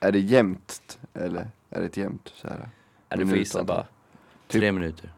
Är 0.00 0.12
det 0.12 0.18
jämnt 0.18 0.98
eller? 1.14 1.48
Är 1.70 1.80
det 1.80 1.86
ett 1.86 1.96
jämnt 1.96 2.32
så 2.34 2.48
här? 2.48 2.68
Är 3.08 3.16
du 3.16 3.26
får 3.26 3.36
gissa 3.36 3.64
bara. 3.64 3.82
Typ- 3.82 4.60
Tre 4.60 4.72
minuter. 4.72 5.10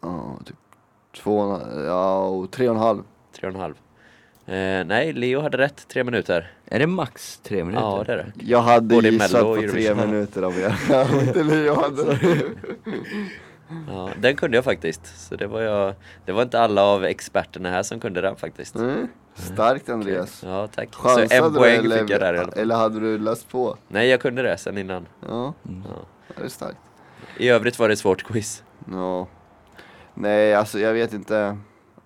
Ja, 0.00 0.38
typ 0.44 0.56
två, 1.16 1.40
en- 1.40 1.84
ja 1.86 2.26
och 2.26 2.50
tre 2.50 2.68
och 2.68 2.74
en 2.74 2.80
halv 2.80 3.02
Tre 3.32 3.48
och 3.48 3.54
en 3.54 3.60
halv. 3.60 3.74
Eh, 4.46 4.84
nej, 4.86 5.12
Leo 5.12 5.40
hade 5.40 5.58
rätt. 5.58 5.88
Tre 5.88 6.04
minuter. 6.04 6.52
Är 6.66 6.78
det 6.78 6.86
max 6.86 7.40
tre 7.42 7.64
minuter? 7.64 7.86
Ja, 7.86 8.04
det 8.06 8.12
är 8.12 8.16
det. 8.16 8.32
Jag 8.44 8.60
hade 8.62 8.94
Både 8.94 9.08
gissat 9.08 9.32
Mello 9.32 9.44
på 9.44 9.50
och 9.64 9.70
tre 9.70 9.94
minuter 9.94 10.42
av 10.42 10.58
er 10.58 10.74
Ja, 10.90 11.06
inte 11.22 11.40
jag 11.54 11.74
hade 11.74 12.18
Ja, 13.88 14.10
den 14.20 14.36
kunde 14.36 14.56
jag 14.56 14.64
faktiskt. 14.64 15.28
Så 15.28 15.36
det 15.36 15.46
var 15.46 15.60
jag. 15.60 15.94
Det 16.24 16.32
var 16.32 16.42
inte 16.42 16.60
alla 16.60 16.82
av 16.82 17.04
experterna 17.04 17.70
här 17.70 17.82
som 17.82 18.00
kunde 18.00 18.20
den 18.20 18.36
faktiskt. 18.36 18.74
mm. 18.76 19.08
Starkt 19.34 19.88
Andreas 19.88 20.42
Ja, 20.46 20.66
tack. 20.74 20.88
Så 20.94 21.00
Chansade 21.02 21.34
en 21.46 21.52
du 21.52 21.58
poäng 21.58 21.84
eller, 21.84 21.98
fick 22.00 22.10
jag 22.10 22.20
där 22.20 22.34
i 22.34 22.38
alla 22.38 22.50
fall. 22.50 22.60
eller 22.60 22.74
hade 22.76 23.00
du 23.00 23.18
läst 23.18 23.48
på? 23.48 23.76
Nej, 23.88 24.08
jag 24.08 24.20
kunde 24.20 24.42
det 24.42 24.56
sen 24.58 24.78
innan. 24.78 25.06
Ja, 25.28 25.54
Ja. 25.62 25.70
det 26.36 26.44
är 26.44 26.48
starkt 26.48 26.78
I 27.36 27.48
övrigt 27.48 27.78
var 27.78 27.88
det 27.88 27.92
ett 27.92 27.98
svårt 27.98 28.22
quiz. 28.24 28.62
Ja 28.92 29.26
Nej 30.20 30.54
alltså 30.54 30.78
jag 30.78 30.92
vet 30.92 31.12
inte 31.14 31.56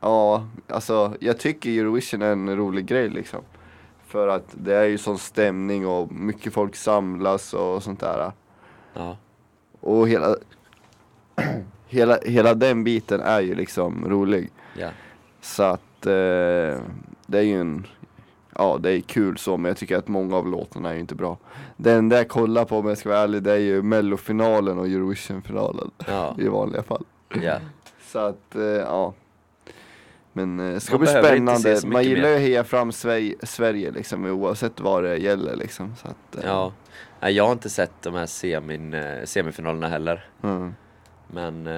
Ja, 0.00 0.46
alltså 0.68 1.14
jag 1.20 1.38
tycker 1.38 1.70
Eurovision 1.70 2.22
är 2.22 2.32
en 2.32 2.56
rolig 2.56 2.86
grej 2.86 3.08
liksom 3.08 3.40
För 4.06 4.28
att 4.28 4.44
det 4.52 4.74
är 4.74 4.84
ju 4.84 4.98
sån 4.98 5.18
stämning 5.18 5.86
och 5.86 6.12
mycket 6.12 6.52
folk 6.52 6.76
samlas 6.76 7.54
och 7.54 7.82
sånt 7.82 8.00
där 8.00 8.32
Ja, 8.94 9.16
Och 9.80 10.08
hela 10.08 10.36
Hela, 11.86 12.18
hela 12.26 12.54
den 12.54 12.84
biten 12.84 13.20
är 13.20 13.40
ju 13.40 13.54
liksom 13.54 14.04
rolig 14.08 14.50
ja. 14.78 14.88
Så 15.40 15.62
att 15.62 16.06
eh, 16.06 16.80
det 17.26 17.38
är 17.38 17.42
ju 17.42 17.60
en 17.60 17.86
ja 18.56 18.78
det 18.80 18.90
är 18.92 19.00
kul 19.00 19.38
så 19.38 19.56
men 19.56 19.68
jag 19.68 19.76
tycker 19.76 19.96
att 19.96 20.08
många 20.08 20.36
av 20.36 20.46
låtarna 20.48 20.90
är 20.90 20.94
ju 20.94 21.00
inte 21.00 21.14
bra. 21.14 21.36
Den 21.76 22.08
där 22.08 22.16
jag 22.16 22.28
kollar 22.28 22.64
på 22.64 22.78
om 22.78 22.88
jag 22.88 22.98
ska 22.98 23.08
vara 23.08 23.18
ärlig 23.18 23.42
det 23.42 23.52
är 23.52 23.56
ju 23.58 23.82
mellofinalen 23.82 24.78
och 24.78 24.86
Eurovisionfinalen 24.86 25.90
Ja, 26.06 26.36
i 26.38 26.48
vanliga 26.48 26.82
fall. 26.82 27.04
ja. 27.42 27.56
Så 28.12 28.18
att 28.18 28.54
eh, 28.54 28.62
ja. 28.62 29.12
Men 30.32 30.60
eh, 30.60 30.74
det 30.74 30.80
ska 30.80 30.98
bli 30.98 31.06
spännande. 31.06 31.80
Man 31.84 32.04
gillar 32.04 32.28
ju 32.28 32.34
att 32.34 32.40
heja 32.40 32.64
fram 32.64 32.92
Sverige, 32.92 33.34
Sverige 33.42 33.90
liksom 33.90 34.24
oavsett 34.24 34.80
vad 34.80 35.04
det 35.04 35.16
gäller 35.16 35.56
liksom. 35.56 35.94
Så 35.96 36.08
att, 36.08 36.36
eh, 36.44 36.50
ja. 36.50 36.72
Nej, 37.20 37.32
jag 37.32 37.44
har 37.44 37.52
inte 37.52 37.70
sett 37.70 37.92
de 38.02 38.14
här 38.14 38.26
semin, 38.26 38.96
semifinalerna 39.24 39.88
heller. 39.88 40.26
mm. 40.42 40.74
Men 41.26 41.68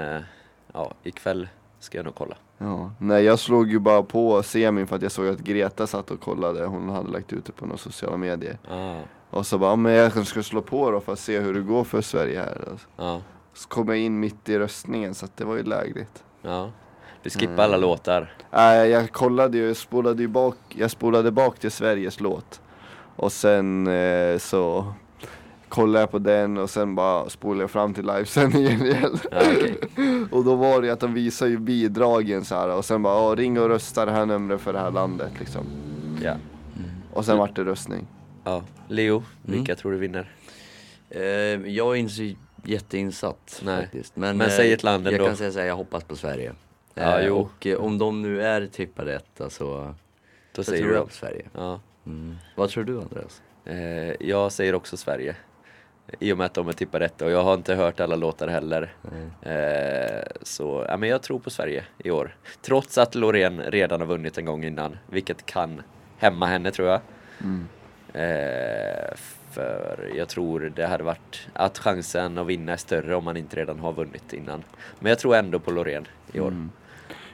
ja, 0.72 0.94
ikväll 1.02 1.48
ska 1.80 1.98
jag 1.98 2.04
nog 2.04 2.14
kolla. 2.14 2.36
Ja, 2.58 2.90
nej 2.98 3.24
jag 3.24 3.38
slog 3.38 3.70
ju 3.70 3.78
bara 3.78 4.02
på 4.02 4.42
semin 4.42 4.86
för 4.86 4.96
att 4.96 5.02
jag 5.02 5.12
såg 5.12 5.28
att 5.28 5.38
Greta 5.38 5.86
satt 5.86 6.10
och 6.10 6.20
kollade, 6.20 6.64
hon 6.66 6.88
hade 6.88 7.10
lagt 7.10 7.32
ut 7.32 7.44
det 7.44 7.52
på 7.52 7.66
några 7.66 7.78
sociala 7.78 8.16
medier. 8.16 8.58
Ah, 8.70 9.00
Och 9.30 9.46
så 9.46 9.58
bara, 9.58 9.76
men 9.76 9.92
jag 9.92 10.12
kanske 10.12 10.30
ska 10.30 10.42
slå 10.42 10.62
på 10.62 10.90
då 10.90 11.00
för 11.00 11.12
att 11.12 11.18
se 11.18 11.40
hur 11.40 11.54
det 11.54 11.60
går 11.60 11.84
för 11.84 12.00
Sverige 12.00 12.38
här. 12.38 12.58
ja, 12.96 13.20
Så 13.54 13.68
kom 13.68 13.88
jag 13.88 13.98
in 13.98 14.20
mitt 14.20 14.48
i 14.48 14.58
röstningen 14.58 15.14
så 15.14 15.24
att 15.24 15.36
det 15.36 15.44
var 15.44 15.56
ju 15.56 15.62
lägligt. 15.62 16.24
ja. 16.42 16.70
Du 17.22 17.30
skippar 17.30 17.64
alla 17.64 17.76
låtar. 17.76 18.32
Nej, 18.50 18.90
jag 18.90 19.12
kollade 19.12 19.58
ju, 19.58 19.66
jag 19.66 19.76
spolade 19.76 20.22
ju 20.22 20.28
bak, 20.28 20.56
jag 20.68 20.90
spolade 20.90 21.30
bak 21.30 21.58
till 21.58 21.70
Sveriges 21.70 22.20
låt. 22.20 22.60
Och 23.16 23.32
sen 23.32 23.86
eh, 23.86 24.38
så 24.38 24.92
kollade 25.68 26.00
jag 26.00 26.10
på 26.10 26.18
den 26.18 26.58
och 26.58 26.70
sen 26.70 26.94
bara 26.94 27.28
spolade 27.30 27.62
jag 27.62 27.70
fram 27.70 27.94
till 27.94 28.06
livesändningen 28.06 28.82
igen. 28.86 29.18
Ja, 29.30 29.38
okej. 29.56 29.78
och 30.30 30.44
då 30.44 30.54
var 30.56 30.80
det 30.80 30.86
ju 30.86 30.92
att 30.92 31.00
de 31.00 31.14
visar 31.14 31.46
ju 31.46 31.58
bidragen 31.58 32.44
så 32.44 32.54
här 32.54 32.68
och 32.76 32.84
sen 32.84 33.02
bara, 33.02 33.34
ring 33.34 33.60
och 33.60 33.68
rösta 33.68 34.04
det 34.06 34.12
här 34.12 34.26
numret 34.26 34.60
för 34.60 34.72
det 34.72 34.78
här 34.78 34.90
landet 34.90 35.32
liksom. 35.38 35.64
Ja. 36.22 36.34
Och 37.12 37.24
sen 37.24 37.38
vart 37.38 37.56
det 37.56 37.64
röstning. 37.64 38.06
ja. 38.44 38.62
Leo, 38.88 39.14
Mm. 39.16 39.56
vilka 39.58 39.74
tror 39.74 39.92
du 39.92 39.98
vinner? 39.98 40.30
Eh, 41.10 41.22
jag 41.70 41.90
är 41.92 41.94
inte 41.94 42.14
så 42.14 42.22
jätteinsatt 42.64 43.60
Nej. 43.64 43.80
faktiskt. 43.82 44.16
Men, 44.16 44.36
Men 44.36 44.50
säg 44.50 44.68
eh, 44.68 44.74
ett 44.74 44.82
land 44.82 45.06
Jag 45.06 45.12
ändå. 45.12 45.26
kan 45.26 45.36
säga 45.36 45.52
såhär, 45.52 45.66
jag 45.66 45.76
hoppas 45.76 46.04
på 46.04 46.16
Sverige. 46.16 46.52
Ja, 46.94 47.20
Eh. 47.20 47.32
Och 47.32 47.66
eh, 47.66 47.76
om 47.78 47.98
de 47.98 48.22
nu 48.22 48.42
är 48.42 48.66
tippade 48.66 49.14
etta 49.14 49.50
så, 49.50 49.94
Då 50.52 50.62
så 50.64 50.70
säger 50.70 50.82
tror 50.82 50.90
du 50.92 50.96
jag 50.96 51.06
på 51.08 51.14
Sverige. 51.14 51.44
Ja. 51.54 51.80
Mm. 52.06 52.36
Vad 52.56 52.70
tror 52.70 52.84
du 52.84 53.00
Andreas? 53.00 53.42
Eh, 53.64 54.26
jag 54.28 54.52
säger 54.52 54.74
också 54.74 54.96
Sverige. 54.96 55.36
I 56.20 56.32
och 56.32 56.38
med 56.38 56.44
att 56.44 56.54
de 56.54 56.68
är 56.68 56.72
tippade 56.72 57.04
rätt 57.04 57.22
och 57.22 57.30
jag 57.30 57.42
har 57.44 57.54
inte 57.54 57.74
hört 57.74 58.00
alla 58.00 58.16
låtar 58.16 58.48
heller. 58.48 58.94
Eh, 59.42 60.22
så 60.42 60.84
ja, 60.88 60.96
men 60.96 61.08
jag 61.08 61.22
tror 61.22 61.38
på 61.38 61.50
Sverige 61.50 61.84
i 61.98 62.10
år. 62.10 62.36
Trots 62.62 62.98
att 62.98 63.14
Loreen 63.14 63.62
redan 63.62 64.00
har 64.00 64.06
vunnit 64.08 64.38
en 64.38 64.44
gång 64.44 64.64
innan, 64.64 64.98
vilket 65.10 65.46
kan 65.46 65.82
hämma 66.18 66.46
henne 66.46 66.70
tror 66.70 66.88
jag. 66.88 67.00
Eh, 68.14 69.14
för 69.54 70.12
jag 70.16 70.28
tror 70.28 70.72
det 70.76 70.86
hade 70.86 71.04
varit 71.04 71.48
att 71.52 71.78
chansen 71.78 72.38
att 72.38 72.46
vinna 72.46 72.72
är 72.72 72.76
större 72.76 73.14
om 73.14 73.24
man 73.24 73.36
inte 73.36 73.56
redan 73.56 73.78
har 73.80 73.92
vunnit 73.92 74.32
innan. 74.32 74.62
Men 74.98 75.10
jag 75.10 75.18
tror 75.18 75.36
ändå 75.36 75.58
på 75.58 75.70
Loreen 75.70 76.06
i 76.32 76.40
år. 76.40 76.48
Mm. 76.48 76.70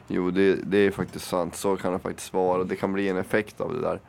Jo, 0.08 0.30
det, 0.30 0.54
det 0.54 0.78
är 0.78 0.90
faktiskt 0.90 1.28
sant. 1.28 1.56
Så 1.56 1.76
kan 1.76 1.92
det 1.92 1.98
faktiskt 1.98 2.32
vara. 2.32 2.64
Det 2.64 2.76
kan 2.76 2.92
bli 2.92 3.08
en 3.08 3.16
effekt 3.16 3.60
av 3.60 3.74
det 3.74 3.80
där. 3.80 4.00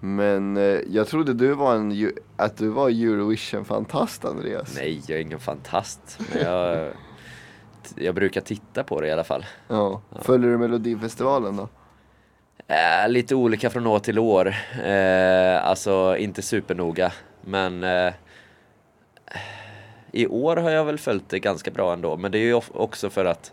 Men 0.00 0.56
eh, 0.56 0.80
jag 0.88 1.06
trodde 1.06 1.34
du 1.34 1.54
var 1.54 1.74
en, 1.74 2.12
att 2.36 2.56
du 2.56 2.68
var 2.68 2.88
Eurovision-fantast 2.88 4.24
Andreas. 4.24 4.76
Nej, 4.76 5.02
jag 5.06 5.18
är 5.18 5.22
ingen 5.22 5.40
fantast. 5.40 6.20
Men 6.32 6.42
jag, 6.42 6.92
jag 7.96 8.14
brukar 8.14 8.40
titta 8.40 8.84
på 8.84 9.00
det 9.00 9.06
i 9.06 9.10
alla 9.10 9.24
fall. 9.24 9.44
Ja. 9.68 10.00
Följer 10.22 10.50
du 10.50 10.58
Melodifestivalen 10.58 11.56
då? 11.56 11.68
Eh, 12.66 13.08
lite 13.08 13.34
olika 13.34 13.70
från 13.70 13.86
år 13.86 13.98
till 13.98 14.18
år. 14.18 14.54
Eh, 14.84 15.66
alltså 15.66 16.16
inte 16.16 16.42
supernoga. 16.42 17.12
Men 17.46 17.84
eh, 17.84 18.12
i 20.12 20.26
år 20.26 20.56
har 20.56 20.70
jag 20.70 20.84
väl 20.84 20.98
följt 20.98 21.28
det 21.28 21.38
ganska 21.38 21.70
bra 21.70 21.92
ändå. 21.92 22.16
Men 22.16 22.32
det 22.32 22.38
är 22.38 22.42
ju 22.44 22.60
också 22.72 23.10
för 23.10 23.24
att 23.24 23.52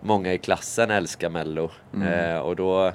många 0.00 0.32
i 0.32 0.38
klassen 0.38 0.90
älskar 0.90 1.30
Mello. 1.30 1.70
Eh, 2.02 2.38
och 2.38 2.56
då 2.56 2.92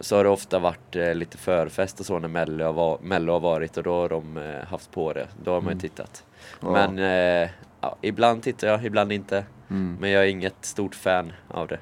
så 0.00 0.16
har 0.16 0.24
det 0.24 0.30
ofta 0.30 0.58
varit 0.58 0.96
eh, 0.96 1.14
lite 1.14 1.36
förfest 1.38 2.00
och 2.00 2.06
så 2.06 2.18
när 2.18 2.28
Mello 2.28 2.64
har, 2.64 2.72
va- 2.72 2.98
Mello 3.02 3.32
har 3.32 3.40
varit 3.40 3.76
och 3.76 3.82
då 3.82 3.92
har 3.94 4.08
de 4.08 4.36
eh, 4.36 4.64
haft 4.68 4.90
på 4.90 5.12
det. 5.12 5.28
Då 5.44 5.52
har 5.52 5.60
man 5.60 5.72
ju 5.74 5.80
tittat. 5.80 6.24
Ja. 6.60 6.70
Men 6.72 6.98
eh, 6.98 7.50
ja, 7.80 7.96
ibland 8.00 8.42
tittar 8.42 8.68
jag, 8.68 8.84
ibland 8.84 9.12
inte. 9.12 9.44
Mm. 9.70 9.96
Men 10.00 10.10
jag 10.10 10.24
är 10.24 10.28
inget 10.28 10.64
stort 10.64 10.94
fan 10.94 11.32
av 11.48 11.68
det. 11.68 11.78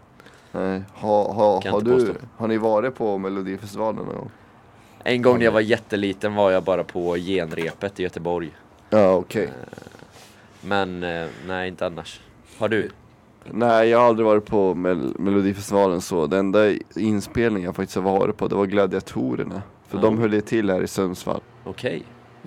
Nej. 0.53 0.83
Ha, 0.95 1.33
ha, 1.33 1.63
har, 1.71 1.81
du, 1.81 1.93
påstå. 1.93 2.13
har 2.37 2.49
ni 2.49 2.57
varit 2.59 2.95
på 2.95 3.19
Melodifestivalen 3.19 3.97
någon 3.97 4.15
gång? 4.17 4.31
En 5.05 5.23
gång 5.23 5.39
när 5.39 5.45
jag 5.45 5.53
var 5.53 5.61
jätteliten 5.61 6.35
var 6.35 6.51
jag 6.51 6.63
bara 6.65 6.85
på 6.85 7.15
genrepet 7.17 8.01
i 8.01 8.03
Göteborg. 8.03 8.51
Ja, 8.91 9.13
okej. 9.15 9.51
Men 10.61 11.03
eh, 11.03 11.27
nej, 11.47 11.69
inte 11.69 11.87
annars. 11.87 12.21
Har 12.59 12.69
du? 12.69 12.91
Nej, 13.51 13.89
jag 13.89 13.99
har 13.99 14.07
aldrig 14.07 14.27
varit 14.27 14.47
på 14.47 14.75
Mel 14.75 15.15
Melodifestivalen 15.19 16.01
så. 16.01 16.27
Den 16.27 16.39
enda 16.39 16.71
inspelningen 16.97 17.65
jag 17.67 17.77
faktiskt 17.77 17.97
har 17.97 18.03
varit 18.19 18.37
på, 18.37 18.49
det 18.49 18.55
var 18.55 18.67
Gladiatorerna. 18.67 19.63
För 19.89 19.99
Ja. 19.99 20.03
de 20.03 20.19
höll 20.19 20.35
ju 20.35 20.41
till 20.41 20.71
här 20.71 20.83
i 20.83 20.87
Sundsvall. 20.87 21.41
Okej, 21.65 22.03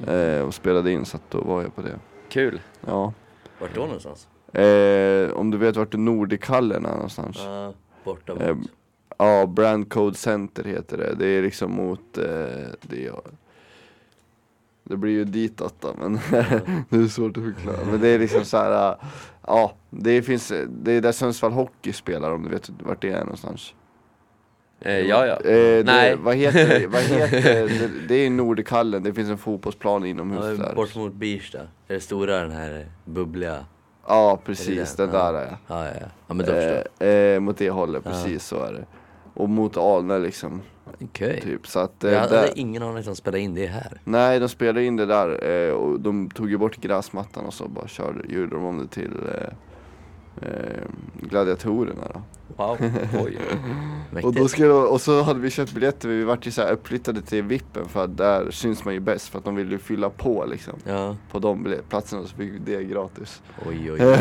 Eh, 0.08 0.42
och 0.42 0.54
spelade 0.54 0.92
in, 0.92 1.06
så 1.06 1.18
att 1.18 1.32
då 1.32 1.42
var 1.42 1.62
jag 1.62 1.76
på 1.76 1.82
det. 1.82 2.00
kul. 2.30 2.60
Ja. 2.88 3.14
Vart 3.60 3.76
då 3.76 3.82
någonstans? 3.82 4.28
Eh, 4.54 5.32
om 5.38 5.52
du 5.52 5.58
vet 5.58 5.76
vart 5.76 5.94
Nordikallen 5.94 6.86
är 6.86 6.92
någonstans? 6.94 7.38
Ja, 7.46 7.74
borta 8.04 8.34
mot. 8.34 8.42
Eh, 8.44 8.56
ja, 9.26 9.46
Brand 9.48 9.90
Code 9.90 10.18
Center 10.18 10.64
heter 10.64 10.98
det. 10.98 11.16
Det 11.16 11.28
är 11.28 11.42
liksom 11.42 11.72
mot, 11.72 12.18
eh, 12.18 12.24
det, 12.82 13.06
är, 13.08 13.14
det 14.84 14.98
blir 14.98 15.12
ju 15.12 15.26
ditåt 15.26 15.76
då, 15.80 15.94
men 16.00 16.14
det 16.90 16.98
är 16.98 17.08
svårt 17.08 17.38
att 17.38 17.44
förklara. 17.44 17.78
Men 17.92 18.02
det 18.02 18.08
är 18.08 18.20
liksom 18.20 18.46
så 18.46 18.58
här, 18.58 18.90
eh, 18.92 18.98
ja, 19.48 19.74
det 19.90 20.22
finns, 20.22 20.54
det 20.70 20.92
är 20.92 21.02
där 21.02 21.12
Sundsvall 21.12 21.52
Hockey 21.52 21.94
spelar 21.94 22.32
om 22.32 22.44
du 22.44 22.50
vet 22.50 22.70
vart 22.80 23.02
det 23.02 23.10
är 23.10 23.20
någonstans. 23.20 23.74
Eh, 24.80 25.00
ja, 25.00 25.26
ja. 25.26 25.50
Eh, 25.50 25.86
Nej. 25.86 26.10
Det, 26.10 26.16
vad 26.16 26.36
heter, 26.36 26.88
vad 26.92 27.02
heter 27.02 27.68
det? 27.68 27.90
Det 28.08 28.16
är 28.16 28.30
Nordikallen, 28.30 29.04
det 29.04 29.14
finns 29.14 29.30
en 29.30 29.38
fotbollsplan 29.38 30.06
inomhus 30.06 30.46
Ja, 30.60 30.66
där. 30.66 30.76
bort 30.76 30.96
mot 30.96 31.14
Birsta. 31.14 31.60
Är 31.60 31.94
det 31.94 32.00
stora 32.00 32.40
den 32.42 32.52
här 32.52 32.86
bubbliga? 33.06 33.66
Ja 34.08 34.40
precis, 34.46 34.96
det 34.96 35.04
den 35.04 35.12
den? 35.14 35.20
där 35.26 35.34
är 35.34 35.58
Ja, 35.68 35.86
ja, 35.86 35.92
ja. 36.02 36.08
ja 36.28 36.34
men 36.34 36.46
då 36.46 36.54
eh, 36.54 37.10
eh, 37.10 37.40
Mot 37.40 37.58
det 37.58 37.70
hållet, 37.70 38.02
Ja. 38.06 38.12
precis 38.12 38.46
så 38.46 38.64
är 38.64 38.74
det. 38.74 38.86
Och 39.34 39.50
mot 39.50 39.78
Alnö 39.78 40.20
liksom, 40.20 40.62
Okej. 41.02 41.42
typ. 41.42 41.68
Så 41.68 41.80
att, 41.80 42.04
eh, 42.04 42.12
Jag 42.12 42.20
hade 42.20 42.36
där, 42.36 42.50
ingen 42.56 42.84
aning 42.84 42.98
att 42.98 43.06
de 43.06 43.16
spelade 43.16 43.40
in 43.40 43.56
det 43.56 43.66
här. 43.68 44.02
Nej, 44.04 44.40
de 44.40 44.50
spelade 44.50 44.84
in 44.86 44.96
det 44.96 45.06
där 45.06 45.50
eh, 45.50 45.74
och 45.74 46.00
de 46.00 46.30
tog 46.30 46.50
ju 46.50 46.58
bort 46.58 46.78
gräsmattan 46.78 47.46
och 47.46 47.54
så 47.54 47.68
bara 47.68 47.88
körde, 47.88 48.34
gjorde 48.34 48.56
de 48.56 48.66
om 48.66 48.78
det 48.78 48.88
till 48.88 49.12
eh, 49.12 49.54
eh, 50.42 50.84
gladiatorerna 51.22 52.04
då. 52.14 52.22
Wow, 52.58 52.78
oj. 53.26 53.38
Och, 54.24 54.34
då 54.34 54.48
de, 54.58 54.72
och 54.72 55.02
så 55.02 55.22
hade 55.22 55.40
vi 55.40 55.50
köpt 55.50 55.72
biljetter, 55.74 56.10
vi 56.10 56.24
vart 56.24 56.48
ju 56.48 56.52
så 56.52 56.62
här 56.62 56.72
uppflyttade 56.72 57.22
till 57.22 57.44
vippen 57.44 57.86
för 57.88 58.04
att 58.04 58.18
där 58.18 58.52
syns 58.52 58.86
man 58.86 58.94
ju 58.94 59.00
bäst 59.00 59.30
för 59.30 59.40
att 59.40 59.46
de 59.46 59.56
ville 59.56 59.72
ju 59.72 59.78
fylla 59.78 60.10
på 60.10 60.46
liksom. 60.46 60.74
Ja, 60.86 61.16
På 61.32 61.40
de 61.40 61.76
platserna 61.90 62.22
så 62.24 62.36
fick 62.36 62.52
vi 62.54 62.58
det 62.60 62.84
gratis. 62.84 63.42
oj 63.68 63.92
oj 63.92 64.06
oj. 64.06 64.18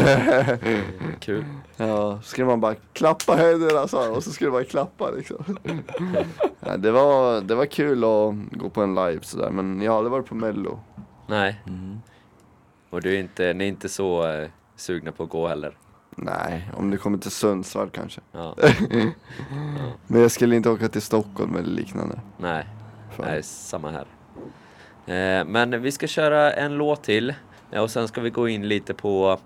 Kul. 1.21 1.45
Ja, 1.77 2.19
så 2.23 2.29
skulle 2.29 2.47
man 2.47 2.61
bara 2.61 2.75
klappa 2.93 3.35
händerna 3.35 3.89
så 3.89 4.03
här, 4.03 4.17
och 4.17 4.25
så 4.25 4.31
skulle 4.31 4.51
man 4.51 4.65
klappa 4.65 5.11
liksom. 5.11 5.45
ja, 6.61 6.77
det, 6.77 6.91
var, 6.91 7.41
det 7.41 7.55
var 7.55 7.67
kul 7.67 8.05
att 8.05 8.35
gå 8.59 8.71
på 8.71 8.83
en 8.83 8.95
live 8.95 9.19
sådär 9.23 9.51
men 9.51 9.83
jag 9.83 9.93
har 9.93 9.99
aldrig 9.99 10.13
varit 10.13 10.27
på 10.27 10.35
mello. 10.35 10.81
Nej, 11.27 11.61
Mm. 11.67 11.99
och 12.91 13.03
du 13.03 13.15
är 13.15 13.21
inte, 13.21 13.53
ni 13.53 13.65
är 13.65 13.69
inte 13.69 13.89
så 13.89 14.27
eh, 14.33 14.49
sugna 14.77 15.13
på 15.13 15.23
att 15.23 15.31
gå 15.31 15.49
heller? 15.49 15.77
Nej, 16.23 16.71
om 16.77 16.91
det 16.91 16.97
kommer 16.97 17.19
till 17.19 17.31
Sundsvall 17.31 17.91
kanske. 17.91 18.21
Ja. 18.33 18.55
Men 20.07 20.21
jag 20.21 20.31
skulle 20.31 20.57
inte 20.57 20.71
åka 20.71 20.89
till 20.89 21.03
Stockholm 21.03 21.57
eller 21.57 21.71
liknande. 21.71 22.21
Nej, 22.39 22.67
Fan. 23.17 23.27
nej, 23.27 23.43
samma 23.43 23.91
här. 23.91 24.07
Eh, 25.07 25.45
men 25.45 25.83
vi 25.83 25.93
ska 25.93 26.07
köra 26.07 26.53
en 26.53 26.75
låt 26.75 27.03
till 27.03 27.35
eh, 27.71 27.83
och 27.83 27.91
sen 27.91 28.09
ska 28.09 28.21
vi 28.21 28.31
gå 28.31 28.49
in 28.49 28.69
lite 28.69 28.95
på 28.95 29.39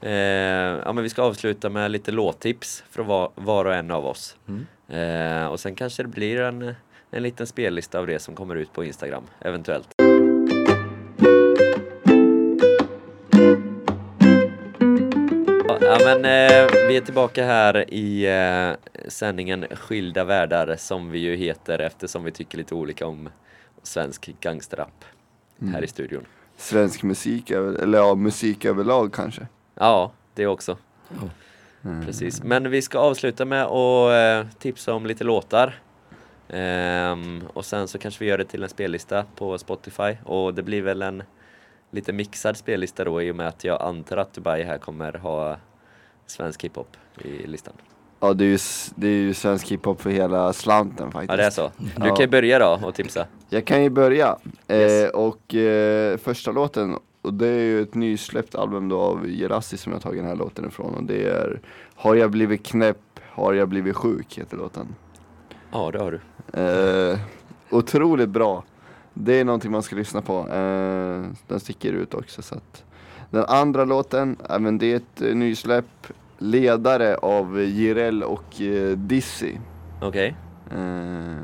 eh, 0.00 0.10
Ja 0.10 0.92
men 0.92 1.02
vi 1.02 1.08
ska 1.08 1.22
avsluta 1.22 1.68
med 1.70 1.90
lite 1.90 2.10
låttips 2.12 2.84
från 2.90 3.06
var, 3.06 3.30
var 3.34 3.64
och 3.64 3.74
en 3.74 3.90
av 3.90 4.06
oss. 4.06 4.36
Mm. 4.48 4.66
Eh, 4.88 5.46
och 5.46 5.60
sen 5.60 5.74
kanske 5.74 6.02
det 6.02 6.08
blir 6.08 6.40
en, 6.40 6.74
en 7.10 7.22
liten 7.22 7.46
spellista 7.46 7.98
av 7.98 8.06
det 8.06 8.18
som 8.18 8.34
kommer 8.34 8.54
ut 8.56 8.72
på 8.72 8.84
Instagram, 8.84 9.24
eventuellt. 9.40 10.07
Ja 15.98 16.04
men 16.04 16.24
eh, 16.24 16.66
vi 16.88 16.96
är 16.96 17.00
tillbaka 17.00 17.44
här 17.44 17.94
i 17.94 18.26
eh, 18.26 18.92
sändningen 19.08 19.66
Skilda 19.70 20.24
världar 20.24 20.76
som 20.76 21.10
vi 21.10 21.18
ju 21.18 21.36
heter 21.36 21.78
eftersom 21.78 22.24
vi 22.24 22.30
tycker 22.32 22.58
lite 22.58 22.74
olika 22.74 23.06
om 23.06 23.28
svensk 23.82 24.30
gangsterrap 24.40 25.04
här 25.72 25.84
i 25.84 25.86
studion. 25.86 26.24
Svensk 26.56 27.02
musik, 27.02 27.50
över- 27.50 27.82
eller 27.82 27.98
ja, 27.98 28.14
musik 28.14 28.64
överlag 28.64 29.12
kanske. 29.12 29.46
Ja, 29.74 30.12
det 30.34 30.46
också. 30.46 30.76
Precis. 32.04 32.42
Men 32.42 32.70
vi 32.70 32.82
ska 32.82 32.98
avsluta 32.98 33.44
med 33.44 33.64
att 33.64 34.12
eh, 34.46 34.52
tipsa 34.58 34.94
om 34.94 35.06
lite 35.06 35.24
låtar. 35.24 35.80
Ehm, 36.48 37.42
och 37.52 37.64
sen 37.64 37.88
så 37.88 37.98
kanske 37.98 38.24
vi 38.24 38.30
gör 38.30 38.38
det 38.38 38.44
till 38.44 38.62
en 38.62 38.68
spellista 38.68 39.24
på 39.36 39.58
Spotify 39.58 40.16
och 40.24 40.54
det 40.54 40.62
blir 40.62 40.82
väl 40.82 41.02
en 41.02 41.22
lite 41.90 42.12
mixad 42.12 42.56
spellista 42.56 43.04
då 43.04 43.22
i 43.22 43.30
och 43.30 43.36
med 43.36 43.48
att 43.48 43.64
jag 43.64 43.82
antar 43.82 44.16
att 44.16 44.32
Dubai 44.32 44.62
här 44.62 44.78
kommer 44.78 45.12
ha 45.12 45.56
svensk 46.30 46.64
hiphop 46.64 46.96
i 47.24 47.46
listan. 47.46 47.74
Ja 48.20 48.32
det 48.32 48.44
är 48.44 48.48
ju, 48.48 48.58
det 48.94 49.06
är 49.08 49.12
ju 49.12 49.34
svensk 49.34 49.68
hiphop 49.72 50.00
för 50.00 50.10
hela 50.10 50.52
slanten 50.52 51.12
faktiskt. 51.12 51.30
Ja 51.30 51.36
det 51.36 51.44
är 51.44 51.50
så. 51.50 51.70
Du 51.76 52.08
Ja. 52.08 52.14
kan 52.14 52.24
ju 52.24 52.26
börja 52.30 52.58
då 52.58 52.80
och 52.86 52.94
tipsa. 52.94 53.26
Jag 53.48 53.64
kan 53.64 53.82
ju 53.82 53.90
börja. 53.90 54.36
Yes. 54.68 54.92
Eh, 54.92 55.08
och 55.10 55.54
eh, 55.54 56.16
första 56.16 56.52
låten, 56.52 56.96
och 57.22 57.34
det 57.34 57.46
är 57.48 57.60
ju 57.62 57.82
ett 57.82 57.94
nysläppt 57.94 58.54
album 58.54 58.88
då 58.88 59.00
av 59.00 59.28
Gerassi 59.28 59.76
som 59.76 59.92
jag 59.92 60.02
tagit 60.02 60.18
den 60.20 60.28
här 60.28 60.36
låten 60.36 60.66
ifrån. 60.68 60.94
Och 60.94 61.02
det 61.04 61.28
är 61.28 61.60
Har 61.94 62.14
jag 62.14 62.30
blivit 62.30 62.66
knäpp, 62.66 63.20
har 63.32 63.52
jag 63.54 63.68
blivit 63.68 63.96
sjuk 63.96 64.38
heter 64.38 64.56
låten. 64.56 64.94
Ja 65.72 65.90
det 65.90 65.98
har 65.98 66.10
du. 66.52 66.62
Eh, 66.62 67.18
otroligt 67.70 68.28
bra. 68.28 68.64
Det 69.14 69.40
är 69.40 69.44
någonting 69.44 69.70
man 69.70 69.82
ska 69.82 69.96
lyssna 69.96 70.22
på. 70.22 70.38
Eh, 70.38 71.24
den 71.46 71.60
sticker 71.60 71.92
ut 71.92 72.14
också. 72.14 72.42
Så 72.42 72.54
att. 72.54 72.84
Den 73.30 73.44
andra 73.44 73.84
låten, 73.84 74.36
även 74.48 74.78
det 74.78 74.92
är 74.92 74.96
ett 74.96 75.22
eh, 75.22 75.34
nysläpp. 75.34 76.06
Ledare 76.38 77.16
av 77.16 77.60
Jireel 77.60 78.22
och 78.22 78.60
eh, 78.60 78.96
Dizzy. 78.96 79.56
Okej. 80.02 80.36
Eh, 80.70 81.38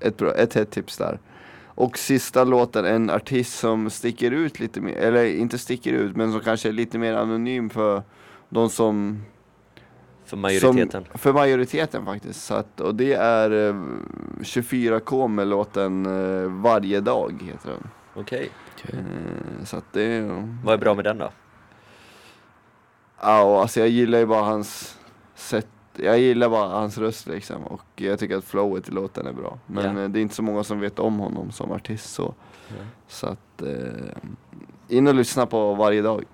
ett, 0.00 0.16
bra, 0.16 0.34
ett 0.34 0.54
hett 0.54 0.70
tips 0.70 0.96
där. 0.96 1.18
Och 1.64 1.98
sista 1.98 2.44
låten, 2.44 2.84
en 2.84 3.10
artist 3.10 3.58
som 3.58 3.90
sticker 3.90 4.30
ut 4.30 4.60
lite 4.60 4.80
mer, 4.80 4.96
eller 4.96 5.24
inte 5.24 5.58
sticker 5.58 5.92
ut, 5.92 6.16
men 6.16 6.32
som 6.32 6.40
kanske 6.40 6.68
är 6.68 6.72
lite 6.72 6.98
mer 6.98 7.14
anonym 7.14 7.70
för 7.70 8.02
de 8.48 8.70
som 8.70 9.22
För 10.24 10.36
majoriteten. 10.36 11.04
Som, 11.04 11.18
för 11.18 11.32
majoriteten 11.32 12.04
faktiskt. 12.04 12.44
Så 12.44 12.54
att, 12.54 12.80
och 12.80 12.94
det 12.94 13.12
är 13.12 13.68
eh, 13.68 13.74
24K 14.40 15.28
med 15.28 15.48
låten 15.48 16.06
eh, 16.06 16.50
Varje 16.50 17.00
dag 17.00 17.42
heter 17.46 17.70
den. 17.70 17.88
Okej. 18.14 18.50
Eh, 18.84 19.64
så 19.64 19.76
att 19.76 19.92
det. 19.92 20.20
Vad 20.64 20.74
är 20.74 20.78
bra 20.78 20.94
med 20.94 21.04
den 21.04 21.18
då? 21.18 21.30
Ja, 23.20 23.60
alltså 23.60 23.80
jag 23.80 23.88
gillar 23.88 24.18
ju 24.18 24.26
bara 24.26 24.42
hans 24.42 24.98
sätt. 25.34 25.68
Jag 25.96 26.18
gillar 26.18 26.48
bara 26.48 26.68
hans 26.68 26.98
röst 26.98 27.26
liksom. 27.26 27.64
Och 27.64 27.82
jag 27.94 28.18
tycker 28.18 28.36
att 28.36 28.44
flowet 28.44 28.88
i 28.88 28.92
låten 28.92 29.26
är 29.26 29.32
bra. 29.32 29.58
Men 29.66 29.98
eh, 29.98 30.08
det 30.08 30.18
är 30.18 30.22
inte 30.22 30.34
så 30.34 30.42
många 30.42 30.64
som 30.64 30.80
vet 30.80 30.98
om 30.98 31.18
honom 31.18 31.50
som 31.50 31.72
artist 31.72 32.14
så. 32.14 32.34
Ja. 32.68 32.74
Så 33.08 33.26
att 33.26 33.62
eh, 33.62 34.18
in 34.88 35.06
och 35.06 35.14
lyssna 35.14 35.46
på 35.46 35.74
varje 35.74 36.02
dag. 36.02 36.24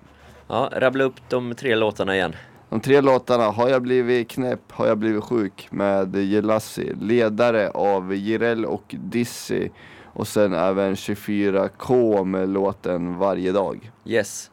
Ja, 0.47 0.69
rabbla 0.73 1.03
upp 1.03 1.15
de 1.29 1.55
tre 1.55 1.75
låtarna 1.75 2.15
igen. 2.15 2.35
De 2.69 2.79
tre 2.79 3.01
låtarna, 3.01 3.43
Har 3.43 3.69
jag 3.69 3.81
blivit 3.81 4.29
knäpp, 4.29 4.71
Har 4.71 4.87
jag 4.87 4.97
blivit 4.97 5.23
sjuk 5.23 5.67
med 5.71 6.15
Jelassi, 6.15 6.93
ledare 7.01 7.69
av 7.69 8.15
Jireel 8.15 8.65
och 8.65 8.95
Dizzy 8.97 9.69
och 10.13 10.27
sen 10.27 10.53
även 10.53 10.95
24K 10.95 12.23
med 12.25 12.49
låten 12.49 13.17
Varje 13.17 13.51
dag. 13.51 13.91
Yes. 14.05 14.51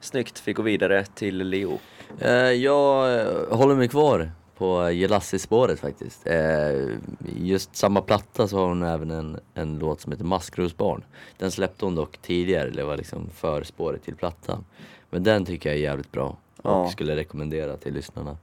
Snyggt, 0.00 0.42
vi 0.44 0.52
går 0.52 0.62
vidare 0.62 1.04
till 1.04 1.38
Leo. 1.48 1.78
Eh, 2.18 2.30
jag 2.32 3.20
eh, 3.20 3.26
håller 3.56 3.74
mig 3.74 3.88
kvar 3.88 4.30
på 4.58 4.90
Jelassi-spåret 4.90 5.80
faktiskt. 5.80 6.26
Eh, 6.26 6.88
just 7.36 7.76
samma 7.76 8.00
platta 8.00 8.48
så 8.48 8.58
har 8.58 8.68
hon 8.68 8.82
även 8.82 9.10
en, 9.10 9.38
en 9.54 9.78
låt 9.78 10.00
som 10.00 10.12
heter 10.12 10.24
Maskrosbarn. 10.24 11.04
Den 11.38 11.50
släppte 11.50 11.84
hon 11.84 11.94
dock 11.94 12.18
tidigare, 12.18 12.70
det 12.70 12.84
var 12.84 12.96
liksom 12.96 13.30
förspåret 13.30 14.02
till 14.02 14.16
plattan. 14.16 14.64
Men 15.10 15.22
den 15.22 15.44
tycker 15.44 15.68
jag 15.68 15.78
är 15.78 15.82
jävligt 15.82 16.12
bra 16.12 16.36
och 16.56 16.70
Ja. 16.70 16.88
skulle 16.88 17.16
rekommendera 17.16 17.76
till 17.76 17.94
lyssnarna. 17.94 18.36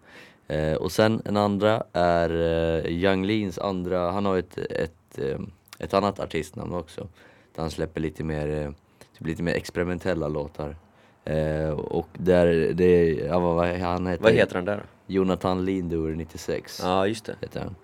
Eh, 0.47 0.73
och 0.73 0.91
sen 0.91 1.21
en 1.25 1.37
andra 1.37 1.83
är 1.93 2.29
eh, 2.29 2.91
Young 2.91 3.25
Leans 3.25 3.59
andra, 3.59 4.11
han 4.11 4.25
har 4.25 4.37
ett, 4.37 4.57
ett, 4.57 5.17
eh, 5.17 5.39
ett 5.79 5.93
annat 5.93 6.19
artistnamn 6.19 6.73
också. 6.73 7.07
Där 7.55 7.61
han 7.61 7.71
släpper 7.71 8.01
lite 8.01 8.23
mer, 8.23 8.47
eh, 8.61 8.71
typ 9.17 9.27
lite 9.27 9.43
mer 9.43 9.53
experimentella 9.53 10.27
låtar. 10.27 10.75
Eh, 11.25 11.69
och 11.69 12.07
där, 12.13 12.73
det, 12.73 13.13
ja, 13.13 13.39
vad, 13.39 13.55
vad 13.55 13.67
han 13.79 14.07
heter? 14.07 14.23
Vad 14.23 14.33
heter 14.33 14.55
den 14.55 14.65
där? 14.65 14.83
Jonathan 15.07 15.65
Lindower 15.65 16.15
96 16.15 16.79
Ja, 16.83 17.07
just 17.07 17.25
det. 17.25 17.35
heter 17.41 17.59
han. 17.59 17.75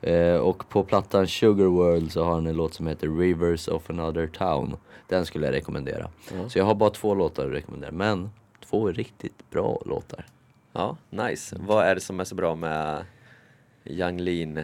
Eh, 0.00 0.36
och 0.36 0.68
på 0.68 0.84
plattan 0.84 1.26
Sugar 1.26 1.64
World 1.66 2.12
så 2.12 2.24
har 2.24 2.34
han 2.34 2.46
en 2.46 2.56
låt 2.56 2.74
som 2.74 2.86
heter 2.86 3.08
Rivers 3.18 3.68
of 3.68 3.90
another 3.90 4.26
town. 4.26 4.76
Den 5.08 5.26
skulle 5.26 5.46
jag 5.46 5.52
rekommendera. 5.54 6.10
Ja. 6.32 6.48
Så 6.48 6.58
jag 6.58 6.64
har 6.64 6.74
bara 6.74 6.90
två 6.90 7.14
låtar 7.14 7.46
att 7.46 7.52
rekommendera, 7.52 7.90
men 7.92 8.30
två 8.64 8.88
riktigt 8.88 9.50
bra 9.50 9.82
låtar. 9.86 10.26
Ja, 10.72 10.96
nice. 11.10 11.56
Vad 11.66 11.84
är 11.84 11.94
det 11.94 12.00
som 12.00 12.20
är 12.20 12.24
så 12.24 12.34
bra 12.34 12.54
med 12.54 13.04
Young 13.84 14.18
Lean? 14.20 14.60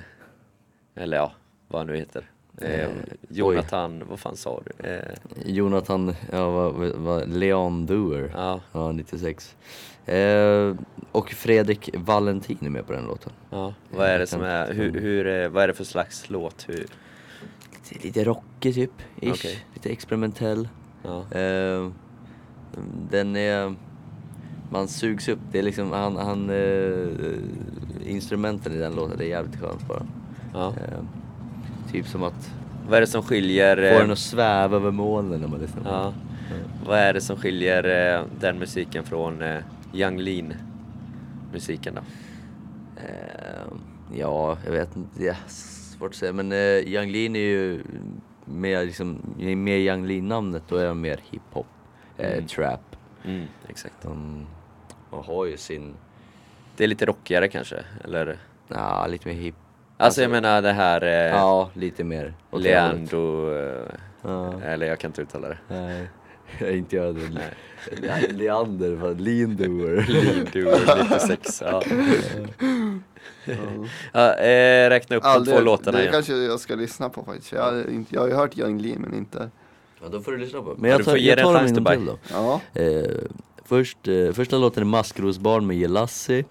Eller 0.95 1.16
ja, 1.16 1.32
vad 1.68 1.80
han 1.80 1.86
nu 1.86 1.97
heter. 1.97 2.30
Eh, 2.61 2.80
Eh, 2.80 2.88
Jonathan, 3.28 4.02
vad 4.09 4.20
fan 4.20 4.36
sa 4.36 4.62
du? 4.64 4.88
Eh, 4.88 5.14
Jonathan, 5.44 6.14
ja 6.32 6.50
vad, 6.50 6.72
vad, 6.94 7.28
Leon 7.28 7.86
Doer, 7.86 8.30
ja, 8.34 8.61
ja 8.72 8.92
96. 8.92 9.56
Eh, 10.06 10.74
och 11.12 11.30
Fredrik 11.30 11.90
Valentin 11.94 12.59
är 12.61 12.70
med 12.70 12.86
på 12.86 12.92
den 12.92 13.04
låten. 13.04 13.32
ja, 13.50 13.74
vad 13.90 14.06
är 14.09 14.18
det 14.18 14.26
som 14.26 14.42
är, 14.42 14.72
hur, 14.72 14.92
hur, 15.00 15.26
eh, 15.26 15.48
vad 15.48 15.62
är 15.62 15.68
det 15.68 15.74
för 15.74 15.84
slags 15.84 16.30
låt? 16.30 16.68
Hur, 16.68 16.86
Lite, 17.90 18.06
lite 18.06 18.24
rockig 18.24 18.74
typ, 18.74 18.90
ish. 19.20 19.30
Okej. 19.30 19.64
lite 19.74 19.90
experimentell. 19.90 20.68
ja, 21.02 21.38
Eh, 21.38 21.90
den 23.11 23.36
är... 23.36 23.74
Man 24.70 24.88
sugs 24.88 25.28
upp. 25.28 25.38
Det 25.52 25.59
är 25.59 25.62
liksom, 25.62 25.92
han, 25.92 26.16
han 26.16 26.50
eh, 26.50 27.09
instrumenten 28.06 28.72
i 28.72 28.78
den 28.78 28.94
låten, 28.94 29.18
det 29.18 29.24
är 29.24 29.28
jävligt 29.28 29.61
skönt 29.61 29.88
bara. 29.88 30.06
ja. 30.52 30.74
Typ 31.93 32.07
som 32.07 32.22
att 32.22 32.53
Vad 32.89 32.97
är 32.97 33.01
det 33.01 33.07
som 33.07 33.22
skiljer? 33.22 33.76
eh, 33.76 33.99
den 33.99 34.11
att 34.11 34.18
sväva 34.18 34.76
över 34.76 34.91
molnen 34.91 35.41
när 35.41 35.49
man 35.49 35.61
lyssnar 35.61 35.82
på 35.82 35.89
Ja. 35.89 36.03
den. 36.03 36.14
Vad 36.86 36.99
är 36.99 37.14
det 37.14 37.20
som 37.20 37.36
skiljer 37.36 38.14
eh, 38.18 38.24
den 38.41 38.59
musiken 38.59 39.05
från 39.05 39.43
eh, 39.43 39.59
Young 39.95 40.18
Lean 40.18 40.55
musiken 41.53 41.95
då? 41.95 42.01
Eh, 43.01 43.72
ja, 44.14 44.59
jag 44.64 44.72
vet 44.72 44.97
inte, 44.97 45.26
är 45.28 45.36
svårt 45.49 46.11
att 46.11 46.16
säga. 46.16 46.32
Men 46.32 46.53
eh, 46.53 46.59
Young 46.59 47.11
Lean 47.11 47.36
är 47.36 47.41
ju 47.41 47.82
mer 48.45 48.84
liksom, 48.84 49.18
med 49.39 49.78
Young 49.80 50.07
Lean-namnet 50.07 50.62
då 50.68 50.76
är 50.76 50.86
de 50.86 51.01
mer 51.01 51.20
hiphop, 51.30 51.66
Mm. 52.18 52.47
trap. 52.47 52.97
Mm, 53.24 53.47
exakt. 53.68 53.95
De, 54.03 54.47
de 55.11 55.24
har 55.24 55.45
ju 55.47 55.57
sin, 55.57 55.95
Det 56.76 56.84
är 56.84 56.89
lite 56.89 57.07
rockigare 57.07 57.49
kanske, 57.49 57.76
eller? 58.05 58.36
ja 58.68 59.07
lite 59.07 59.28
mer 59.28 59.34
hip. 59.34 59.55
Alltså, 60.01 60.22
jag 60.22 60.30
menar 60.30 60.62
det 60.62 60.72
här 60.72 61.03
eh, 61.03 61.09
Ja, 61.11 61.70
lite 61.74 62.05
mer. 62.05 62.24
åt 62.26 62.32
det 62.51 62.57
hållet. 62.57 62.64
Leandro, 62.64 63.55
eh, 63.55 63.82
Ja. 64.22 64.61
eller 64.62 64.86
jag 64.86 64.99
kan 64.99 65.09
inte 65.09 65.22
uttala 65.22 65.49
det. 65.49 65.59
Nej, 65.68 66.09
jag 66.59 66.76
inte 66.76 66.96
jag 66.96 67.14
det. 67.14 67.20
Le- 68.01 68.32
Leander, 68.32 68.92
vad 68.94 69.20
Lindower. 69.20 70.07
Leandro 70.09 71.05
96, 71.05 71.62
ja. 71.64 71.82
ja 74.12 74.34
eh, 74.34 74.88
räkna 74.90 75.16
upp 75.16 75.22
de 75.22 75.44
två 75.46 75.61
låtarna 75.61 75.96
det 75.99 76.03
igen. 76.03 76.12
kanske 76.12 76.32
jag 76.36 76.61
ska 76.61 76.74
lyssna 76.74 77.09
på 77.09 77.24
faktiskt. 77.24 77.53
Jag, 77.53 77.62
har 77.62 77.90
inte, 77.90 78.14
jag 78.14 78.20
har 78.20 78.28
ju 78.28 78.34
hört 78.34 78.59
Young 78.59 78.78
Lee 78.80 78.99
men 78.99 79.14
inte. 79.14 79.51
Ja, 80.03 80.09
då 80.09 80.20
får 80.20 80.32
du 80.32 80.38
lyssna 80.38 80.62
på. 80.62 80.74
Men 80.78 80.84
Ja, 80.84 80.88
jag 80.90 81.01
du 81.01 81.05
tar, 81.05 81.12
får 81.12 81.18
ge 81.18 81.28
jag 81.30 81.38
en 81.38 81.44
tar 81.44 81.53
dem 81.53 81.61
chans, 81.61 81.70
en 81.70 81.84
gång 81.84 81.84
Dubai. 81.84 81.96
till 81.96 82.07
då. 82.07 82.18
Ja, 82.32 82.61
Eh, 82.82 83.11
först, 83.64 84.09
eh, 84.09 84.32
första 84.32 84.57
låten 84.59 84.82
är 84.82 84.86
Maskrosbarn 84.86 85.66
med 85.66 85.76
Jelassi. 85.76 86.44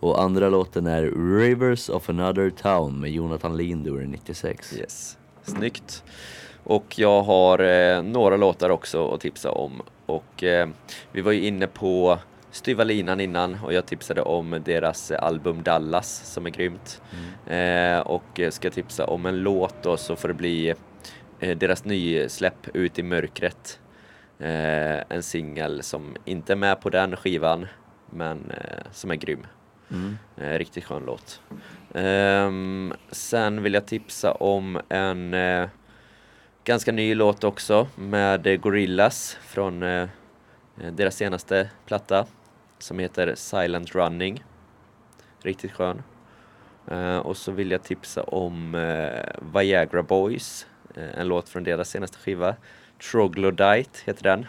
Och 0.00 0.22
andra 0.22 0.48
låten 0.48 0.86
är 0.86 1.36
Rivers 1.38 1.88
of 1.88 2.10
another 2.10 2.50
town 2.50 3.00
med 3.00 3.10
Jonathan 3.10 3.56
Lindower 3.56 4.06
96. 4.06 4.78
Yes. 4.78 5.18
Snyggt. 5.42 6.04
Och 6.64 6.98
jag 6.98 7.22
har 7.22 7.58
eh, 7.58 8.02
några 8.02 8.36
låtar 8.36 8.70
också 8.70 9.10
att 9.10 9.20
tipsa 9.20 9.50
om. 9.50 9.82
Och 10.06 10.44
eh, 10.44 10.68
vi 11.12 11.20
var 11.20 11.32
ju 11.32 11.46
inne 11.46 11.66
på 11.66 12.18
Styva 12.50 12.84
linan 12.84 13.20
innan 13.20 13.58
och 13.64 13.72
jag 13.72 13.86
tipsade 13.86 14.22
om 14.22 14.60
deras 14.64 15.10
album 15.10 15.62
Dallas 15.62 16.32
som 16.32 16.46
är 16.46 16.50
grymt. 16.50 17.02
Eh, 17.46 17.98
och 17.98 18.40
ska 18.50 18.70
tipsa 18.70 19.06
om 19.06 19.26
en 19.26 19.42
låt 19.42 19.74
då 19.82 19.96
så 19.96 20.16
får 20.16 20.28
det 20.28 20.34
bli 20.34 20.74
eh, 21.40 21.58
deras 21.58 21.84
nysläpp 21.84 22.68
Ut 22.74 22.98
i 22.98 23.02
mörkret. 23.02 23.80
Eh, 24.38 25.00
en 25.08 25.22
singel 25.22 25.82
som 25.82 26.16
inte 26.24 26.52
är 26.52 26.56
med 26.56 26.80
på 26.80 26.90
den 26.90 27.16
skivan 27.16 27.66
men 28.10 28.50
eh, 28.50 28.84
som 28.92 29.10
är 29.10 29.14
grym. 29.14 29.46
Mm. 29.90 30.18
Eh, 30.36 30.58
riktigt 30.58 30.84
skön 30.84 31.02
låt. 31.06 31.40
Eh, 31.94 32.50
sen 33.10 33.62
vill 33.62 33.74
jag 33.74 33.86
tipsa 33.86 34.32
om 34.32 34.80
en 34.88 35.34
eh, 35.34 35.68
ganska 36.64 36.92
ny 36.92 37.14
låt 37.14 37.44
också 37.44 37.88
med 37.96 38.46
eh, 38.46 38.56
från 39.42 39.82
eh, 39.82 40.08
deras 40.92 41.16
senaste 41.16 41.70
platta 41.86 42.26
som 42.78 42.98
heter 42.98 43.34
Silent 43.34 43.94
Running. 43.94 44.44
Riktigt 45.42 45.72
skön. 45.72 46.02
Eh, 46.86 47.16
och 47.18 47.36
så 47.36 47.52
vill 47.52 47.70
jag 47.70 47.82
tipsa 47.82 48.22
om 48.22 48.74
eh, 48.74 49.24
Viagra 49.54 50.02
Boys, 50.02 50.66
eh, 50.94 51.18
en 51.18 51.28
låt 51.28 51.48
från 51.48 51.64
deras 51.64 51.90
senaste 51.90 52.18
skiva. 52.18 52.56
Troglodyte 53.10 54.00
heter 54.04 54.22
den. 54.22 54.46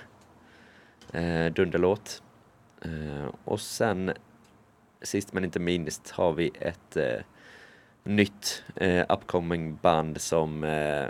Eh, 1.14 1.54
dunderlåt. 1.54 2.24
Eh, 2.82 3.28
och 3.44 3.62
sen 3.62 4.12
sist 5.02 5.34
men 5.34 5.44
inte 5.44 5.60
minst 5.60 6.10
har 6.12 6.34
vi 6.34 6.52
ett 6.60 6.98
eh, 6.98 7.20
nytt 8.04 8.64
eh, 8.76 9.06
upcoming 9.10 9.76
band 9.82 10.22
som 10.22 10.64
eh, 10.64 11.08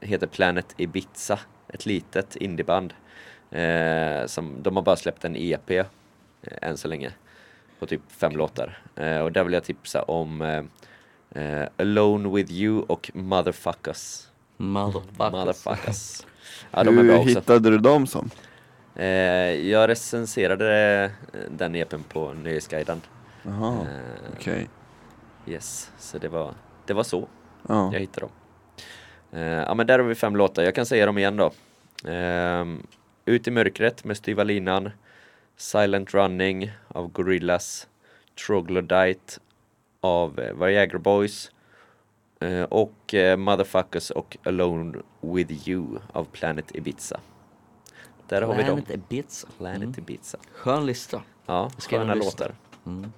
heter 0.00 0.26
Planet 0.26 0.74
Ibiza. 0.76 1.38
Ett 1.68 1.86
litet 1.86 2.36
indieband. 2.36 2.94
Eh, 3.50 4.26
som, 4.26 4.62
de 4.62 4.76
har 4.76 4.82
bara 4.82 4.96
släppt 4.96 5.24
en 5.24 5.36
EP 5.36 5.70
eh, 5.70 5.84
än 6.42 6.76
så 6.76 6.88
länge. 6.88 7.12
På 7.78 7.86
typ 7.86 8.00
fem 8.08 8.32
låtar. 8.32 8.78
Eh, 8.96 9.18
och 9.18 9.32
där 9.32 9.44
vill 9.44 9.52
jag 9.52 9.64
tipsa 9.64 10.02
om 10.02 10.42
eh, 10.42 10.62
eh, 11.42 11.68
Alone 11.76 12.28
With 12.28 12.52
You 12.52 12.82
och 12.82 13.10
Motherfuckers. 13.14 14.26
Motherfuckers. 14.56 15.32
Motherfuckers. 15.32 16.26
Ja, 16.70 16.84
de 16.84 16.98
är 16.98 17.02
Hur 17.02 17.08
bra 17.08 17.18
också. 17.18 17.28
hittade 17.28 17.70
du 17.70 17.78
dem 17.78 18.06
som? 18.06 18.30
Eh, 19.00 19.68
jag 19.70 19.88
recenserade 19.88 21.04
eh, 21.32 21.38
den 21.50 21.74
EPn 21.74 22.02
på 22.08 22.32
Nöjesguiden. 22.32 23.00
Jaha, 23.42 23.80
Eh, 23.82 24.30
okej. 24.36 24.68
Yes, 25.46 25.90
så 25.98 26.18
det 26.18 26.28
var, 26.28 26.54
det 26.86 26.92
var 26.94 27.02
så 27.02 27.28
Ja. 27.68 27.90
jag 27.92 28.00
hittade 28.00 28.26
dem. 28.26 28.30
Eh, 29.40 29.42
ja 29.62 29.74
men 29.74 29.86
där 29.86 29.98
har 29.98 30.06
vi 30.06 30.14
fem 30.14 30.36
låtar, 30.36 30.62
jag 30.62 30.74
kan 30.74 30.86
säga 30.86 31.06
dem 31.06 31.18
igen 31.18 31.36
då. 31.36 31.50
Ehm, 32.10 32.86
Ut 33.24 33.48
i 33.48 33.50
mörkret 33.50 34.04
med 34.04 34.16
Styva 34.16 34.44
linan, 34.44 34.90
Silent 35.56 36.14
Running 36.14 36.72
av 36.88 37.08
Gorillaz, 37.12 37.88
Troglodyte 38.46 39.40
av 40.00 40.34
Viagra 40.60 40.98
Boys 40.98 41.50
och 42.68 43.14
Motherfuckers 43.38 44.10
och 44.10 44.36
Alone 44.44 44.98
With 45.20 45.68
You 45.68 45.98
av 46.12 46.24
Planet 46.24 46.74
Ibiza. 46.76 47.20
Där 48.30 48.42
har 48.42 48.54
vi 48.54 48.62
dem. 48.62 48.82
Planet 48.82 48.90
Ibiza. 49.10 49.48
Planet 49.58 49.82
Mm. 49.82 49.94
Ibiza. 49.98 50.38
Skön 50.54 50.86
lista. 50.86 51.22
Ja, 51.46 51.70
sköna 51.78 52.14
låtar. 52.14 52.54
Mm. 52.86 53.12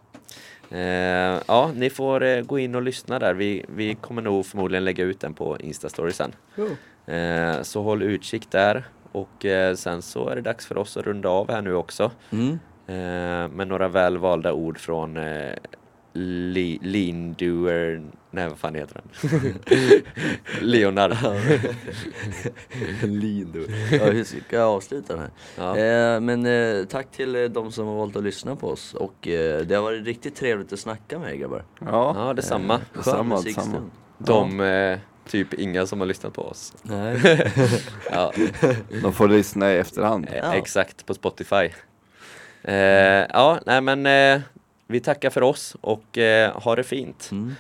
Eh, 0.71 1.43
ja, 1.47 1.71
ni 1.75 1.91
får 1.91 2.23
eh, 2.23 2.41
gå 2.43 2.59
in 2.59 2.75
och 2.75 2.83
lyssna 2.83 3.19
där. 3.19 3.35
Vi, 3.35 3.65
vi 3.69 3.95
kommer 3.95 4.23
nog 4.23 4.47
förmodligen 4.47 4.85
lägga 4.85 5.05
ut 5.05 5.21
den 5.21 5.35
på 5.35 5.59
Instastory 5.61 6.13
sen. 6.13 6.33
Eh, 7.07 7.63
så 7.63 7.83
håll 7.83 8.03
utkik 8.03 8.51
där. 8.51 8.85
Och 9.13 9.45
eh, 9.45 9.75
sen 9.75 10.03
så 10.03 10.29
är 10.29 10.35
det 10.37 10.43
dags 10.43 10.67
för 10.67 10.79
oss 10.79 10.97
att 10.97 11.05
runda 11.05 11.29
av 11.29 11.51
här 11.51 11.63
nu 11.63 11.75
också. 11.75 12.11
Mm. 12.31 12.59
Eh, 12.87 13.49
med 13.49 13.69
några 13.69 13.89
välvalda 13.89 14.53
ord 14.53 14.79
från 14.79 15.17
eh, 15.17 15.53
Li, 16.15 16.79
Lindoer, 16.83 18.03
nej 18.31 18.49
vad 18.49 18.59
fan 18.59 18.75
heter 18.75 19.01
han? 19.01 19.55
Leonard. 20.61 21.17
Lindo. 23.03 23.61
Ja, 23.91 24.05
hur 24.11 24.25
ska 24.25 24.41
jag 24.57 24.69
avsluta 24.69 25.17
den 25.17 25.23
här? 25.23 25.31
Ja. 25.57 25.77
Eh, 26.15 26.21
men 26.21 26.47
eh, 26.47 26.85
tack 26.85 27.11
till 27.11 27.37
eh, 27.37 27.43
de 27.45 27.73
som 27.73 27.87
har 27.87 27.95
valt 27.97 28.17
att 28.17 28.23
lyssna 28.25 28.57
på 28.57 28.69
oss 28.69 28.95
och 28.95 29.29
eh, 29.29 29.61
det 29.67 29.75
har 29.75 29.83
varit 29.83 30.07
riktigt 30.07 30.37
trevligt 30.37 30.73
att 30.73 30.79
snacka 30.79 31.19
med 31.19 31.33
er 31.33 31.37
grabbar. 31.37 31.65
Ja, 31.81 32.15
ja, 32.27 32.35
detsamma. 32.35 32.79
Skön 32.79 32.87
Detsamma, 32.95 33.41
detsamma. 33.41 33.91
De, 34.19 34.61
eh, 34.61 34.99
typ 35.29 35.55
inga 35.55 35.87
som 35.87 36.01
har 36.01 36.07
lyssnat 36.07 36.33
på 36.33 36.43
oss. 36.43 36.73
Nej. 36.83 37.21
Ja, 38.11 38.33
de 39.03 39.13
får 39.13 39.29
lyssna 39.29 39.73
i 39.73 39.77
efterhand. 39.79 40.29
Eh, 40.29 40.37
Ja. 40.37 40.55
Exakt, 40.55 41.07
på 41.07 41.15
Spotify. 41.15 41.71
Eh, 42.65 42.75
ja, 43.33 43.59
nej 43.67 43.81
men 43.81 44.07
eh, 44.07 44.41
vi 44.93 45.01
tackar 45.01 45.31
för 45.31 45.43
oss 45.43 45.77
och 45.81 46.19
eh, 46.19 46.61
ha 46.63 46.77
det 46.77 46.85
fint. 46.85 47.29
Mm. 47.33 47.51